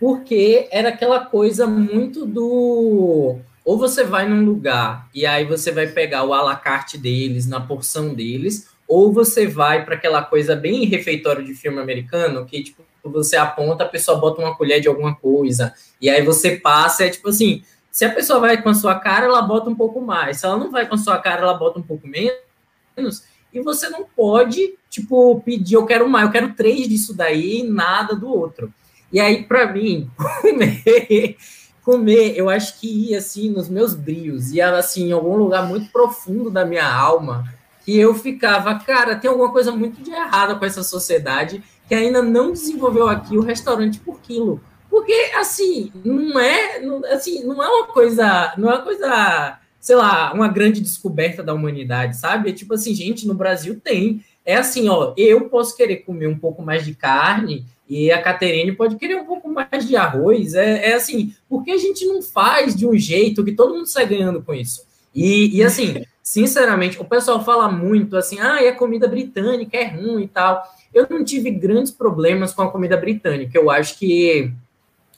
porque 0.00 0.68
era 0.70 0.88
aquela 0.88 1.20
coisa 1.20 1.66
muito 1.66 2.24
do 2.24 3.36
ou 3.64 3.78
você 3.78 4.04
vai 4.04 4.28
num 4.28 4.44
lugar 4.44 5.08
e 5.14 5.24
aí 5.24 5.44
você 5.44 5.70
vai 5.70 5.86
pegar 5.86 6.24
o 6.24 6.34
alacarte 6.34 6.98
deles, 6.98 7.46
na 7.46 7.60
porção 7.60 8.12
deles, 8.12 8.68
ou 8.86 9.10
você 9.12 9.46
vai 9.46 9.84
para 9.84 9.94
aquela 9.94 10.22
coisa 10.22 10.54
bem 10.54 10.84
refeitório 10.84 11.44
de 11.44 11.54
filme 11.54 11.80
americano, 11.80 12.44
que 12.44 12.62
tipo, 12.62 12.82
você 13.02 13.36
aponta, 13.36 13.84
a 13.84 13.88
pessoa 13.88 14.18
bota 14.18 14.42
uma 14.42 14.54
colher 14.54 14.80
de 14.80 14.88
alguma 14.88 15.14
coisa, 15.14 15.72
e 16.00 16.10
aí 16.10 16.22
você 16.22 16.56
passa, 16.56 17.04
é 17.04 17.08
tipo 17.08 17.30
assim, 17.30 17.62
se 17.94 18.04
a 18.04 18.12
pessoa 18.12 18.40
vai 18.40 18.60
com 18.60 18.68
a 18.68 18.74
sua 18.74 18.96
cara, 18.96 19.26
ela 19.26 19.40
bota 19.40 19.70
um 19.70 19.74
pouco 19.76 20.00
mais, 20.00 20.38
se 20.38 20.46
ela 20.46 20.56
não 20.56 20.68
vai 20.68 20.84
com 20.84 20.96
a 20.96 20.98
sua 20.98 21.16
cara, 21.18 21.42
ela 21.42 21.54
bota 21.54 21.78
um 21.78 21.82
pouco 21.82 22.08
menos, 22.08 23.22
e 23.52 23.60
você 23.60 23.88
não 23.88 24.04
pode, 24.04 24.74
tipo, 24.90 25.40
pedir, 25.42 25.74
eu 25.74 25.86
quero 25.86 26.08
mais, 26.08 26.26
eu 26.26 26.32
quero 26.32 26.54
três 26.54 26.88
disso 26.88 27.14
daí 27.14 27.60
e 27.60 27.62
nada 27.62 28.16
do 28.16 28.28
outro. 28.28 28.74
E 29.12 29.20
aí, 29.20 29.44
para 29.44 29.72
mim, 29.72 30.10
comer 30.42 31.36
comer, 31.84 32.34
eu 32.34 32.48
acho 32.48 32.80
que 32.80 33.10
ia 33.10 33.18
assim 33.18 33.50
nos 33.50 33.68
meus 33.68 33.94
brios, 33.94 34.50
ia 34.52 34.74
assim 34.76 35.08
em 35.08 35.12
algum 35.12 35.36
lugar 35.36 35.68
muito 35.68 35.92
profundo 35.92 36.50
da 36.50 36.64
minha 36.64 36.90
alma, 36.90 37.44
que 37.84 37.96
eu 37.96 38.14
ficava, 38.14 38.74
cara, 38.78 39.14
tem 39.14 39.30
alguma 39.30 39.52
coisa 39.52 39.70
muito 39.70 40.02
de 40.02 40.10
errada 40.10 40.54
com 40.54 40.64
essa 40.64 40.82
sociedade 40.82 41.62
que 41.86 41.94
ainda 41.94 42.22
não 42.22 42.50
desenvolveu 42.50 43.06
aqui 43.06 43.36
o 43.36 43.42
restaurante 43.42 44.00
por 44.00 44.18
quilo. 44.20 44.60
Porque 44.94 45.32
assim, 45.34 45.90
não 46.04 46.38
é, 46.38 46.80
assim, 47.12 47.42
não 47.42 47.60
é 47.60 47.66
uma 47.66 47.88
coisa, 47.88 48.54
não 48.56 48.70
é 48.70 48.74
uma 48.74 48.82
coisa, 48.82 49.58
sei 49.80 49.96
lá, 49.96 50.32
uma 50.32 50.46
grande 50.46 50.80
descoberta 50.80 51.42
da 51.42 51.52
humanidade, 51.52 52.16
sabe? 52.16 52.50
É 52.50 52.52
tipo 52.52 52.74
assim, 52.74 52.94
gente, 52.94 53.26
no 53.26 53.34
Brasil 53.34 53.80
tem. 53.82 54.24
É 54.46 54.54
assim, 54.54 54.88
ó, 54.88 55.12
eu 55.16 55.48
posso 55.48 55.76
querer 55.76 55.96
comer 55.96 56.28
um 56.28 56.38
pouco 56.38 56.62
mais 56.62 56.84
de 56.84 56.94
carne 56.94 57.66
e 57.88 58.12
a 58.12 58.22
Caterine 58.22 58.70
pode 58.70 58.94
querer 58.94 59.16
um 59.16 59.24
pouco 59.24 59.48
mais 59.48 59.84
de 59.84 59.96
arroz. 59.96 60.54
É, 60.54 60.90
é 60.90 60.94
assim, 60.94 61.34
porque 61.48 61.72
a 61.72 61.76
gente 61.76 62.06
não 62.06 62.22
faz 62.22 62.76
de 62.76 62.86
um 62.86 62.96
jeito 62.96 63.44
que 63.44 63.50
todo 63.50 63.74
mundo 63.74 63.86
sai 63.86 64.06
ganhando 64.06 64.42
com 64.42 64.54
isso? 64.54 64.86
E, 65.12 65.56
e 65.56 65.64
assim, 65.64 66.04
sinceramente, 66.22 67.00
o 67.00 67.04
pessoal 67.04 67.44
fala 67.44 67.68
muito 67.68 68.16
assim, 68.16 68.38
ah, 68.38 68.60
a 68.60 68.72
comida 68.72 69.08
britânica 69.08 69.76
é 69.76 69.88
ruim 69.88 70.22
e 70.22 70.28
tal. 70.28 70.62
Eu 70.94 71.04
não 71.10 71.24
tive 71.24 71.50
grandes 71.50 71.90
problemas 71.90 72.54
com 72.54 72.62
a 72.62 72.70
comida 72.70 72.96
britânica. 72.96 73.58
Eu 73.58 73.68
acho 73.72 73.98
que 73.98 74.54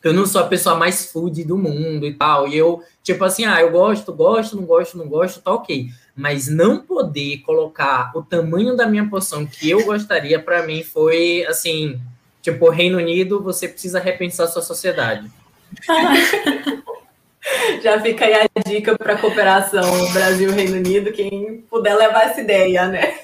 eu 0.07 0.15
não 0.15 0.27
sou 0.27 0.41
a 0.41 0.47
pessoa 0.47 0.75
mais 0.75 1.11
food 1.11 1.45
do 1.45 1.57
mundo 1.57 2.07
e 2.07 2.15
tal. 2.15 2.49
E 2.49 2.57
eu, 2.57 2.83
tipo 3.03 3.25
assim, 3.25 3.45
ah, 3.45 3.61
eu 3.61 3.71
gosto, 3.71 4.13
gosto, 4.13 4.57
não 4.57 4.65
gosto, 4.65 4.99
não 4.99 5.09
gosto, 5.09 5.41
tá 5.41 5.53
ok. 5.53 5.89
Mas 6.15 6.49
não 6.49 6.81
poder 6.81 7.39
colocar 7.39 8.13
o 8.15 8.23
tamanho 8.23 8.77
da 8.77 8.87
minha 8.87 9.09
porção 9.09 9.45
que 9.47 9.69
eu 9.69 9.85
gostaria, 9.85 10.41
para 10.41 10.67
mim, 10.67 10.83
foi 10.83 11.45
assim 11.47 12.01
Tipo, 12.47 12.71
Reino 12.71 12.99
Unido, 12.99 13.43
você 13.43 13.67
precisa 13.67 13.99
repensar 13.99 14.47
sua 14.47 14.63
sociedade. 14.63 15.29
Já 17.83 18.01
fica 18.01 18.25
aí 18.25 18.35
a 18.35 18.49
dica 18.65 18.97
para 18.97 19.17
cooperação 19.17 20.13
Brasil-Reino 20.13 20.77
Unido, 20.77 21.11
quem 21.11 21.65
puder 21.69 21.97
levar 21.97 22.27
essa 22.27 22.41
ideia, 22.41 22.87
né? 22.87 23.19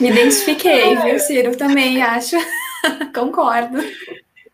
Me 0.00 0.10
identifiquei, 0.10 0.96
viu, 0.96 1.20
Ciro? 1.20 1.56
Também 1.56 2.02
acho. 2.02 2.34
Concordo. 3.14 3.78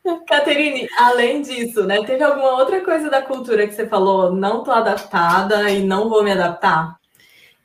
Caterine, 0.26 0.88
além 0.98 1.42
disso, 1.42 1.84
né, 1.84 2.02
teve 2.04 2.22
alguma 2.22 2.52
outra 2.58 2.80
coisa 2.80 3.10
da 3.10 3.22
cultura 3.22 3.66
que 3.66 3.74
você 3.74 3.86
falou, 3.86 4.32
não 4.32 4.64
tô 4.64 4.70
adaptada 4.70 5.70
e 5.70 5.82
não 5.82 6.08
vou 6.08 6.22
me 6.22 6.32
adaptar? 6.32 6.98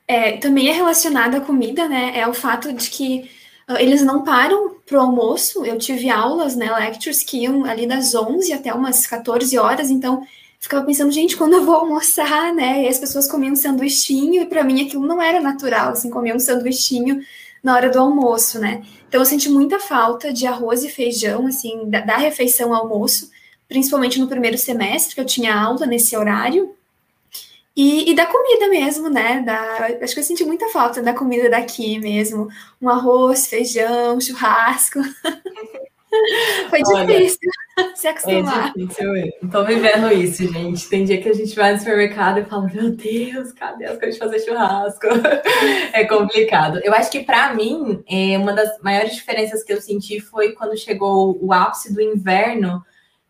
É, 0.08 0.36
também 0.36 0.68
é 0.68 0.72
relacionada 0.72 1.38
à 1.38 1.40
comida, 1.40 1.88
né? 1.88 2.12
É 2.14 2.28
o 2.28 2.34
fato 2.34 2.72
de 2.72 2.88
que 2.90 3.28
ah, 3.66 3.82
eles 3.82 4.02
não 4.02 4.22
param 4.22 4.76
para 4.86 4.96
o 4.96 5.00
almoço. 5.00 5.64
Eu 5.64 5.78
tive 5.78 6.08
aulas, 6.08 6.54
né, 6.54 6.72
lectures, 6.72 7.24
que 7.24 7.38
iam 7.38 7.64
ali 7.64 7.86
das 7.86 8.14
11 8.14 8.52
até 8.52 8.72
umas 8.72 9.06
14 9.06 9.58
horas, 9.58 9.90
então 9.90 10.24
ficava 10.60 10.84
pensando, 10.86 11.10
gente, 11.10 11.36
quando 11.36 11.54
eu 11.54 11.64
vou 11.64 11.74
almoçar, 11.74 12.54
né? 12.54 12.84
E 12.84 12.88
as 12.88 12.98
pessoas 12.98 13.28
comiam 13.28 13.52
um 13.52 13.56
sanduichinho, 13.56 14.42
e 14.42 14.46
para 14.46 14.62
mim 14.62 14.86
aquilo 14.86 15.06
não 15.06 15.20
era 15.20 15.40
natural, 15.40 15.90
assim, 15.90 16.10
comer 16.10 16.34
um 16.34 16.38
sanduichinho 16.38 17.20
na 17.66 17.74
hora 17.74 17.90
do 17.90 17.98
almoço, 17.98 18.60
né? 18.60 18.84
Então 19.08 19.20
eu 19.20 19.24
senti 19.26 19.48
muita 19.48 19.80
falta 19.80 20.32
de 20.32 20.46
arroz 20.46 20.84
e 20.84 20.88
feijão, 20.88 21.48
assim, 21.48 21.90
da, 21.90 22.00
da 22.00 22.16
refeição 22.16 22.72
ao 22.72 22.82
almoço, 22.82 23.28
principalmente 23.66 24.20
no 24.20 24.28
primeiro 24.28 24.56
semestre, 24.56 25.16
que 25.16 25.20
eu 25.20 25.24
tinha 25.24 25.52
aula 25.52 25.84
nesse 25.84 26.16
horário. 26.16 26.76
E, 27.74 28.08
e, 28.10 28.14
da 28.14 28.24
comida 28.24 28.68
mesmo, 28.68 29.10
né? 29.10 29.42
Da, 29.42 29.88
acho 30.00 30.14
que 30.14 30.20
eu 30.20 30.24
senti 30.24 30.44
muita 30.44 30.68
falta 30.68 31.02
da 31.02 31.12
comida 31.12 31.50
daqui 31.50 31.98
mesmo. 31.98 32.48
Um 32.80 32.88
arroz, 32.88 33.48
feijão, 33.48 34.20
churrasco. 34.20 35.00
Foi 36.70 36.82
difícil 36.82 37.38
Olha, 37.76 37.92
se 37.96 38.08
acostumar. 38.08 38.72
É 38.76 38.78
difícil. 38.78 39.12
Estou 39.42 39.64
vivendo 39.64 40.12
isso, 40.12 40.52
gente. 40.52 40.88
Tem 40.88 41.04
dia 41.04 41.20
que 41.20 41.28
a 41.28 41.34
gente 41.34 41.54
vai 41.54 41.72
no 41.72 41.78
supermercado 41.78 42.38
e 42.38 42.44
fala: 42.44 42.70
Meu 42.72 42.90
Deus, 42.90 43.52
cadê 43.52 43.84
as 43.84 43.98
coisas 43.98 44.14
de 44.14 44.18
fazer 44.18 44.38
churrasco? 44.40 45.06
é 45.92 46.04
complicado. 46.04 46.80
Eu 46.82 46.92
acho 46.94 47.10
que, 47.10 47.22
para 47.22 47.54
mim, 47.54 48.02
é, 48.08 48.38
uma 48.38 48.52
das 48.52 48.80
maiores 48.82 49.14
diferenças 49.14 49.62
que 49.62 49.72
eu 49.72 49.80
senti 49.80 50.20
foi 50.20 50.52
quando 50.52 50.76
chegou 50.76 51.38
o 51.40 51.52
ápice 51.52 51.92
do 51.92 52.00
inverno 52.00 52.82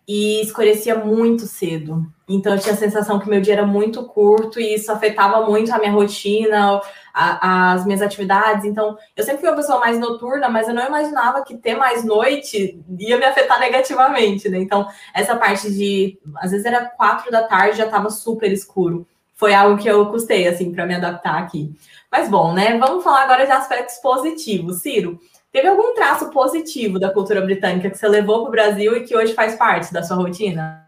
e 0.08 0.40
escurecia 0.40 0.94
muito 0.94 1.46
cedo. 1.46 2.06
Então 2.28 2.54
eu 2.54 2.60
tinha 2.60 2.74
a 2.74 2.78
sensação 2.78 3.18
que 3.18 3.28
meu 3.28 3.40
dia 3.40 3.54
era 3.54 3.66
muito 3.66 4.04
curto 4.04 4.60
e 4.60 4.74
isso 4.74 4.90
afetava 4.92 5.44
muito 5.48 5.72
a 5.72 5.78
minha 5.78 5.90
rotina, 5.90 6.80
a, 7.12 7.72
as 7.72 7.84
minhas 7.84 8.02
atividades. 8.02 8.64
Então 8.64 8.96
eu 9.16 9.24
sempre 9.24 9.40
fui 9.40 9.48
uma 9.48 9.56
pessoa 9.56 9.80
mais 9.80 9.98
noturna, 9.98 10.48
mas 10.48 10.68
eu 10.68 10.74
não 10.74 10.86
imaginava 10.86 11.42
que 11.42 11.56
ter 11.56 11.76
mais 11.76 12.04
noite 12.04 12.80
ia 12.98 13.16
me 13.16 13.24
afetar 13.24 13.58
negativamente, 13.58 14.48
né? 14.48 14.58
Então 14.58 14.86
essa 15.12 15.34
parte 15.36 15.72
de 15.72 16.18
às 16.36 16.52
vezes 16.52 16.66
era 16.66 16.86
quatro 16.86 17.30
da 17.30 17.42
tarde 17.42 17.78
já 17.78 17.86
estava 17.86 18.10
super 18.10 18.50
escuro. 18.52 19.06
Foi 19.34 19.52
algo 19.52 19.76
que 19.76 19.88
eu 19.88 20.06
custei 20.06 20.46
assim 20.46 20.72
para 20.72 20.86
me 20.86 20.94
adaptar 20.94 21.38
aqui. 21.38 21.74
Mas 22.10 22.28
bom, 22.28 22.52
né? 22.52 22.78
Vamos 22.78 23.02
falar 23.02 23.24
agora 23.24 23.44
de 23.44 23.52
aspectos 23.52 23.96
positivos, 23.96 24.80
Ciro. 24.80 25.18
Teve 25.56 25.68
algum 25.68 25.94
traço 25.94 26.28
positivo 26.28 26.98
da 26.98 27.08
cultura 27.08 27.40
britânica 27.40 27.88
que 27.88 27.96
você 27.96 28.06
levou 28.06 28.40
para 28.42 28.48
o 28.48 28.50
Brasil 28.50 28.94
e 28.94 29.04
que 29.04 29.16
hoje 29.16 29.32
faz 29.32 29.54
parte 29.54 29.90
da 29.90 30.02
sua 30.02 30.14
rotina? 30.14 30.84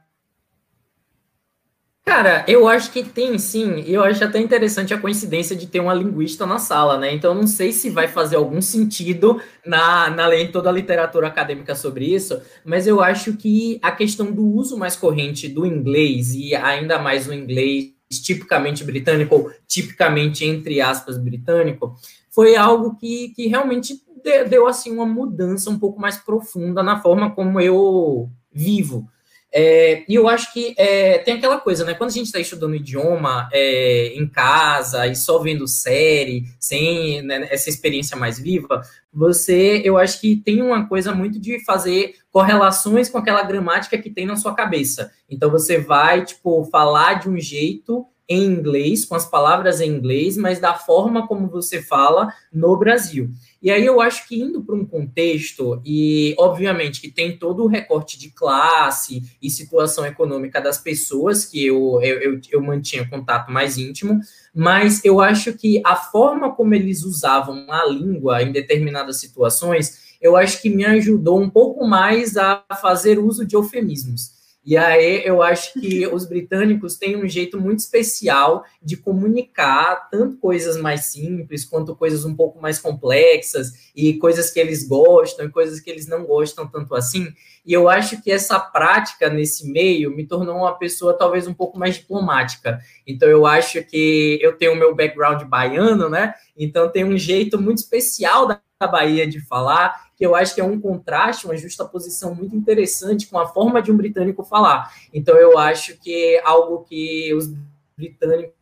Cara, 2.04 2.44
eu 2.46 2.68
acho 2.68 2.92
que 2.92 3.02
tem 3.02 3.38
sim, 3.38 3.82
eu 3.86 4.04
acho 4.04 4.22
até 4.22 4.38
interessante 4.38 4.92
a 4.92 5.00
coincidência 5.00 5.56
de 5.56 5.66
ter 5.66 5.80
uma 5.80 5.94
linguista 5.94 6.44
na 6.44 6.58
sala, 6.58 6.98
né? 6.98 7.14
Então, 7.14 7.34
não 7.34 7.46
sei 7.46 7.72
se 7.72 7.88
vai 7.88 8.08
fazer 8.08 8.36
algum 8.36 8.60
sentido 8.60 9.40
na, 9.64 10.10
na 10.10 10.36
em 10.36 10.52
toda 10.52 10.68
a 10.68 10.72
literatura 10.72 11.28
acadêmica 11.28 11.74
sobre 11.74 12.04
isso, 12.04 12.38
mas 12.62 12.86
eu 12.86 13.00
acho 13.00 13.38
que 13.38 13.78
a 13.80 13.90
questão 13.90 14.30
do 14.30 14.46
uso 14.46 14.76
mais 14.76 14.94
corrente 14.94 15.48
do 15.48 15.64
inglês, 15.64 16.34
e 16.34 16.54
ainda 16.54 16.98
mais 16.98 17.26
o 17.26 17.32
inglês 17.32 17.94
tipicamente 18.22 18.84
britânico, 18.84 19.34
ou 19.34 19.50
tipicamente, 19.66 20.44
entre 20.44 20.78
aspas, 20.82 21.16
britânico, 21.16 21.96
foi 22.30 22.54
algo 22.54 22.94
que, 22.96 23.30
que 23.30 23.48
realmente 23.48 24.00
deu 24.22 24.66
assim 24.66 24.92
uma 24.92 25.06
mudança 25.06 25.70
um 25.70 25.78
pouco 25.78 26.00
mais 26.00 26.16
profunda 26.16 26.82
na 26.82 27.00
forma 27.00 27.34
como 27.34 27.60
eu 27.60 28.28
vivo. 28.52 29.08
É, 29.50 30.04
e 30.06 30.14
eu 30.14 30.28
acho 30.28 30.52
que 30.52 30.74
é, 30.76 31.18
tem 31.18 31.34
aquela 31.34 31.58
coisa, 31.58 31.84
né? 31.84 31.94
Quando 31.94 32.10
a 32.10 32.12
gente 32.12 32.26
está 32.26 32.38
estudando 32.38 32.76
idioma 32.76 33.48
é, 33.50 34.08
em 34.14 34.28
casa 34.28 35.06
e 35.06 35.16
só 35.16 35.38
vendo 35.38 35.66
série, 35.66 36.44
sem 36.60 37.22
né, 37.22 37.48
essa 37.50 37.70
experiência 37.70 38.16
mais 38.16 38.38
viva, 38.38 38.82
você, 39.12 39.80
eu 39.82 39.96
acho 39.96 40.20
que 40.20 40.36
tem 40.36 40.60
uma 40.60 40.86
coisa 40.86 41.14
muito 41.14 41.40
de 41.40 41.64
fazer 41.64 42.14
correlações 42.30 43.08
com 43.08 43.16
aquela 43.16 43.42
gramática 43.42 43.96
que 43.96 44.10
tem 44.10 44.26
na 44.26 44.36
sua 44.36 44.54
cabeça. 44.54 45.10
Então 45.30 45.50
você 45.50 45.78
vai, 45.78 46.24
tipo, 46.24 46.64
falar 46.64 47.14
de 47.14 47.30
um 47.30 47.40
jeito 47.40 48.06
em 48.28 48.44
inglês, 48.44 49.06
com 49.06 49.14
as 49.14 49.24
palavras 49.24 49.80
em 49.80 49.88
inglês, 49.88 50.36
mas 50.36 50.60
da 50.60 50.74
forma 50.74 51.26
como 51.26 51.48
você 51.48 51.80
fala 51.80 52.32
no 52.52 52.76
Brasil. 52.76 53.30
E 53.62 53.70
aí 53.70 53.84
eu 53.84 54.00
acho 54.00 54.28
que 54.28 54.38
indo 54.38 54.62
para 54.62 54.74
um 54.74 54.84
contexto, 54.84 55.80
e 55.84 56.34
obviamente 56.38 57.00
que 57.00 57.10
tem 57.10 57.38
todo 57.38 57.64
o 57.64 57.66
recorte 57.66 58.18
de 58.18 58.30
classe 58.30 59.22
e 59.40 59.48
situação 59.48 60.04
econômica 60.04 60.60
das 60.60 60.78
pessoas 60.78 61.44
que 61.44 61.66
eu, 61.66 62.00
eu, 62.02 62.20
eu, 62.20 62.40
eu 62.50 62.62
mantinha 62.62 63.08
contato 63.08 63.50
mais 63.50 63.78
íntimo, 63.78 64.20
mas 64.54 65.02
eu 65.04 65.20
acho 65.20 65.54
que 65.54 65.80
a 65.84 65.96
forma 65.96 66.54
como 66.54 66.74
eles 66.74 67.04
usavam 67.04 67.66
a 67.70 67.86
língua 67.86 68.42
em 68.42 68.52
determinadas 68.52 69.18
situações, 69.18 70.16
eu 70.20 70.36
acho 70.36 70.60
que 70.60 70.68
me 70.68 70.84
ajudou 70.84 71.40
um 71.40 71.48
pouco 71.48 71.86
mais 71.86 72.36
a 72.36 72.62
fazer 72.80 73.18
uso 73.18 73.46
de 73.46 73.56
eufemismos. 73.56 74.37
E 74.64 74.76
aí 74.76 75.22
eu 75.24 75.42
acho 75.42 75.80
que 75.80 76.06
os 76.06 76.26
britânicos 76.26 76.96
têm 76.96 77.16
um 77.16 77.26
jeito 77.26 77.58
muito 77.58 77.78
especial 77.78 78.64
de 78.82 78.96
comunicar 78.96 80.08
tanto 80.10 80.36
coisas 80.36 80.76
mais 80.76 81.06
simples 81.06 81.64
quanto 81.64 81.96
coisas 81.96 82.24
um 82.24 82.34
pouco 82.34 82.60
mais 82.60 82.78
complexas 82.78 83.90
e 83.96 84.14
coisas 84.14 84.50
que 84.50 84.60
eles 84.60 84.86
gostam 84.86 85.46
e 85.46 85.50
coisas 85.50 85.80
que 85.80 85.88
eles 85.88 86.06
não 86.06 86.24
gostam 86.24 86.66
tanto 86.66 86.94
assim. 86.94 87.28
E 87.64 87.72
eu 87.72 87.88
acho 87.88 88.22
que 88.22 88.30
essa 88.30 88.58
prática 88.58 89.30
nesse 89.30 89.70
meio 89.70 90.14
me 90.14 90.26
tornou 90.26 90.56
uma 90.56 90.78
pessoa 90.78 91.16
talvez 91.16 91.46
um 91.46 91.54
pouco 91.54 91.78
mais 91.78 91.96
diplomática. 91.96 92.78
Então 93.06 93.28
eu 93.28 93.46
acho 93.46 93.82
que 93.84 94.38
eu 94.42 94.56
tenho 94.56 94.72
o 94.72 94.76
meu 94.76 94.94
background 94.94 95.42
baiano, 95.44 96.08
né? 96.08 96.34
Então 96.56 96.90
tem 96.90 97.04
um 97.04 97.16
jeito 97.16 97.60
muito 97.60 97.78
especial 97.78 98.46
da 98.46 98.60
Bahia 98.86 99.26
de 99.26 99.40
falar 99.40 100.08
que 100.16 100.24
eu 100.24 100.34
acho 100.34 100.54
que 100.54 100.60
é 100.60 100.64
um 100.64 100.80
contraste, 100.80 101.46
uma 101.46 101.56
justaposição 101.56 102.34
muito 102.34 102.54
interessante 102.54 103.26
com 103.26 103.38
a 103.38 103.46
forma 103.46 103.80
de 103.80 103.90
um 103.90 103.96
britânico 103.96 104.44
falar. 104.44 104.92
Então, 105.12 105.36
eu 105.36 105.56
acho 105.58 105.96
que 105.98 106.40
algo 106.44 106.84
que 106.84 107.32
os 107.34 107.52
britânicos 107.96 108.52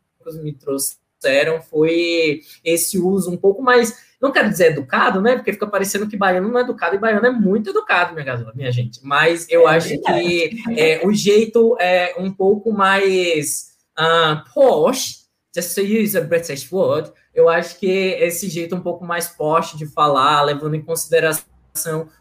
me 0.42 0.52
trouxeram 0.52 1.62
foi 1.62 2.40
esse 2.62 2.98
uso 2.98 3.30
um 3.30 3.36
pouco 3.36 3.62
mais 3.62 4.06
não 4.20 4.32
quero 4.32 4.48
dizer 4.48 4.72
educado, 4.72 5.20
né? 5.20 5.36
Porque 5.36 5.52
fica 5.52 5.66
parecendo 5.66 6.08
que 6.08 6.16
baiano 6.16 6.48
não 6.48 6.58
é 6.58 6.62
educado 6.62 6.94
e 6.94 6.98
baiano 6.98 7.26
é 7.26 7.30
muito 7.30 7.70
educado, 7.70 8.14
minha, 8.14 8.52
minha 8.54 8.72
gente. 8.72 9.00
Mas 9.02 9.46
eu 9.50 9.68
é 9.68 9.76
acho 9.76 10.00
que 10.00 10.64
é, 10.70 11.06
o 11.06 11.12
jeito 11.12 11.76
é 11.78 12.14
um 12.18 12.32
pouco 12.32 12.72
mais 12.72 13.74
uh, 13.98 14.42
posh, 14.54 15.25
just 15.56 15.74
to 15.74 15.82
use 15.82 16.14
a 16.16 16.20
British 16.20 16.70
word, 16.70 17.10
eu 17.34 17.48
acho 17.48 17.78
que 17.80 17.86
esse 17.86 18.48
jeito 18.48 18.76
um 18.76 18.80
pouco 18.80 19.04
mais 19.04 19.28
posh 19.28 19.74
de 19.74 19.86
falar, 19.86 20.42
levando 20.42 20.74
em 20.74 20.82
consideração 20.82 21.46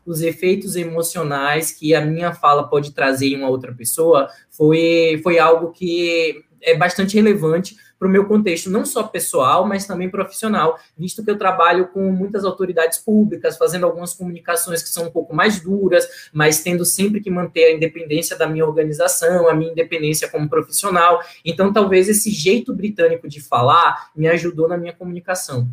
os 0.05 0.21
efeitos 0.21 0.75
emocionais 0.75 1.71
que 1.71 1.93
a 1.93 2.01
minha 2.01 2.33
fala 2.33 2.67
pode 2.67 2.93
trazer 2.93 3.27
em 3.27 3.37
uma 3.37 3.49
outra 3.49 3.73
pessoa, 3.73 4.29
foi, 4.49 5.19
foi 5.21 5.37
algo 5.37 5.71
que 5.71 6.43
é 6.61 6.75
bastante 6.75 7.15
relevante 7.15 7.75
para 7.97 8.07
o 8.07 8.11
meu 8.11 8.25
contexto, 8.25 8.69
não 8.69 8.85
só 8.85 9.03
pessoal, 9.03 9.65
mas 9.65 9.85
também 9.85 10.09
profissional, 10.09 10.77
visto 10.97 11.23
que 11.23 11.31
eu 11.31 11.37
trabalho 11.37 11.87
com 11.87 12.11
muitas 12.11 12.43
autoridades 12.43 12.99
públicas, 12.99 13.57
fazendo 13.57 13.85
algumas 13.85 14.13
comunicações 14.13 14.83
que 14.83 14.89
são 14.89 15.05
um 15.05 15.11
pouco 15.11 15.35
mais 15.35 15.61
duras, 15.61 16.29
mas 16.33 16.61
tendo 16.61 16.85
sempre 16.85 17.21
que 17.21 17.29
manter 17.29 17.65
a 17.65 17.73
independência 17.73 18.37
da 18.37 18.47
minha 18.47 18.65
organização, 18.65 19.47
a 19.47 19.53
minha 19.53 19.71
independência 19.71 20.29
como 20.29 20.49
profissional. 20.49 21.21
Então, 21.43 21.71
talvez 21.71 22.09
esse 22.09 22.29
jeito 22.31 22.73
britânico 22.73 23.27
de 23.27 23.41
falar 23.41 24.11
me 24.15 24.27
ajudou 24.27 24.67
na 24.67 24.77
minha 24.77 24.93
comunicação. 24.93 25.69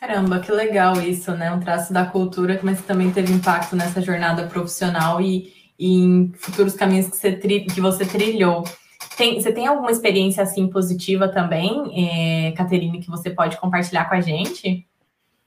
Caramba, 0.00 0.38
que 0.38 0.52
legal 0.52 1.00
isso, 1.00 1.32
né? 1.32 1.50
Um 1.52 1.58
traço 1.58 1.92
da 1.92 2.04
cultura, 2.06 2.60
mas 2.62 2.80
que 2.80 2.86
também 2.86 3.10
teve 3.10 3.32
impacto 3.32 3.74
nessa 3.74 4.00
jornada 4.00 4.46
profissional 4.46 5.20
e, 5.20 5.52
e 5.76 5.92
em 5.92 6.32
futuros 6.36 6.74
caminhos 6.74 7.08
que 7.08 7.16
você, 7.16 7.32
que 7.32 7.80
você 7.80 8.06
trilhou. 8.06 8.62
Tem, 9.18 9.40
você 9.40 9.50
tem 9.50 9.66
alguma 9.66 9.90
experiência 9.90 10.44
assim 10.44 10.68
positiva 10.68 11.26
também, 11.26 11.90
é, 11.92 12.52
Caterine, 12.52 13.00
que 13.00 13.10
você 13.10 13.30
pode 13.30 13.56
compartilhar 13.56 14.08
com 14.08 14.14
a 14.14 14.20
gente? 14.20 14.86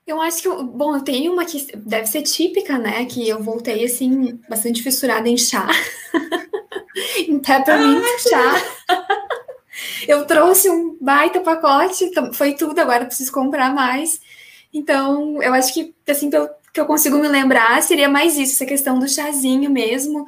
Eu 0.06 0.22
acho 0.22 0.42
que, 0.42 0.50
bom, 0.50 0.94
eu 0.94 1.02
tenho 1.02 1.32
uma 1.32 1.46
que 1.46 1.74
deve 1.78 2.06
ser 2.08 2.24
típica, 2.24 2.78
né? 2.78 3.06
Que 3.06 3.30
eu 3.30 3.42
voltei 3.42 3.86
assim, 3.86 4.38
bastante 4.50 4.84
fissurada 4.84 5.30
em 5.30 5.38
chá. 5.38 5.70
em 7.30 7.40
peppermint 7.40 8.04
ah, 8.04 8.30
chá. 8.30 8.98
eu 10.06 10.26
trouxe 10.26 10.70
um 10.70 10.98
baita 11.00 11.40
pacote, 11.40 12.12
foi 12.34 12.56
tudo, 12.56 12.78
agora 12.78 13.06
preciso 13.06 13.32
comprar 13.32 13.74
mais. 13.74 14.20
Então, 14.74 15.42
eu 15.42 15.54
acho 15.54 15.74
que, 15.74 15.96
assim, 16.10 16.30
pelo 16.30 16.50
que 16.74 16.80
eu 16.82 16.86
consigo 16.86 17.18
me 17.20 17.28
lembrar, 17.30 17.82
seria 17.82 18.10
mais 18.10 18.38
isso, 18.38 18.56
essa 18.56 18.66
questão 18.66 19.00
do 19.00 19.08
chazinho 19.08 19.70
mesmo 19.70 20.28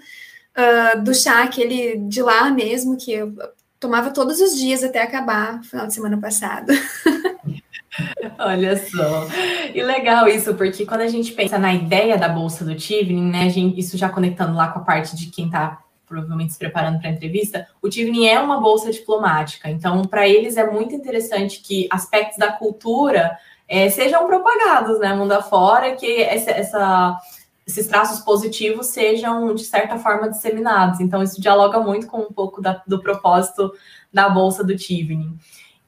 uh, 0.58 1.02
do 1.02 1.14
chá, 1.14 1.44
aquele 1.44 1.98
de 1.98 2.22
lá 2.22 2.50
mesmo, 2.50 2.98
que 2.98 3.12
eu 3.12 3.34
tomava 3.80 4.12
todos 4.12 4.40
os 4.40 4.58
dias 4.58 4.84
até 4.84 5.02
acabar 5.02 5.62
final 5.64 5.88
de 5.88 5.94
semana 5.94 6.18
passado. 6.20 6.72
Olha 8.40 8.76
só. 8.78 9.28
E 9.74 9.84
legal 9.84 10.28
isso, 10.28 10.56
porque 10.56 10.86
quando 10.86 11.02
a 11.02 11.08
gente 11.08 11.32
pensa 11.34 11.60
na 11.60 11.74
ideia 11.74 12.18
da 12.18 12.28
bolsa 12.28 12.66
do 12.66 12.76
Tivning, 12.76 13.30
né, 13.30 13.50
gente, 13.50 13.80
isso 13.80 13.98
já 13.98 14.10
conectando 14.10 14.56
lá 14.56 14.70
com 14.70 14.80
a 14.80 14.84
parte 14.84 15.16
de 15.16 15.28
quem 15.28 15.46
está 15.46 15.80
provavelmente 16.08 16.54
se 16.54 16.60
preparando 16.60 17.00
para 17.00 17.10
a 17.10 17.14
entrevista, 17.14 17.68
o 17.82 17.90
Tivning 17.90 18.28
é 18.28 18.40
uma 18.40 18.60
bolsa 18.60 18.92
diplomática. 18.92 19.70
Então, 19.70 20.04
para 20.04 20.28
eles 20.28 20.58
é 20.58 20.70
muito 20.70 20.94
interessante 20.94 21.60
que 21.60 21.88
aspectos 21.90 22.38
da 22.38 22.52
cultura 22.52 23.38
é, 23.68 23.90
sejam 23.90 24.28
propagados, 24.28 25.00
né, 25.00 25.14
mundo 25.14 25.32
afora, 25.32 25.96
que 25.96 26.22
essa, 26.22 26.52
essa 26.52 27.18
esses 27.66 27.88
traços 27.88 28.20
positivos 28.20 28.88
sejam, 28.88 29.54
de 29.56 29.64
certa 29.64 29.98
forma, 29.98 30.30
disseminados. 30.30 31.00
Então, 31.00 31.24
isso 31.24 31.40
dialoga 31.40 31.80
muito 31.80 32.08
com 32.08 32.20
um 32.20 32.34
pouco 32.34 32.62
da, 32.62 32.82
do 32.86 33.02
propósito 33.02 33.74
da 34.12 34.30
Bolsa 34.30 34.64
do 34.64 34.76
Tivning. 34.76 35.38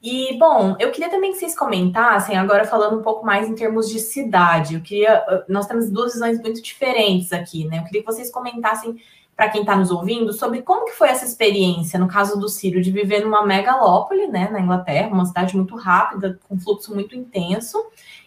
E, 0.02 0.38
bom, 0.38 0.76
eu 0.78 0.90
queria 0.90 1.10
também 1.10 1.32
que 1.32 1.38
vocês 1.38 1.58
comentassem, 1.58 2.36
agora 2.36 2.64
falando 2.64 2.98
um 2.98 3.02
pouco 3.02 3.26
mais 3.26 3.48
em 3.48 3.54
termos 3.54 3.88
de 3.88 3.98
cidade. 3.98 4.74
Eu 4.74 4.80
queria. 4.80 5.24
Nós 5.48 5.66
temos 5.66 5.90
duas 5.90 6.12
visões 6.12 6.40
muito 6.40 6.62
diferentes 6.62 7.32
aqui, 7.32 7.64
né? 7.66 7.78
Eu 7.78 7.84
queria 7.84 8.02
que 8.02 8.06
vocês 8.06 8.30
comentassem 8.30 8.96
para 9.36 9.50
quem 9.50 9.60
está 9.60 9.76
nos 9.76 9.90
ouvindo 9.90 10.32
sobre 10.32 10.62
como 10.62 10.86
que 10.86 10.92
foi 10.92 11.08
essa 11.08 11.26
experiência, 11.26 11.98
no 11.98 12.08
caso 12.08 12.40
do 12.40 12.48
Círio, 12.48 12.80
de 12.80 12.90
viver 12.90 13.22
numa 13.22 13.44
megalópole, 13.44 14.26
né, 14.28 14.48
na 14.50 14.60
Inglaterra, 14.60 15.12
uma 15.12 15.26
cidade 15.26 15.54
muito 15.54 15.76
rápida, 15.76 16.40
com 16.48 16.58
fluxo 16.58 16.94
muito 16.94 17.14
intenso, 17.14 17.78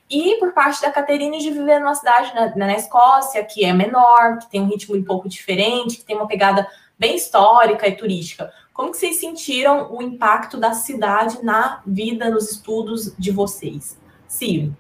e 0.10 0.38
por 0.40 0.54
parte 0.54 0.82
da 0.82 0.92
Caterine 0.92 1.40
de 1.40 1.52
viver 1.52 1.80
numa 1.80 1.94
cidade 1.94 2.34
na, 2.34 2.56
na, 2.56 2.74
Escócia, 2.76 3.44
que 3.44 3.64
é 3.64 3.72
menor, 3.72 4.40
que 4.40 4.50
tem 4.50 4.62
um 4.62 4.68
ritmo 4.68 4.96
um 4.96 5.04
pouco 5.04 5.30
diferente, 5.30 5.98
que 5.98 6.06
tem 6.06 6.16
uma 6.16 6.28
pegada 6.28 6.68
bem 6.98 7.16
histórica 7.16 7.88
e 7.88 7.96
turística. 7.96 8.52
Como 8.74 8.92
que 8.92 8.98
vocês 8.98 9.18
sentiram 9.18 9.94
o 9.94 10.02
impacto 10.02 10.58
da 10.58 10.74
cidade 10.74 11.44
na 11.44 11.82
vida, 11.86 12.30
nos 12.30 12.52
estudos 12.52 13.14
de 13.18 13.30
vocês? 13.30 13.98
Ciro. 14.28 14.76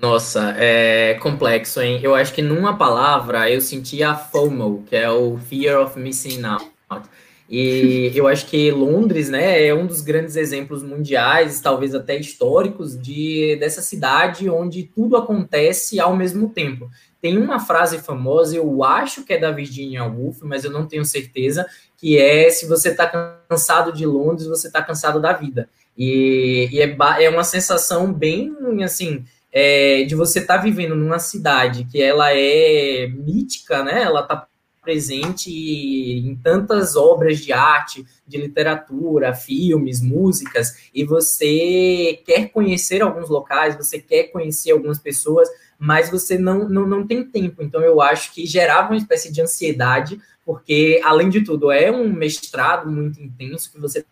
Nossa, 0.00 0.54
é 0.58 1.14
complexo, 1.14 1.80
hein? 1.80 2.00
Eu 2.02 2.14
acho 2.14 2.32
que 2.32 2.42
numa 2.42 2.76
palavra 2.76 3.50
eu 3.50 3.60
senti 3.60 4.02
a 4.02 4.14
FOMO, 4.14 4.84
que 4.86 4.94
é 4.94 5.10
o 5.10 5.38
Fear 5.38 5.80
of 5.80 5.98
Missing 5.98 6.42
Out. 6.44 7.08
E 7.48 8.10
eu 8.14 8.26
acho 8.26 8.46
que 8.46 8.70
Londres, 8.70 9.28
né, 9.28 9.66
é 9.66 9.74
um 9.74 9.86
dos 9.86 10.00
grandes 10.00 10.34
exemplos 10.34 10.82
mundiais, 10.82 11.60
talvez 11.60 11.94
até 11.94 12.16
históricos, 12.16 12.98
de 12.98 13.56
dessa 13.56 13.82
cidade 13.82 14.48
onde 14.48 14.84
tudo 14.84 15.16
acontece 15.16 16.00
ao 16.00 16.16
mesmo 16.16 16.48
tempo. 16.48 16.90
Tem 17.20 17.36
uma 17.38 17.60
frase 17.60 17.98
famosa, 17.98 18.56
eu 18.56 18.82
acho 18.82 19.24
que 19.24 19.32
é 19.34 19.38
da 19.38 19.50
Virginia 19.50 20.04
Woolf, 20.04 20.42
mas 20.42 20.64
eu 20.64 20.70
não 20.70 20.86
tenho 20.86 21.04
certeza, 21.04 21.66
que 21.96 22.18
é 22.18 22.48
se 22.50 22.66
você 22.66 22.90
está 22.90 23.06
cansado 23.48 23.92
de 23.92 24.06
Londres, 24.06 24.46
você 24.46 24.66
está 24.66 24.82
cansado 24.82 25.20
da 25.20 25.32
vida. 25.32 25.68
E, 25.96 26.68
e 26.72 26.80
é, 26.80 26.96
é, 27.20 27.30
uma 27.30 27.44
sensação 27.44 28.12
bem 28.12 28.54
assim. 28.82 29.24
É, 29.56 30.02
de 30.02 30.16
você 30.16 30.40
estar 30.40 30.56
tá 30.56 30.62
vivendo 30.64 30.96
numa 30.96 31.20
cidade 31.20 31.84
que 31.84 32.02
ela 32.02 32.32
é 32.32 33.06
mítica, 33.06 33.84
né? 33.84 34.02
Ela 34.02 34.22
está 34.22 34.48
presente 34.84 35.50
em 35.50 36.36
tantas 36.36 36.94
obras 36.94 37.40
de 37.40 37.52
arte, 37.52 38.06
de 38.26 38.36
literatura, 38.38 39.34
filmes, 39.34 40.00
músicas, 40.00 40.90
e 40.94 41.04
você 41.04 42.20
quer 42.24 42.50
conhecer 42.50 43.02
alguns 43.02 43.28
locais, 43.28 43.76
você 43.76 43.98
quer 43.98 44.24
conhecer 44.24 44.70
algumas 44.70 44.98
pessoas, 44.98 45.48
mas 45.78 46.10
você 46.10 46.38
não, 46.38 46.68
não, 46.68 46.86
não 46.86 47.06
tem 47.06 47.24
tempo. 47.24 47.62
Então, 47.62 47.80
eu 47.80 48.00
acho 48.00 48.32
que 48.32 48.46
gerava 48.46 48.90
uma 48.90 48.98
espécie 48.98 49.32
de 49.32 49.40
ansiedade, 49.40 50.20
porque, 50.44 51.00
além 51.02 51.30
de 51.30 51.42
tudo, 51.42 51.72
é 51.72 51.90
um 51.90 52.12
mestrado 52.12 52.90
muito 52.90 53.20
intenso 53.20 53.72
que 53.72 53.80
você 53.80 54.04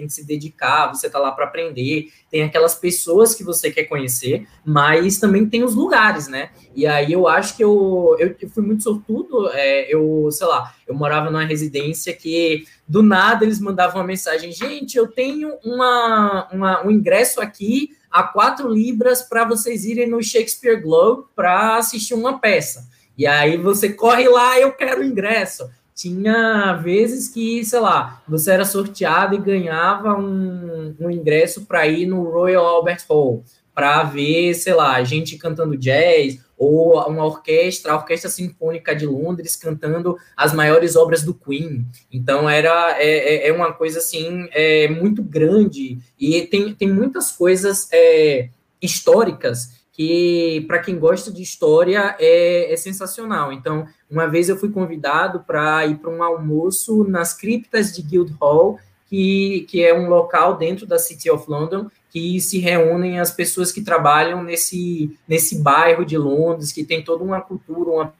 tem 0.00 0.06
que 0.06 0.12
se 0.14 0.24
dedicar, 0.24 0.88
você 0.88 1.06
está 1.06 1.18
lá 1.18 1.30
para 1.30 1.44
aprender, 1.44 2.10
tem 2.30 2.42
aquelas 2.42 2.74
pessoas 2.74 3.34
que 3.34 3.44
você 3.44 3.70
quer 3.70 3.84
conhecer, 3.84 4.46
mas 4.64 5.18
também 5.18 5.46
tem 5.46 5.62
os 5.62 5.74
lugares, 5.74 6.26
né? 6.26 6.50
E 6.74 6.86
aí 6.86 7.12
eu 7.12 7.28
acho 7.28 7.56
que 7.56 7.62
eu, 7.62 8.16
eu, 8.18 8.34
eu 8.40 8.48
fui 8.48 8.64
muito 8.64 8.82
sortudo, 8.82 9.50
é, 9.52 9.94
eu, 9.94 10.28
sei 10.30 10.46
lá, 10.46 10.74
eu 10.86 10.94
morava 10.94 11.30
numa 11.30 11.44
residência 11.44 12.14
que 12.14 12.64
do 12.88 13.02
nada 13.02 13.44
eles 13.44 13.60
mandavam 13.60 14.00
uma 14.00 14.06
mensagem, 14.06 14.50
gente, 14.50 14.96
eu 14.96 15.06
tenho 15.06 15.52
uma, 15.64 16.48
uma 16.50 16.86
um 16.86 16.90
ingresso 16.90 17.40
aqui 17.40 17.90
a 18.10 18.22
quatro 18.22 18.68
libras 18.68 19.22
para 19.22 19.44
vocês 19.44 19.84
irem 19.84 20.08
no 20.08 20.22
Shakespeare 20.22 20.80
Globe 20.80 21.28
para 21.36 21.76
assistir 21.76 22.14
uma 22.14 22.40
peça. 22.40 22.88
E 23.16 23.26
aí 23.26 23.58
você 23.58 23.92
corre 23.92 24.28
lá, 24.28 24.58
eu 24.58 24.72
quero 24.72 25.04
ingresso 25.04 25.68
tinha 25.94 26.74
vezes 26.74 27.28
que, 27.28 27.64
sei 27.64 27.80
lá, 27.80 28.22
você 28.26 28.52
era 28.52 28.64
sorteado 28.64 29.34
e 29.34 29.38
ganhava 29.38 30.14
um, 30.14 30.94
um 30.98 31.10
ingresso 31.10 31.66
para 31.66 31.86
ir 31.86 32.06
no 32.06 32.22
Royal 32.24 32.64
Albert 32.64 33.04
Hall 33.08 33.44
para 33.74 34.02
ver, 34.02 34.54
sei 34.54 34.74
lá, 34.74 35.02
gente 35.02 35.38
cantando 35.38 35.76
jazz 35.76 36.38
ou 36.58 37.00
uma 37.08 37.24
orquestra, 37.24 37.92
a 37.92 37.96
Orquestra 37.96 38.28
Sinfônica 38.28 38.94
de 38.94 39.06
Londres 39.06 39.56
cantando 39.56 40.18
as 40.36 40.52
maiores 40.52 40.96
obras 40.96 41.22
do 41.22 41.32
Queen. 41.32 41.86
Então 42.12 42.50
era 42.50 42.96
é, 42.98 43.46
é, 43.46 43.48
é 43.48 43.52
uma 43.52 43.72
coisa 43.72 43.98
assim 43.98 44.46
é, 44.52 44.86
muito 44.88 45.22
grande 45.22 45.98
e 46.18 46.42
tem, 46.42 46.74
tem 46.74 46.92
muitas 46.92 47.32
coisas 47.32 47.88
é, 47.90 48.50
históricas 48.82 49.79
que 49.92 50.64
para 50.66 50.78
quem 50.78 50.98
gosta 50.98 51.32
de 51.32 51.42
história 51.42 52.16
é, 52.18 52.72
é, 52.72 52.76
sensacional. 52.76 53.52
Então, 53.52 53.86
uma 54.10 54.26
vez 54.26 54.48
eu 54.48 54.56
fui 54.56 54.70
convidado 54.70 55.40
para 55.40 55.86
ir 55.86 55.98
para 55.98 56.10
um 56.10 56.22
almoço 56.22 57.04
nas 57.04 57.34
criptas 57.34 57.92
de 57.92 58.02
Guildhall, 58.02 58.78
que, 59.08 59.66
que 59.68 59.84
é 59.84 59.92
um 59.92 60.08
local 60.08 60.56
dentro 60.56 60.86
da 60.86 60.98
City 60.98 61.30
of 61.30 61.50
London 61.50 61.90
que 62.10 62.40
se 62.40 62.58
reúnem 62.58 63.20
as 63.20 63.30
pessoas 63.30 63.70
que 63.70 63.82
trabalham 63.82 64.42
nesse, 64.42 65.16
nesse 65.28 65.60
bairro 65.60 66.04
de 66.04 66.18
Londres, 66.18 66.72
que 66.72 66.84
tem 66.84 67.02
toda 67.04 67.22
uma 67.22 67.40
cultura, 67.40 67.90
uma 67.90 68.14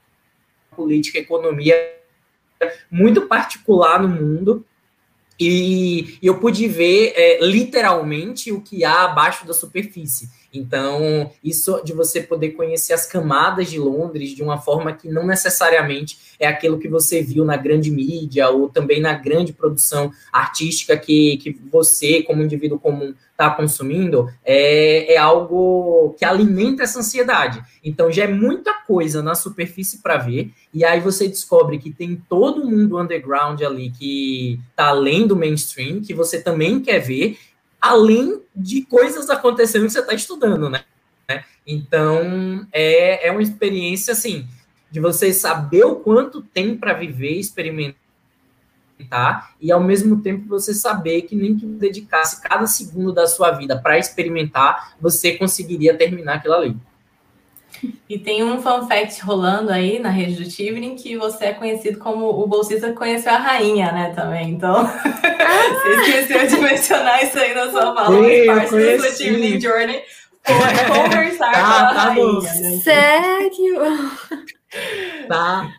política, 0.77 1.19
economia 1.19 1.75
muito 2.91 3.23
particular 3.23 4.01
no 4.01 4.09
mundo. 4.09 4.65
E, 5.39 6.19
eu 6.23 6.39
pude 6.39 6.69
ver 6.69 7.15
é, 7.17 7.45
literalmente 7.45 8.53
o 8.53 8.61
que 8.61 8.85
há 8.85 9.05
abaixo 9.05 9.47
da 9.47 9.55
superfície. 9.55 10.29
Então, 10.53 11.31
isso 11.43 11.81
de 11.85 11.93
você 11.93 12.21
poder 12.21 12.51
conhecer 12.51 12.93
as 12.93 13.07
camadas 13.07 13.71
de 13.71 13.79
Londres 13.79 14.31
de 14.31 14.43
uma 14.43 14.59
forma 14.59 14.93
que 14.93 15.09
não 15.09 15.27
necessariamente 15.27 16.19
é 16.39 16.47
aquilo 16.47 16.79
que 16.79 16.89
você 16.89 17.23
viu 17.23 17.45
na 17.45 17.57
grande 17.57 17.91
mídia 17.91 18.49
ou 18.49 18.69
também 18.69 19.01
na 19.01 19.13
grande 19.13 19.53
produção 19.53 20.11
artística 20.33 20.97
que, 20.97 21.37
que 21.37 21.57
você, 21.71 22.23
como 22.23 22.43
indivíduo 22.43 22.79
comum, 22.79 23.15
está 23.31 23.51
consumindo, 23.51 24.29
é, 24.45 25.15
é 25.15 25.17
algo 25.17 26.15
que 26.19 26.25
alimenta 26.25 26.83
essa 26.83 26.99
ansiedade. 26.99 27.63
Então, 27.83 28.13
já 28.13 28.25
é 28.25 28.29
muita 28.29 28.75
coisa 28.87 29.23
na 29.23 29.35
superfície 29.35 30.03
para 30.03 30.19
ver, 30.19 30.51
e 30.75 30.85
aí 30.85 31.01
você 31.01 31.27
descobre 31.27 31.79
que 31.79 31.91
tem 31.91 32.21
todo 32.29 32.69
mundo 32.69 32.99
underground 32.99 33.63
ali 33.63 33.91
que 33.91 34.61
está 34.71 34.89
além 34.89 35.27
do 35.27 35.35
mainstream, 35.35 36.03
que 36.03 36.13
você 36.13 36.43
também 36.43 36.81
quer 36.81 36.99
ver, 36.99 37.39
além 37.81 38.43
de 38.55 38.83
coisas 38.83 39.31
acontecendo 39.31 39.87
que 39.87 39.93
você 39.93 40.01
está 40.01 40.15
estudando, 40.15 40.69
né? 40.69 40.85
Então, 41.67 42.67
é, 42.73 43.29
é 43.29 43.31
uma 43.31 43.43
experiência, 43.43 44.13
assim, 44.13 44.47
de 44.91 44.99
você 44.99 45.33
saber 45.33 45.85
o 45.85 45.97
quanto 45.97 46.43
tem 46.43 46.77
para 46.77 46.93
viver, 46.93 47.39
experimentar, 47.39 47.97
e 49.61 49.71
ao 49.71 49.81
mesmo 49.81 50.21
tempo 50.21 50.49
você 50.49 50.75
saber 50.75 51.23
que 51.23 51.37
nem 51.37 51.57
que 51.57 51.65
dedicasse 51.65 52.43
cada 52.43 52.67
segundo 52.67 53.13
da 53.13 53.27
sua 53.27 53.53
vida 53.53 53.81
para 53.81 53.99
experimentar, 53.99 54.95
você 55.01 55.37
conseguiria 55.37 55.97
terminar 55.97 56.35
aquilo 56.35 56.55
ali. 56.55 56.77
E 58.09 58.19
tem 58.19 58.43
um 58.43 58.61
fun 58.61 58.87
fact 58.87 59.23
rolando 59.23 59.71
aí 59.71 59.99
na 59.99 60.11
rede 60.11 60.43
do 60.43 60.49
Tivering 60.49 60.97
que 60.97 61.17
você 61.17 61.47
é 61.47 61.53
conhecido 61.53 61.99
como 61.99 62.29
o 62.29 62.47
bolsista 62.47 62.89
que 62.89 62.97
conheceu 62.97 63.33
a 63.33 63.39
rainha, 63.39 63.93
né, 63.93 64.13
também. 64.15 64.51
Então, 64.51 64.77
ah! 64.85 64.91
você 65.75 66.13
esqueceu 66.13 66.47
de 66.47 66.57
mencionar 66.61 67.23
isso 67.23 67.39
aí 67.39 67.55
na 67.55 67.71
sua 67.71 67.95
fala, 67.95 68.11
mas 68.11 68.47
parte 68.47 68.75
da 68.75 68.99
sua 68.99 69.13
Tivering 69.13 69.61
Journey 69.61 70.03
foi 70.45 70.57
conversar 71.03 71.51
ah, 71.51 71.53
com 71.53 71.59
a 71.61 71.95
tá 71.95 72.03
rainha. 72.03 72.55
Né? 72.55 72.81
Sério? 72.83 74.11
Tá, 75.29 75.71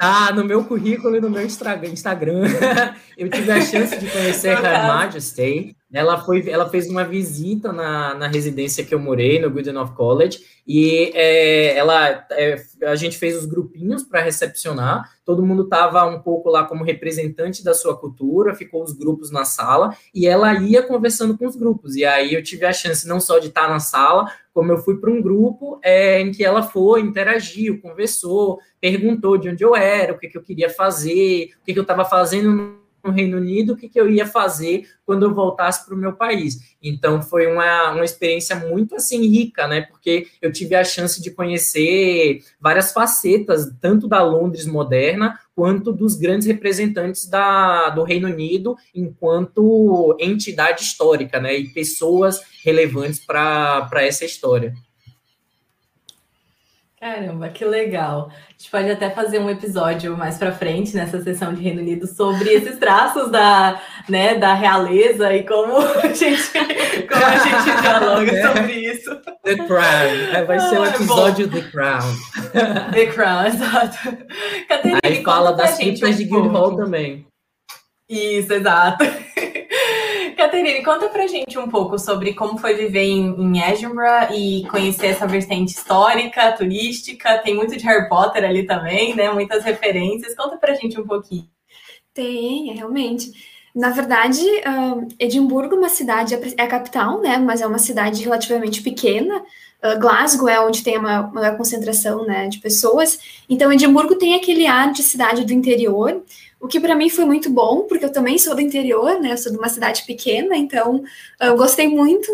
tá 0.00 0.32
no 0.32 0.42
meu 0.42 0.64
currículo 0.64 1.14
e 1.14 1.20
no 1.20 1.28
meu 1.28 1.44
Instagram. 1.44 2.44
Eu 3.18 3.28
tive 3.28 3.52
a 3.52 3.60
chance 3.60 3.98
de 3.98 4.10
conhecer 4.10 4.56
Her 4.56 4.86
Majesty. 4.86 5.76
Ela, 5.92 6.24
foi, 6.24 6.48
ela 6.48 6.70
fez 6.70 6.88
uma 6.88 7.04
visita 7.04 7.70
na, 7.70 8.14
na 8.14 8.26
residência 8.28 8.84
que 8.84 8.94
eu 8.94 8.98
morei, 9.00 9.40
no 9.40 9.50
Good 9.50 9.70
Enough 9.70 9.92
College, 9.96 10.38
e 10.64 11.10
é, 11.14 11.76
ela, 11.76 12.24
é, 12.30 12.62
a 12.84 12.94
gente 12.94 13.18
fez 13.18 13.36
os 13.36 13.44
grupinhos 13.44 14.04
para 14.04 14.22
recepcionar, 14.22 15.10
todo 15.24 15.44
mundo 15.44 15.64
estava 15.64 16.06
um 16.06 16.20
pouco 16.20 16.48
lá 16.48 16.62
como 16.62 16.84
representante 16.84 17.64
da 17.64 17.74
sua 17.74 17.96
cultura, 17.96 18.54
ficou 18.54 18.84
os 18.84 18.92
grupos 18.92 19.32
na 19.32 19.44
sala, 19.44 19.92
e 20.14 20.28
ela 20.28 20.54
ia 20.54 20.80
conversando 20.80 21.36
com 21.36 21.44
os 21.44 21.56
grupos, 21.56 21.96
e 21.96 22.04
aí 22.04 22.34
eu 22.34 22.42
tive 22.42 22.64
a 22.66 22.72
chance 22.72 23.08
não 23.08 23.20
só 23.20 23.40
de 23.40 23.48
estar 23.48 23.68
na 23.68 23.80
sala, 23.80 24.30
como 24.60 24.72
eu 24.72 24.76
fui 24.76 24.98
para 24.98 25.10
um 25.10 25.22
grupo 25.22 25.80
é, 25.82 26.20
em 26.20 26.30
que 26.30 26.44
ela 26.44 26.62
foi, 26.62 27.00
interagiu, 27.00 27.80
conversou, 27.80 28.58
perguntou 28.78 29.38
de 29.38 29.48
onde 29.48 29.64
eu 29.64 29.74
era, 29.74 30.12
o 30.12 30.18
que, 30.18 30.28
que 30.28 30.36
eu 30.36 30.42
queria 30.42 30.68
fazer, 30.68 31.52
o 31.62 31.64
que, 31.64 31.72
que 31.72 31.78
eu 31.78 31.82
estava 31.82 32.04
fazendo 32.04 32.78
no 33.04 33.10
Reino 33.10 33.36
Unido, 33.36 33.72
o 33.72 33.76
que, 33.76 33.88
que 33.88 34.00
eu 34.00 34.08
ia 34.08 34.26
fazer 34.26 34.88
quando 35.04 35.24
eu 35.24 35.34
voltasse 35.34 35.84
para 35.84 35.94
o 35.94 35.98
meu 35.98 36.12
país. 36.12 36.76
Então 36.82 37.20
foi 37.20 37.46
uma, 37.46 37.92
uma 37.92 38.04
experiência 38.04 38.56
muito 38.56 38.94
assim 38.94 39.26
rica, 39.26 39.66
né? 39.66 39.82
Porque 39.82 40.28
eu 40.40 40.52
tive 40.52 40.74
a 40.74 40.84
chance 40.84 41.20
de 41.20 41.30
conhecer 41.30 42.42
várias 42.60 42.92
facetas, 42.92 43.70
tanto 43.80 44.06
da 44.06 44.22
Londres 44.22 44.66
moderna 44.66 45.38
quanto 45.54 45.92
dos 45.92 46.14
grandes 46.14 46.46
representantes 46.46 47.28
da, 47.28 47.90
do 47.90 48.02
Reino 48.02 48.28
Unido 48.28 48.76
enquanto 48.94 50.16
entidade 50.18 50.82
histórica, 50.82 51.40
né? 51.40 51.56
E 51.56 51.68
pessoas 51.68 52.40
relevantes 52.64 53.18
para 53.18 53.88
essa 53.94 54.24
história. 54.24 54.74
Caramba, 57.00 57.48
que 57.48 57.64
legal. 57.64 58.30
A 58.30 58.52
gente 58.58 58.70
pode 58.70 58.90
até 58.90 59.08
fazer 59.08 59.38
um 59.38 59.48
episódio 59.48 60.14
mais 60.18 60.36
para 60.36 60.52
frente 60.52 60.94
nessa 60.94 61.18
sessão 61.22 61.54
de 61.54 61.62
Reino 61.62 61.80
Unido 61.80 62.06
sobre 62.06 62.50
esses 62.52 62.76
traços 62.76 63.30
da, 63.30 63.80
né, 64.06 64.34
da 64.34 64.52
realeza 64.52 65.34
e 65.34 65.42
como 65.42 65.78
a 65.80 66.08
gente, 66.08 66.52
como 67.08 67.24
a 67.24 67.38
gente 67.38 67.64
dialoga 67.80 68.30
é. 68.30 68.46
sobre 68.46 68.72
isso. 68.74 69.16
The 69.42 69.56
Crown. 69.56 70.34
É, 70.34 70.44
vai 70.44 70.60
ser 70.60 70.78
o 70.78 70.82
um 70.82 70.86
episódio 70.86 71.50
The 71.50 71.62
Crown. 71.70 72.16
The 72.92 73.06
Crown, 73.06 73.46
exato. 73.46 73.96
Caterine, 74.68 75.00
Aí 75.02 75.24
fala 75.24 75.52
das 75.52 75.78
um 75.78 75.94
de 75.94 76.24
Guildhall 76.24 76.76
também. 76.76 77.26
Isso, 78.10 78.52
exato. 78.52 79.04
Caterine, 80.40 80.82
conta 80.82 81.06
pra 81.10 81.26
gente 81.26 81.58
um 81.58 81.68
pouco 81.68 81.98
sobre 81.98 82.32
como 82.32 82.56
foi 82.56 82.72
viver 82.72 83.04
em, 83.04 83.28
em 83.38 83.60
Edinburgh 83.62 84.32
e 84.32 84.66
conhecer 84.68 85.08
essa 85.08 85.26
vertente 85.26 85.72
histórica, 85.72 86.52
turística. 86.52 87.36
Tem 87.38 87.54
muito 87.54 87.76
de 87.76 87.84
Harry 87.84 88.08
Potter 88.08 88.42
ali 88.42 88.64
também, 88.64 89.14
né? 89.14 89.30
Muitas 89.30 89.62
referências. 89.62 90.34
Conta 90.34 90.56
pra 90.56 90.72
gente 90.72 90.98
um 90.98 91.06
pouquinho. 91.06 91.46
Tem, 92.14 92.70
é, 92.70 92.72
realmente. 92.72 93.32
Na 93.74 93.90
verdade, 93.90 94.40
uh, 94.40 95.06
Edimburgo, 95.18 95.76
uma 95.76 95.90
cidade, 95.90 96.34
é 96.34 96.62
a 96.62 96.66
capital, 96.66 97.20
né? 97.20 97.36
Mas 97.36 97.60
é 97.60 97.66
uma 97.66 97.78
cidade 97.78 98.24
relativamente 98.24 98.82
pequena. 98.82 99.44
Uh, 99.82 99.98
Glasgow 99.98 100.48
é 100.48 100.60
onde 100.60 100.82
tem 100.82 100.98
uma 100.98 101.22
maior 101.22 101.56
concentração 101.56 102.24
né, 102.26 102.48
de 102.48 102.58
pessoas. 102.58 103.18
Então, 103.48 103.72
Edimburgo 103.72 104.14
tem 104.16 104.34
aquele 104.34 104.66
ar 104.66 104.92
de 104.92 105.02
cidade 105.02 105.44
do 105.44 105.52
interior, 105.52 106.22
o 106.60 106.68
que 106.68 106.78
para 106.78 106.94
mim 106.94 107.08
foi 107.08 107.24
muito 107.24 107.48
bom, 107.48 107.84
porque 107.84 108.04
eu 108.04 108.12
também 108.12 108.36
sou 108.36 108.54
do 108.54 108.60
interior, 108.60 109.18
né? 109.18 109.32
Eu 109.32 109.38
sou 109.38 109.50
de 109.50 109.56
uma 109.56 109.70
cidade 109.70 110.04
pequena, 110.04 110.54
então 110.54 111.02
eu 111.40 111.56
gostei 111.56 111.88
muito. 111.88 112.30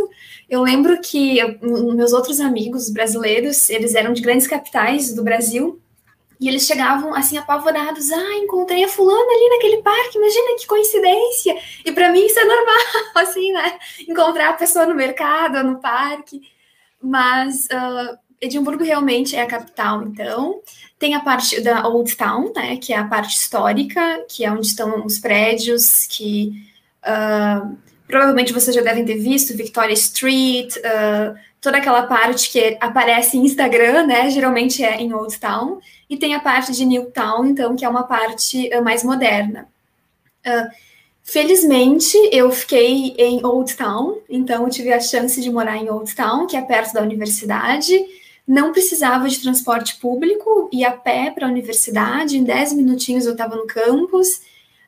Eu 0.50 0.62
lembro 0.62 1.00
que 1.00 1.38
meus 1.62 2.12
outros 2.12 2.40
amigos 2.40 2.90
brasileiros, 2.90 3.70
eles 3.70 3.94
eram 3.94 4.12
de 4.12 4.20
grandes 4.20 4.48
capitais 4.48 5.14
do 5.14 5.22
Brasil, 5.22 5.80
e 6.40 6.48
eles 6.48 6.66
chegavam 6.66 7.14
assim 7.14 7.38
apavorados: 7.38 8.10
"Ah, 8.10 8.34
encontrei 8.34 8.82
a 8.82 8.88
fulana 8.88 9.32
ali 9.32 9.48
naquele 9.50 9.82
parque, 9.82 10.18
imagina 10.18 10.56
que 10.58 10.66
coincidência". 10.66 11.56
E 11.84 11.92
para 11.92 12.10
mim 12.10 12.26
isso 12.26 12.38
é 12.40 12.44
normal, 12.44 12.76
assim, 13.14 13.52
né? 13.52 13.78
Encontrar 14.08 14.50
a 14.50 14.54
pessoa 14.54 14.86
no 14.86 14.94
mercado, 14.94 15.62
no 15.62 15.80
parque. 15.80 16.42
Mas 17.06 17.66
uh, 17.66 18.18
Edimburgo 18.40 18.82
realmente 18.82 19.36
é 19.36 19.42
a 19.42 19.46
capital, 19.46 20.02
então. 20.02 20.60
Tem 20.98 21.14
a 21.14 21.20
parte 21.20 21.60
da 21.60 21.86
Old 21.86 22.16
Town, 22.16 22.52
né, 22.54 22.76
que 22.78 22.92
é 22.92 22.96
a 22.96 23.06
parte 23.06 23.36
histórica, 23.36 24.24
que 24.28 24.44
é 24.44 24.50
onde 24.50 24.66
estão 24.66 25.04
os 25.06 25.18
prédios 25.18 26.06
que 26.06 26.52
uh, 27.02 27.76
provavelmente 28.08 28.52
vocês 28.52 28.74
já 28.74 28.82
devem 28.82 29.04
ter 29.04 29.18
visto, 29.18 29.56
Victoria 29.56 29.94
Street, 29.94 30.74
uh, 30.76 31.38
toda 31.60 31.78
aquela 31.78 32.02
parte 32.04 32.50
que 32.50 32.76
aparece 32.80 33.36
em 33.36 33.44
Instagram, 33.44 34.06
né, 34.06 34.30
geralmente 34.30 34.82
é 34.82 35.00
em 35.00 35.12
Old 35.12 35.38
Town, 35.38 35.78
e 36.08 36.16
tem 36.16 36.34
a 36.34 36.40
parte 36.40 36.72
de 36.72 36.84
New 36.84 37.10
Town, 37.10 37.46
então, 37.46 37.76
que 37.76 37.84
é 37.84 37.88
uma 37.88 38.04
parte 38.04 38.68
uh, 38.74 38.82
mais 38.82 39.04
moderna. 39.04 39.68
Felizmente, 41.26 42.16
eu 42.30 42.50
fiquei 42.52 43.14
em 43.18 43.44
Old 43.44 43.74
Town, 43.74 44.18
então 44.30 44.62
eu 44.62 44.70
tive 44.70 44.92
a 44.92 45.00
chance 45.00 45.40
de 45.40 45.50
morar 45.50 45.76
em 45.76 45.90
Old 45.90 46.14
Town, 46.14 46.46
que 46.46 46.56
é 46.56 46.62
perto 46.62 46.94
da 46.94 47.02
universidade, 47.02 47.98
não 48.46 48.70
precisava 48.70 49.28
de 49.28 49.40
transporte 49.40 49.96
público, 49.96 50.70
ia 50.72 50.90
a 50.90 50.92
pé 50.92 51.32
para 51.32 51.46
a 51.46 51.50
universidade, 51.50 52.38
em 52.38 52.44
10 52.44 52.74
minutinhos 52.74 53.26
eu 53.26 53.32
estava 53.32 53.56
no 53.56 53.66
campus, 53.66 54.40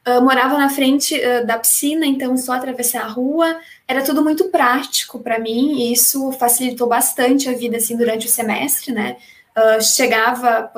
uh, 0.06 0.22
morava 0.22 0.56
na 0.56 0.70
frente 0.70 1.12
uh, 1.16 1.44
da 1.44 1.58
piscina, 1.58 2.06
então 2.06 2.36
só 2.36 2.52
atravessar 2.52 3.02
a 3.02 3.08
rua, 3.08 3.58
era 3.88 4.04
tudo 4.04 4.22
muito 4.22 4.44
prático 4.44 5.18
para 5.18 5.40
mim, 5.40 5.72
e 5.72 5.92
isso 5.92 6.30
facilitou 6.32 6.86
bastante 6.86 7.48
a 7.48 7.52
vida 7.52 7.78
assim 7.78 7.96
durante 7.96 8.26
o 8.26 8.30
semestre, 8.30 8.92
né? 8.92 9.16
Uh, 9.56 9.82
chegava, 9.82 10.70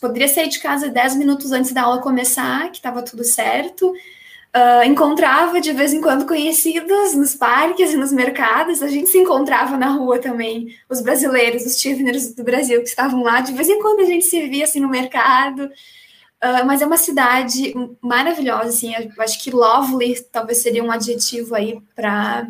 poderia 0.00 0.26
sair 0.26 0.48
de 0.48 0.58
casa 0.58 0.88
10 0.88 1.14
minutos 1.14 1.52
antes 1.52 1.70
da 1.70 1.82
aula 1.82 2.02
começar, 2.02 2.68
que 2.72 2.78
estava 2.78 3.00
tudo 3.00 3.22
certo. 3.22 3.94
Uh, 4.56 4.82
encontrava 4.84 5.60
de 5.60 5.72
vez 5.72 5.92
em 5.92 6.00
quando 6.00 6.26
conhecidos 6.26 7.14
nos 7.14 7.34
parques 7.34 7.92
e 7.92 7.96
nos 7.96 8.12
mercados. 8.12 8.82
A 8.82 8.88
gente 8.88 9.08
se 9.10 9.18
encontrava 9.18 9.76
na 9.76 9.90
rua 9.90 10.18
também, 10.18 10.74
os 10.88 11.00
brasileiros, 11.02 11.66
os 11.66 11.76
Tiveners 11.76 12.34
do 12.34 12.42
Brasil 12.42 12.80
que 12.82 12.88
estavam 12.88 13.22
lá. 13.22 13.40
De 13.40 13.52
vez 13.52 13.68
em 13.68 13.80
quando 13.80 14.00
a 14.00 14.06
gente 14.06 14.24
se 14.24 14.46
via 14.48 14.64
assim 14.64 14.80
no 14.80 14.88
mercado. 14.88 15.64
Uh, 15.64 16.64
mas 16.66 16.80
é 16.80 16.86
uma 16.86 16.96
cidade 16.96 17.74
maravilhosa, 18.00 18.70
assim. 18.70 18.94
Eu 18.94 19.22
acho 19.22 19.42
que 19.42 19.50
lovely 19.50 20.20
talvez 20.32 20.58
seria 20.58 20.82
um 20.82 20.90
adjetivo 20.90 21.54
aí 21.54 21.80
para 21.94 22.48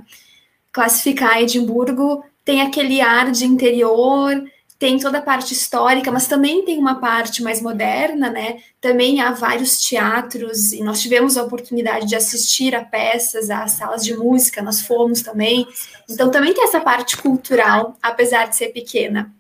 classificar 0.71 1.43
Edimburgo. 1.43 2.23
Tem 2.45 2.63
aquele 2.63 3.01
ar 3.01 3.33
de 3.33 3.45
interior, 3.45 4.43
tem 4.79 4.99
toda 4.99 5.19
a 5.19 5.23
parte 5.23 5.53
histórica, 5.53 6.13
mas 6.13 6.29
também 6.29 6.65
tem 6.65 6.79
uma 6.79 7.01
parte 7.01 7.43
mais 7.43 7.61
moderna, 7.61 8.31
né? 8.31 8.61
Também 8.81 9.21
há 9.21 9.33
vários 9.33 9.81
teatros, 9.81 10.73
e 10.73 10.85
nós 10.85 11.03
tivemos 11.03 11.37
a 11.37 11.43
oportunidade 11.43 12.07
de 12.07 12.15
assistir 12.15 12.77
a 12.77 12.85
peças, 12.85 13.51
a 13.51 13.67
salas 13.67 14.05
de 14.05 14.17
música, 14.17 14.63
nós 14.63 14.81
fomos 14.81 15.21
também. 15.21 15.67
Então 16.09 16.31
também 16.31 16.55
tem 16.55 16.63
essa 16.63 16.81
parte 16.81 17.17
cultural, 17.17 17.97
apesar 18.01 18.47
de 18.47 18.57
ser 18.57 18.69
pequena. 18.69 19.33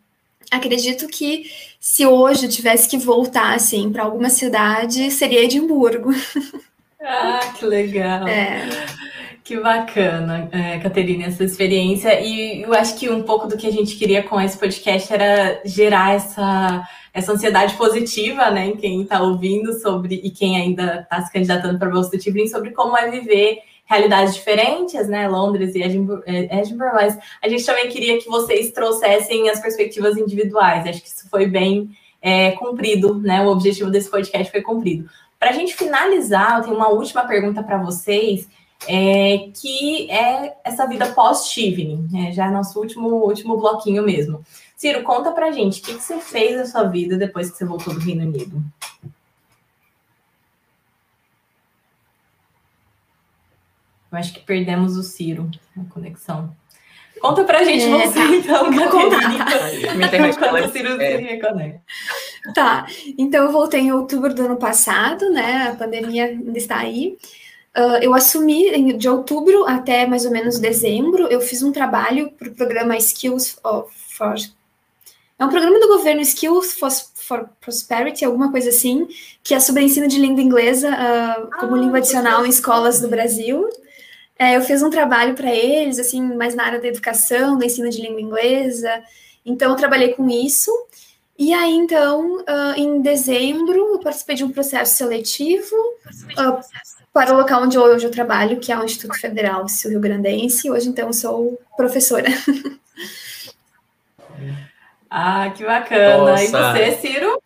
Acredito 0.50 1.06
que 1.06 1.48
se 1.78 2.04
hoje 2.04 2.46
eu 2.46 2.50
tivesse 2.50 2.88
que 2.88 2.98
voltar 2.98 3.54
assim 3.54 3.92
para 3.92 4.02
alguma 4.02 4.30
cidade, 4.30 5.10
seria 5.10 5.44
Edimburgo. 5.44 6.10
Ah, 7.00 7.52
que 7.56 7.64
legal. 7.64 8.26
É. 8.26 8.66
Que 9.48 9.58
bacana, 9.58 10.46
é, 10.52 10.78
Caterina, 10.78 11.24
essa 11.24 11.42
experiência. 11.42 12.20
E 12.20 12.60
eu 12.60 12.74
acho 12.74 12.98
que 12.98 13.08
um 13.08 13.22
pouco 13.22 13.46
do 13.46 13.56
que 13.56 13.66
a 13.66 13.72
gente 13.72 13.96
queria 13.96 14.22
com 14.22 14.38
esse 14.38 14.58
podcast 14.58 15.10
era 15.10 15.62
gerar 15.64 16.16
essa, 16.16 16.86
essa 17.14 17.32
ansiedade 17.32 17.74
positiva, 17.74 18.50
né, 18.50 18.66
em 18.66 18.76
quem 18.76 19.00
está 19.00 19.22
ouvindo 19.22 19.72
sobre 19.80 20.16
e 20.22 20.30
quem 20.30 20.58
ainda 20.58 21.00
está 21.00 21.22
se 21.22 21.32
candidatando 21.32 21.78
para 21.78 21.88
a 21.88 21.90
Bolsa 21.90 22.10
do 22.10 22.18
Tivrim, 22.18 22.46
sobre 22.46 22.72
como 22.72 22.94
é 22.94 23.10
viver 23.10 23.60
realidades 23.86 24.34
diferentes, 24.34 25.08
né, 25.08 25.26
Londres 25.26 25.74
e 25.74 25.80
Edinburgh, 25.80 26.22
é, 26.26 26.60
Edinburgh, 26.60 26.92
mas 26.92 27.18
a 27.42 27.48
gente 27.48 27.64
também 27.64 27.88
queria 27.88 28.18
que 28.18 28.28
vocês 28.28 28.70
trouxessem 28.72 29.48
as 29.48 29.60
perspectivas 29.60 30.18
individuais. 30.18 30.86
Acho 30.86 31.00
que 31.00 31.08
isso 31.08 31.26
foi 31.30 31.46
bem 31.46 31.88
é, 32.20 32.50
cumprido, 32.50 33.18
né? 33.18 33.40
O 33.40 33.48
objetivo 33.48 33.90
desse 33.90 34.10
podcast 34.10 34.52
foi 34.52 34.60
cumprido. 34.60 35.08
Para 35.38 35.50
a 35.50 35.54
gente 35.54 35.74
finalizar, 35.74 36.58
eu 36.58 36.64
tenho 36.64 36.76
uma 36.76 36.88
última 36.88 37.26
pergunta 37.26 37.62
para 37.62 37.78
vocês 37.78 38.46
é, 38.86 39.50
que 39.54 40.10
é 40.10 40.56
essa 40.64 40.86
vida 40.86 41.12
pós-Tivni, 41.12 42.08
né? 42.10 42.32
já 42.32 42.46
é 42.46 42.50
nosso 42.50 42.78
último, 42.78 43.08
último 43.08 43.56
bloquinho 43.56 44.02
mesmo. 44.02 44.44
Ciro, 44.76 45.02
conta 45.02 45.32
pra 45.32 45.50
gente, 45.50 45.80
o 45.80 45.84
que, 45.84 45.94
que 45.94 46.02
você 46.02 46.20
fez 46.20 46.56
na 46.56 46.66
sua 46.66 46.84
vida 46.84 47.16
depois 47.16 47.50
que 47.50 47.56
você 47.56 47.64
voltou 47.64 47.92
do 47.92 48.00
Reino 48.00 48.22
Unido? 48.22 48.62
Eu 54.10 54.18
acho 54.18 54.32
que 54.32 54.40
perdemos 54.40 54.96
o 54.96 55.02
Ciro, 55.02 55.50
a 55.76 55.92
conexão. 55.92 56.56
Conta 57.20 57.44
pra 57.44 57.64
gente 57.64 57.84
é, 57.84 58.06
você, 58.06 58.18
tá. 58.18 58.24
então, 58.26 58.70
Caterina. 59.98 60.28
Enquanto 60.28 60.68
o 60.68 60.72
Ciro 60.72 61.02
é. 61.02 61.16
se 61.16 61.22
reconecta. 61.24 61.82
Tá, 62.54 62.86
então 63.18 63.44
eu 63.44 63.52
voltei 63.52 63.80
em 63.80 63.92
outubro 63.92 64.32
do 64.32 64.44
ano 64.44 64.56
passado, 64.56 65.28
né? 65.30 65.68
A 65.72 65.76
pandemia 65.76 66.26
ainda 66.26 66.56
está 66.56 66.78
aí. 66.78 67.18
Uh, 67.78 68.02
eu 68.02 68.12
assumi 68.12 68.92
de 68.94 69.08
outubro 69.08 69.64
até 69.64 70.04
mais 70.04 70.24
ou 70.24 70.32
menos 70.32 70.58
dezembro. 70.58 71.28
Eu 71.28 71.40
fiz 71.40 71.62
um 71.62 71.70
trabalho 71.70 72.32
para 72.32 72.48
o 72.48 72.54
programa 72.54 72.96
Skills 72.96 73.56
for. 74.08 74.34
É 75.38 75.44
um 75.44 75.48
programa 75.48 75.78
do 75.78 75.86
governo 75.86 76.20
Skills 76.20 76.72
for, 76.76 76.90
for, 77.14 77.48
Prosperity, 77.60 78.24
alguma 78.24 78.50
coisa 78.50 78.70
assim, 78.70 79.06
que 79.44 79.54
é 79.54 79.60
sobre 79.60 79.84
ensino 79.84 80.08
de 80.08 80.18
língua 80.18 80.42
inglesa 80.42 80.90
uh, 80.90 81.50
como 81.60 81.76
ah, 81.76 81.78
língua 81.78 81.98
adicional 81.98 82.44
em 82.44 82.48
escolas 82.48 83.00
do 83.00 83.06
Brasil. 83.06 83.70
É, 84.36 84.56
eu 84.56 84.62
fiz 84.62 84.82
um 84.82 84.90
trabalho 84.90 85.34
para 85.34 85.54
eles, 85.54 86.00
assim, 86.00 86.20
mais 86.34 86.56
na 86.56 86.64
área 86.64 86.80
da 86.80 86.88
educação, 86.88 87.56
do 87.56 87.64
ensino 87.64 87.88
de 87.90 88.02
língua 88.02 88.20
inglesa. 88.20 89.04
Então, 89.46 89.70
eu 89.70 89.76
trabalhei 89.76 90.14
com 90.14 90.28
isso. 90.28 90.72
E 91.38 91.54
aí, 91.54 91.72
então, 91.72 92.38
uh, 92.38 92.74
em 92.76 93.00
dezembro, 93.00 93.94
eu 93.94 94.00
participei 94.00 94.34
de 94.34 94.42
um 94.42 94.50
processo 94.50 94.96
seletivo. 94.96 95.76
Uh, 96.36 96.60
para 97.12 97.32
o 97.32 97.36
local 97.36 97.62
onde 97.62 97.78
hoje 97.78 98.04
eu 98.04 98.10
trabalho, 98.10 98.58
que 98.58 98.72
é 98.72 98.78
o 98.78 98.84
Instituto 98.84 99.18
Federal 99.20 99.68
Sul-Rio 99.68 100.00
Grandense. 100.00 100.68
Hoje, 100.68 100.88
então, 100.88 101.12
sou 101.12 101.60
professora. 101.76 102.28
Ah, 105.10 105.50
que 105.56 105.64
bacana. 105.64 106.32
Nossa. 106.32 106.44
E 106.44 106.48
você, 106.48 106.92
Ciro? 107.00 107.37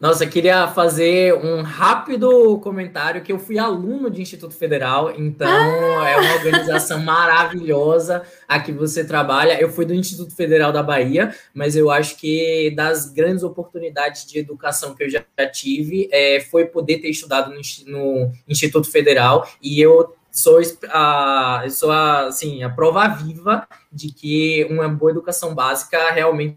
Nossa, 0.00 0.24
eu 0.24 0.30
queria 0.30 0.68
fazer 0.68 1.34
um 1.34 1.60
rápido 1.62 2.56
comentário 2.60 3.20
que 3.20 3.32
eu 3.32 3.38
fui 3.38 3.58
aluno 3.58 4.08
de 4.08 4.22
Instituto 4.22 4.54
Federal, 4.54 5.10
então 5.10 5.48
ah! 5.48 6.08
é 6.08 6.16
uma 6.16 6.34
organização 6.34 7.00
maravilhosa 7.02 8.22
a 8.46 8.60
que 8.60 8.70
você 8.70 9.04
trabalha. 9.04 9.60
Eu 9.60 9.68
fui 9.72 9.84
do 9.84 9.92
Instituto 9.92 10.32
Federal 10.36 10.70
da 10.70 10.84
Bahia, 10.84 11.34
mas 11.52 11.74
eu 11.74 11.90
acho 11.90 12.16
que 12.16 12.72
das 12.76 13.10
grandes 13.10 13.42
oportunidades 13.42 14.24
de 14.24 14.38
educação 14.38 14.94
que 14.94 15.02
eu 15.02 15.10
já 15.10 15.24
tive 15.52 16.08
é, 16.12 16.38
foi 16.42 16.66
poder 16.66 16.98
ter 16.98 17.08
estudado 17.08 17.50
no, 17.50 17.60
no 17.88 18.32
Instituto 18.48 18.88
Federal 18.88 19.48
e 19.60 19.80
eu 19.80 20.14
sou 20.30 20.60
a, 20.92 21.64
sou 21.70 21.90
a, 21.90 22.26
assim, 22.26 22.62
a 22.62 22.70
prova 22.70 23.08
viva 23.08 23.66
de 23.92 24.12
que 24.12 24.64
uma 24.70 24.88
boa 24.88 25.10
educação 25.10 25.56
básica 25.56 26.12
realmente 26.12 26.56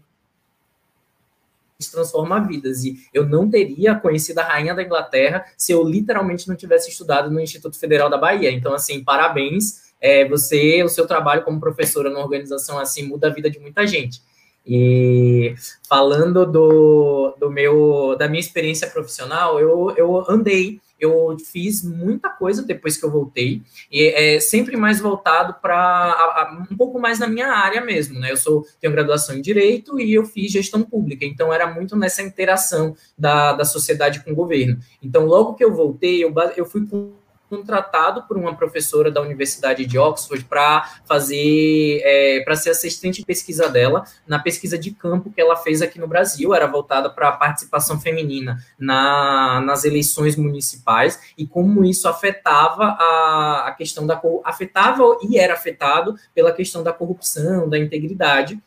transforma 1.90 2.38
vidas. 2.40 2.84
E 2.84 2.96
eu 3.12 3.26
não 3.26 3.48
teria 3.48 3.94
conhecido 3.94 4.38
a 4.38 4.44
rainha 4.44 4.74
da 4.74 4.82
Inglaterra 4.82 5.44
se 5.56 5.72
eu 5.72 5.82
literalmente 5.82 6.48
não 6.48 6.54
tivesse 6.54 6.90
estudado 6.90 7.30
no 7.30 7.40
Instituto 7.40 7.78
Federal 7.78 8.08
da 8.08 8.18
Bahia. 8.18 8.50
Então, 8.50 8.74
assim, 8.74 9.02
parabéns. 9.02 9.90
É, 10.00 10.28
você, 10.28 10.82
o 10.82 10.88
seu 10.88 11.06
trabalho 11.06 11.44
como 11.44 11.60
professora 11.60 12.10
numa 12.10 12.24
organização 12.24 12.76
assim 12.78 13.04
muda 13.04 13.28
a 13.28 13.30
vida 13.30 13.48
de 13.48 13.60
muita 13.60 13.86
gente. 13.86 14.20
E 14.66 15.54
falando 15.88 16.46
do, 16.46 17.34
do 17.38 17.50
meu 17.50 18.16
da 18.16 18.28
minha 18.28 18.40
experiência 18.40 18.88
profissional, 18.88 19.58
eu, 19.58 19.92
eu 19.96 20.24
andei 20.30 20.80
eu 21.04 21.36
fiz 21.38 21.82
muita 21.82 22.28
coisa 22.28 22.62
depois 22.62 22.96
que 22.96 23.04
eu 23.04 23.10
voltei, 23.10 23.62
e 23.90 24.06
é 24.06 24.40
sempre 24.40 24.76
mais 24.76 25.00
voltado 25.00 25.54
para 25.60 26.66
um 26.70 26.76
pouco 26.76 26.98
mais 26.98 27.18
na 27.18 27.26
minha 27.26 27.48
área 27.48 27.80
mesmo, 27.80 28.18
né? 28.18 28.30
Eu 28.30 28.36
sou, 28.36 28.66
tenho 28.80 28.92
graduação 28.92 29.36
em 29.36 29.42
Direito 29.42 29.98
e 30.00 30.14
eu 30.14 30.24
fiz 30.24 30.52
gestão 30.52 30.82
pública, 30.82 31.24
então 31.24 31.52
era 31.52 31.66
muito 31.72 31.96
nessa 31.96 32.22
interação 32.22 32.94
da, 33.16 33.52
da 33.52 33.64
sociedade 33.64 34.22
com 34.24 34.32
o 34.32 34.34
governo. 34.34 34.78
Então, 35.02 35.26
logo 35.26 35.54
que 35.54 35.64
eu 35.64 35.74
voltei, 35.74 36.22
eu, 36.22 36.32
eu 36.56 36.64
fui 36.64 36.86
com 36.86 37.12
contratado 37.52 38.22
por 38.22 38.38
uma 38.38 38.56
professora 38.56 39.10
da 39.10 39.20
Universidade 39.20 39.84
de 39.84 39.98
Oxford 39.98 40.42
para 40.46 40.88
fazer, 41.04 42.00
é, 42.02 42.40
para 42.40 42.56
ser 42.56 42.70
assistente 42.70 43.20
de 43.20 43.26
pesquisa 43.26 43.68
dela 43.68 44.04
na 44.26 44.38
pesquisa 44.38 44.78
de 44.78 44.90
campo 44.90 45.30
que 45.30 45.38
ela 45.38 45.54
fez 45.54 45.82
aqui 45.82 46.00
no 46.00 46.08
Brasil, 46.08 46.54
era 46.54 46.66
voltada 46.66 47.10
para 47.10 47.28
a 47.28 47.32
participação 47.32 48.00
feminina 48.00 48.56
na, 48.78 49.60
nas 49.66 49.84
eleições 49.84 50.34
municipais 50.34 51.20
e 51.36 51.46
como 51.46 51.84
isso 51.84 52.08
afetava 52.08 52.84
a, 52.84 53.64
a 53.68 53.72
questão 53.72 54.06
da 54.06 54.18
afetava 54.44 55.02
e 55.20 55.36
era 55.36 55.52
afetado 55.52 56.16
pela 56.34 56.52
questão 56.52 56.82
da 56.82 56.92
corrupção, 56.92 57.68
da 57.68 57.78
integridade 57.78 58.58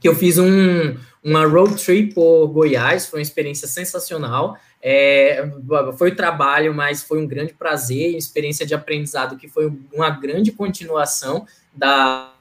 que 0.00 0.08
eu 0.08 0.14
fiz 0.14 0.38
um, 0.38 0.96
uma 1.22 1.44
road 1.44 1.74
trip 1.74 2.14
por 2.14 2.46
Goiás, 2.48 3.06
foi 3.06 3.18
uma 3.18 3.22
experiência 3.22 3.66
sensacional. 3.66 4.56
É, 4.82 5.44
foi 5.96 6.14
trabalho, 6.14 6.72
mas 6.72 7.02
foi 7.02 7.20
um 7.20 7.26
grande 7.26 7.52
prazer, 7.52 8.16
experiência 8.16 8.64
de 8.64 8.74
aprendizado 8.74 9.36
que 9.36 9.48
foi 9.48 9.72
uma 9.92 10.10
grande 10.10 10.52
continuação 10.52 11.46
da, 11.74 12.32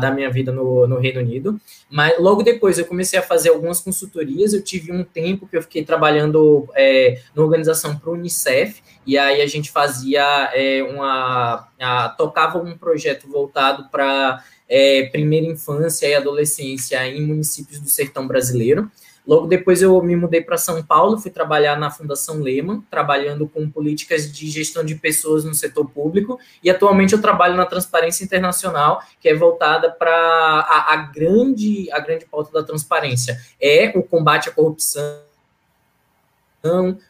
da 0.00 0.10
minha 0.10 0.30
vida 0.30 0.52
no, 0.52 0.86
no, 0.86 0.98
Reino 0.98 1.20
Unido. 1.20 1.60
Mas 1.90 2.18
logo 2.18 2.42
depois 2.42 2.78
eu 2.78 2.86
comecei 2.86 3.18
a 3.18 3.22
fazer 3.22 3.50
algumas 3.50 3.80
consultorias. 3.80 4.52
Eu 4.52 4.62
tive 4.62 4.92
um 4.92 5.02
tempo 5.02 5.46
que 5.46 5.56
eu 5.56 5.62
fiquei 5.62 5.84
trabalhando 5.84 6.68
é, 6.74 7.20
na 7.34 7.42
organização 7.42 7.96
para 7.96 8.10
o 8.10 8.14
Unicef, 8.14 8.82
e 9.06 9.18
aí 9.18 9.42
a 9.42 9.46
gente 9.46 9.70
fazia 9.70 10.50
é, 10.54 10.82
uma. 10.82 11.68
A, 11.78 12.08
tocava 12.10 12.58
um 12.58 12.78
projeto 12.78 13.28
voltado 13.28 13.88
para 13.90 14.42
é, 14.68 15.06
primeira 15.12 15.46
infância 15.46 16.06
e 16.06 16.14
adolescência 16.14 17.06
em 17.06 17.20
municípios 17.26 17.80
do 17.80 17.88
sertão 17.88 18.26
brasileiro. 18.26 18.90
Logo 19.26 19.46
depois 19.46 19.80
eu 19.80 20.00
me 20.02 20.14
mudei 20.14 20.42
para 20.42 20.58
São 20.58 20.82
Paulo, 20.82 21.18
fui 21.18 21.30
trabalhar 21.30 21.78
na 21.78 21.90
Fundação 21.90 22.40
Lehman, 22.40 22.82
trabalhando 22.90 23.48
com 23.48 23.68
políticas 23.70 24.30
de 24.30 24.50
gestão 24.50 24.84
de 24.84 24.94
pessoas 24.94 25.44
no 25.44 25.54
setor 25.54 25.88
público, 25.88 26.38
e 26.62 26.68
atualmente 26.68 27.14
eu 27.14 27.20
trabalho 27.20 27.56
na 27.56 27.64
Transparência 27.64 28.22
Internacional, 28.22 29.02
que 29.20 29.28
é 29.28 29.34
voltada 29.34 29.90
para 29.90 30.10
a, 30.10 30.92
a, 30.92 30.96
grande 30.96 31.90
a 31.90 32.00
grande 32.00 32.26
pauta 32.26 32.52
da 32.52 32.62
transparência, 32.62 33.40
é 33.60 33.92
o 33.96 34.02
combate 34.02 34.50
à 34.50 34.52
corrupção 34.52 35.24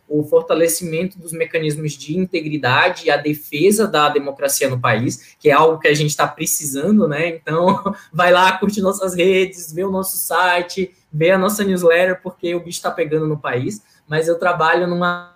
o 0.08 0.24
fortalecimento 0.24 1.18
dos 1.18 1.32
mecanismos 1.32 1.92
de 1.92 2.18
integridade 2.18 3.06
e 3.06 3.10
a 3.10 3.16
defesa 3.16 3.86
da 3.86 4.08
democracia 4.08 4.68
no 4.68 4.80
país, 4.80 5.36
que 5.38 5.48
é 5.48 5.52
algo 5.52 5.78
que 5.78 5.88
a 5.88 5.94
gente 5.94 6.10
está 6.10 6.26
precisando, 6.26 7.06
né? 7.06 7.28
Então, 7.28 7.94
vai 8.12 8.32
lá, 8.32 8.58
curte 8.58 8.80
nossas 8.80 9.14
redes, 9.14 9.72
vê 9.72 9.84
o 9.84 9.90
nosso 9.90 10.16
site, 10.16 10.92
vê 11.14 11.30
a 11.30 11.38
nossa 11.38 11.62
newsletter, 11.62 12.20
porque 12.20 12.56
o 12.56 12.58
bicho 12.58 12.78
está 12.78 12.90
pegando 12.90 13.28
no 13.28 13.38
país. 13.38 13.84
Mas 14.08 14.26
eu 14.26 14.36
trabalho 14.36 14.88
numa 14.88 15.32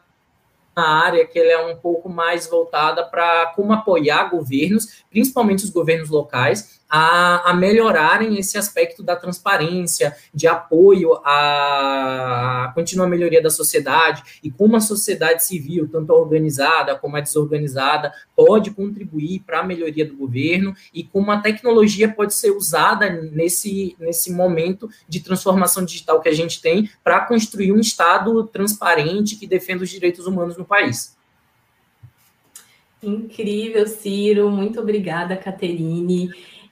área 0.76 1.24
que 1.24 1.38
é 1.38 1.66
um 1.66 1.76
pouco 1.76 2.08
mais 2.08 2.48
voltada 2.48 3.04
para 3.04 3.46
como 3.54 3.72
apoiar 3.72 4.28
governos, 4.28 5.04
principalmente 5.08 5.64
os 5.64 5.70
governos 5.70 6.10
locais, 6.10 6.80
a, 6.88 7.50
a, 7.50 7.54
melhorarem 7.54 8.38
esse 8.38 8.56
aspecto 8.56 9.02
da 9.02 9.14
transparência, 9.14 10.16
de 10.32 10.46
apoio 10.46 11.14
à, 11.24 12.72
contínua 12.74 13.06
melhoria 13.06 13.42
da 13.42 13.50
sociedade 13.50 14.40
e 14.42 14.50
como 14.50 14.76
a 14.76 14.80
sociedade 14.80 15.44
civil, 15.44 15.88
tanto 15.88 16.12
a 16.12 16.16
organizada 16.16 16.96
como 16.96 17.16
a 17.16 17.20
desorganizada, 17.20 18.12
pode 18.34 18.70
contribuir 18.70 19.40
para 19.40 19.60
a 19.60 19.64
melhoria 19.64 20.06
do 20.06 20.16
governo 20.16 20.74
e 20.92 21.04
como 21.04 21.30
a 21.30 21.40
tecnologia 21.40 22.08
pode 22.08 22.34
ser 22.34 22.50
usada 22.50 23.10
nesse, 23.10 23.94
nesse 23.98 24.32
momento 24.32 24.88
de 25.08 25.20
transformação 25.20 25.84
digital 25.84 26.20
que 26.20 26.28
a 26.28 26.34
gente 26.34 26.60
tem 26.60 26.90
para 27.04 27.20
construir 27.20 27.72
um 27.72 27.80
Estado 27.80 28.44
transparente 28.44 29.36
que 29.36 29.46
defenda 29.46 29.84
os 29.84 29.90
direitos 29.90 30.26
humanos 30.26 30.56
no 30.56 30.64
país. 30.64 31.16
Incrível, 33.02 33.86
Ciro. 33.86 34.50
Muito 34.50 34.80
obrigada, 34.80 35.36
Caterine. 35.36 36.30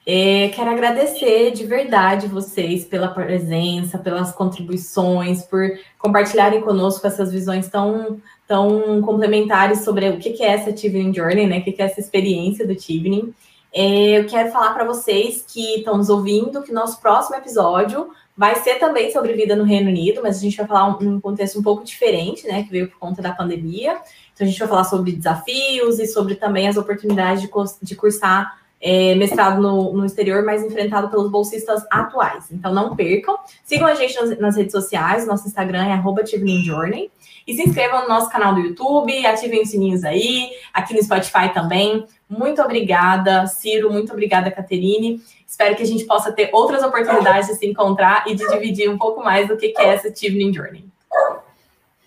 É, 0.09 0.51
quero 0.51 0.71
agradecer 0.71 1.51
de 1.51 1.67
verdade 1.67 2.29
vocês 2.29 2.85
pela 2.85 3.09
presença, 3.09 3.99
pelas 3.99 4.31
contribuições, 4.31 5.43
por 5.43 5.69
compartilharem 5.99 6.61
conosco 6.61 7.05
essas 7.05 7.33
visões 7.33 7.69
tão, 7.69 8.21
tão 8.47 9.03
complementares 9.03 9.81
sobre 9.81 10.09
o 10.11 10.19
que 10.19 10.41
é 10.41 10.53
essa 10.53 10.73
Tivning 10.73 11.13
Journey, 11.13 11.49
né? 11.49 11.59
O 11.59 11.65
que 11.65 11.83
é 11.83 11.87
essa 11.87 11.99
experiência 11.99 12.65
do 12.65 12.77
Tivning. 12.77 13.35
É, 13.75 14.21
eu 14.21 14.27
quero 14.27 14.53
falar 14.53 14.75
para 14.75 14.85
vocês 14.85 15.45
que 15.45 15.79
estão 15.79 15.97
nos 15.97 16.09
ouvindo 16.09 16.63
que 16.63 16.73
nosso 16.73 17.01
próximo 17.01 17.35
episódio 17.35 18.09
vai 18.37 18.55
ser 18.63 18.77
também 18.77 19.11
sobre 19.11 19.33
vida 19.33 19.57
no 19.57 19.65
Reino 19.65 19.91
Unido, 19.91 20.21
mas 20.23 20.37
a 20.37 20.41
gente 20.41 20.57
vai 20.57 20.69
falar 20.69 20.87
um, 20.87 21.17
um 21.17 21.21
contexto 21.21 21.59
um 21.59 21.65
pouco 21.65 21.83
diferente, 21.83 22.47
né? 22.47 22.63
Que 22.63 22.71
veio 22.71 22.89
por 22.89 22.99
conta 23.01 23.21
da 23.21 23.33
pandemia. 23.33 23.99
Então 24.33 24.47
a 24.47 24.49
gente 24.49 24.59
vai 24.61 24.69
falar 24.69 24.85
sobre 24.85 25.11
desafios 25.11 25.99
e 25.99 26.07
sobre 26.07 26.37
também 26.37 26.69
as 26.69 26.77
oportunidades 26.77 27.43
de, 27.43 27.51
de 27.83 27.97
cursar 27.97 28.66
é, 28.81 29.15
mestrado 29.15 29.61
no, 29.61 29.93
no, 29.93 30.05
exterior, 30.05 30.45
mas 30.45 30.63
enfrentado 30.63 31.09
pelos 31.09 31.31
bolsistas 31.31 31.85
atuais. 31.91 32.47
Então 32.51 32.73
não 32.73 32.95
percam. 32.95 33.37
Sigam 33.65 33.87
a 33.87 33.95
gente 33.95 34.15
nas, 34.15 34.39
nas 34.39 34.57
redes 34.57 34.73
sociais, 34.73 35.27
nosso 35.27 35.47
Instagram 35.47 35.87
é 35.87 35.93
arroba 35.93 36.25
Journey. 36.25 37.11
E 37.47 37.55
se 37.55 37.63
inscrevam 37.63 38.03
no 38.03 38.09
nosso 38.09 38.29
canal 38.29 38.55
do 38.55 38.61
YouTube, 38.61 39.25
ativem 39.25 39.63
os 39.63 39.71
sininhos 39.71 40.03
aí, 40.03 40.51
aqui 40.75 40.93
no 40.95 41.03
Spotify 41.03 41.53
também. 41.55 42.05
Muito 42.29 42.61
obrigada, 42.61 43.47
Ciro, 43.47 43.91
muito 43.93 44.13
obrigada, 44.13 44.51
Caterine. 44.51 45.21
Espero 45.47 45.77
que 45.77 45.83
a 45.83 45.87
gente 45.87 46.05
possa 46.05 46.33
ter 46.33 46.51
outras 46.53 46.83
oportunidades 46.83 47.49
de 47.49 47.55
se 47.55 47.67
encontrar 47.67 48.25
e 48.27 48.35
de 48.35 48.47
dividir 48.49 48.91
um 48.91 48.99
pouco 48.99 49.23
mais 49.23 49.47
do 49.47 49.57
que 49.57 49.73
é 49.79 49.95
essa 49.95 50.09
Evening 50.09 50.53
Journey. 50.53 50.85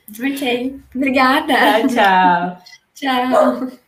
Ok, 0.09 0.80
obrigada. 0.93 1.53
Tchau, 1.88 2.57
tchau. 2.93 3.57
tchau. 3.59 3.78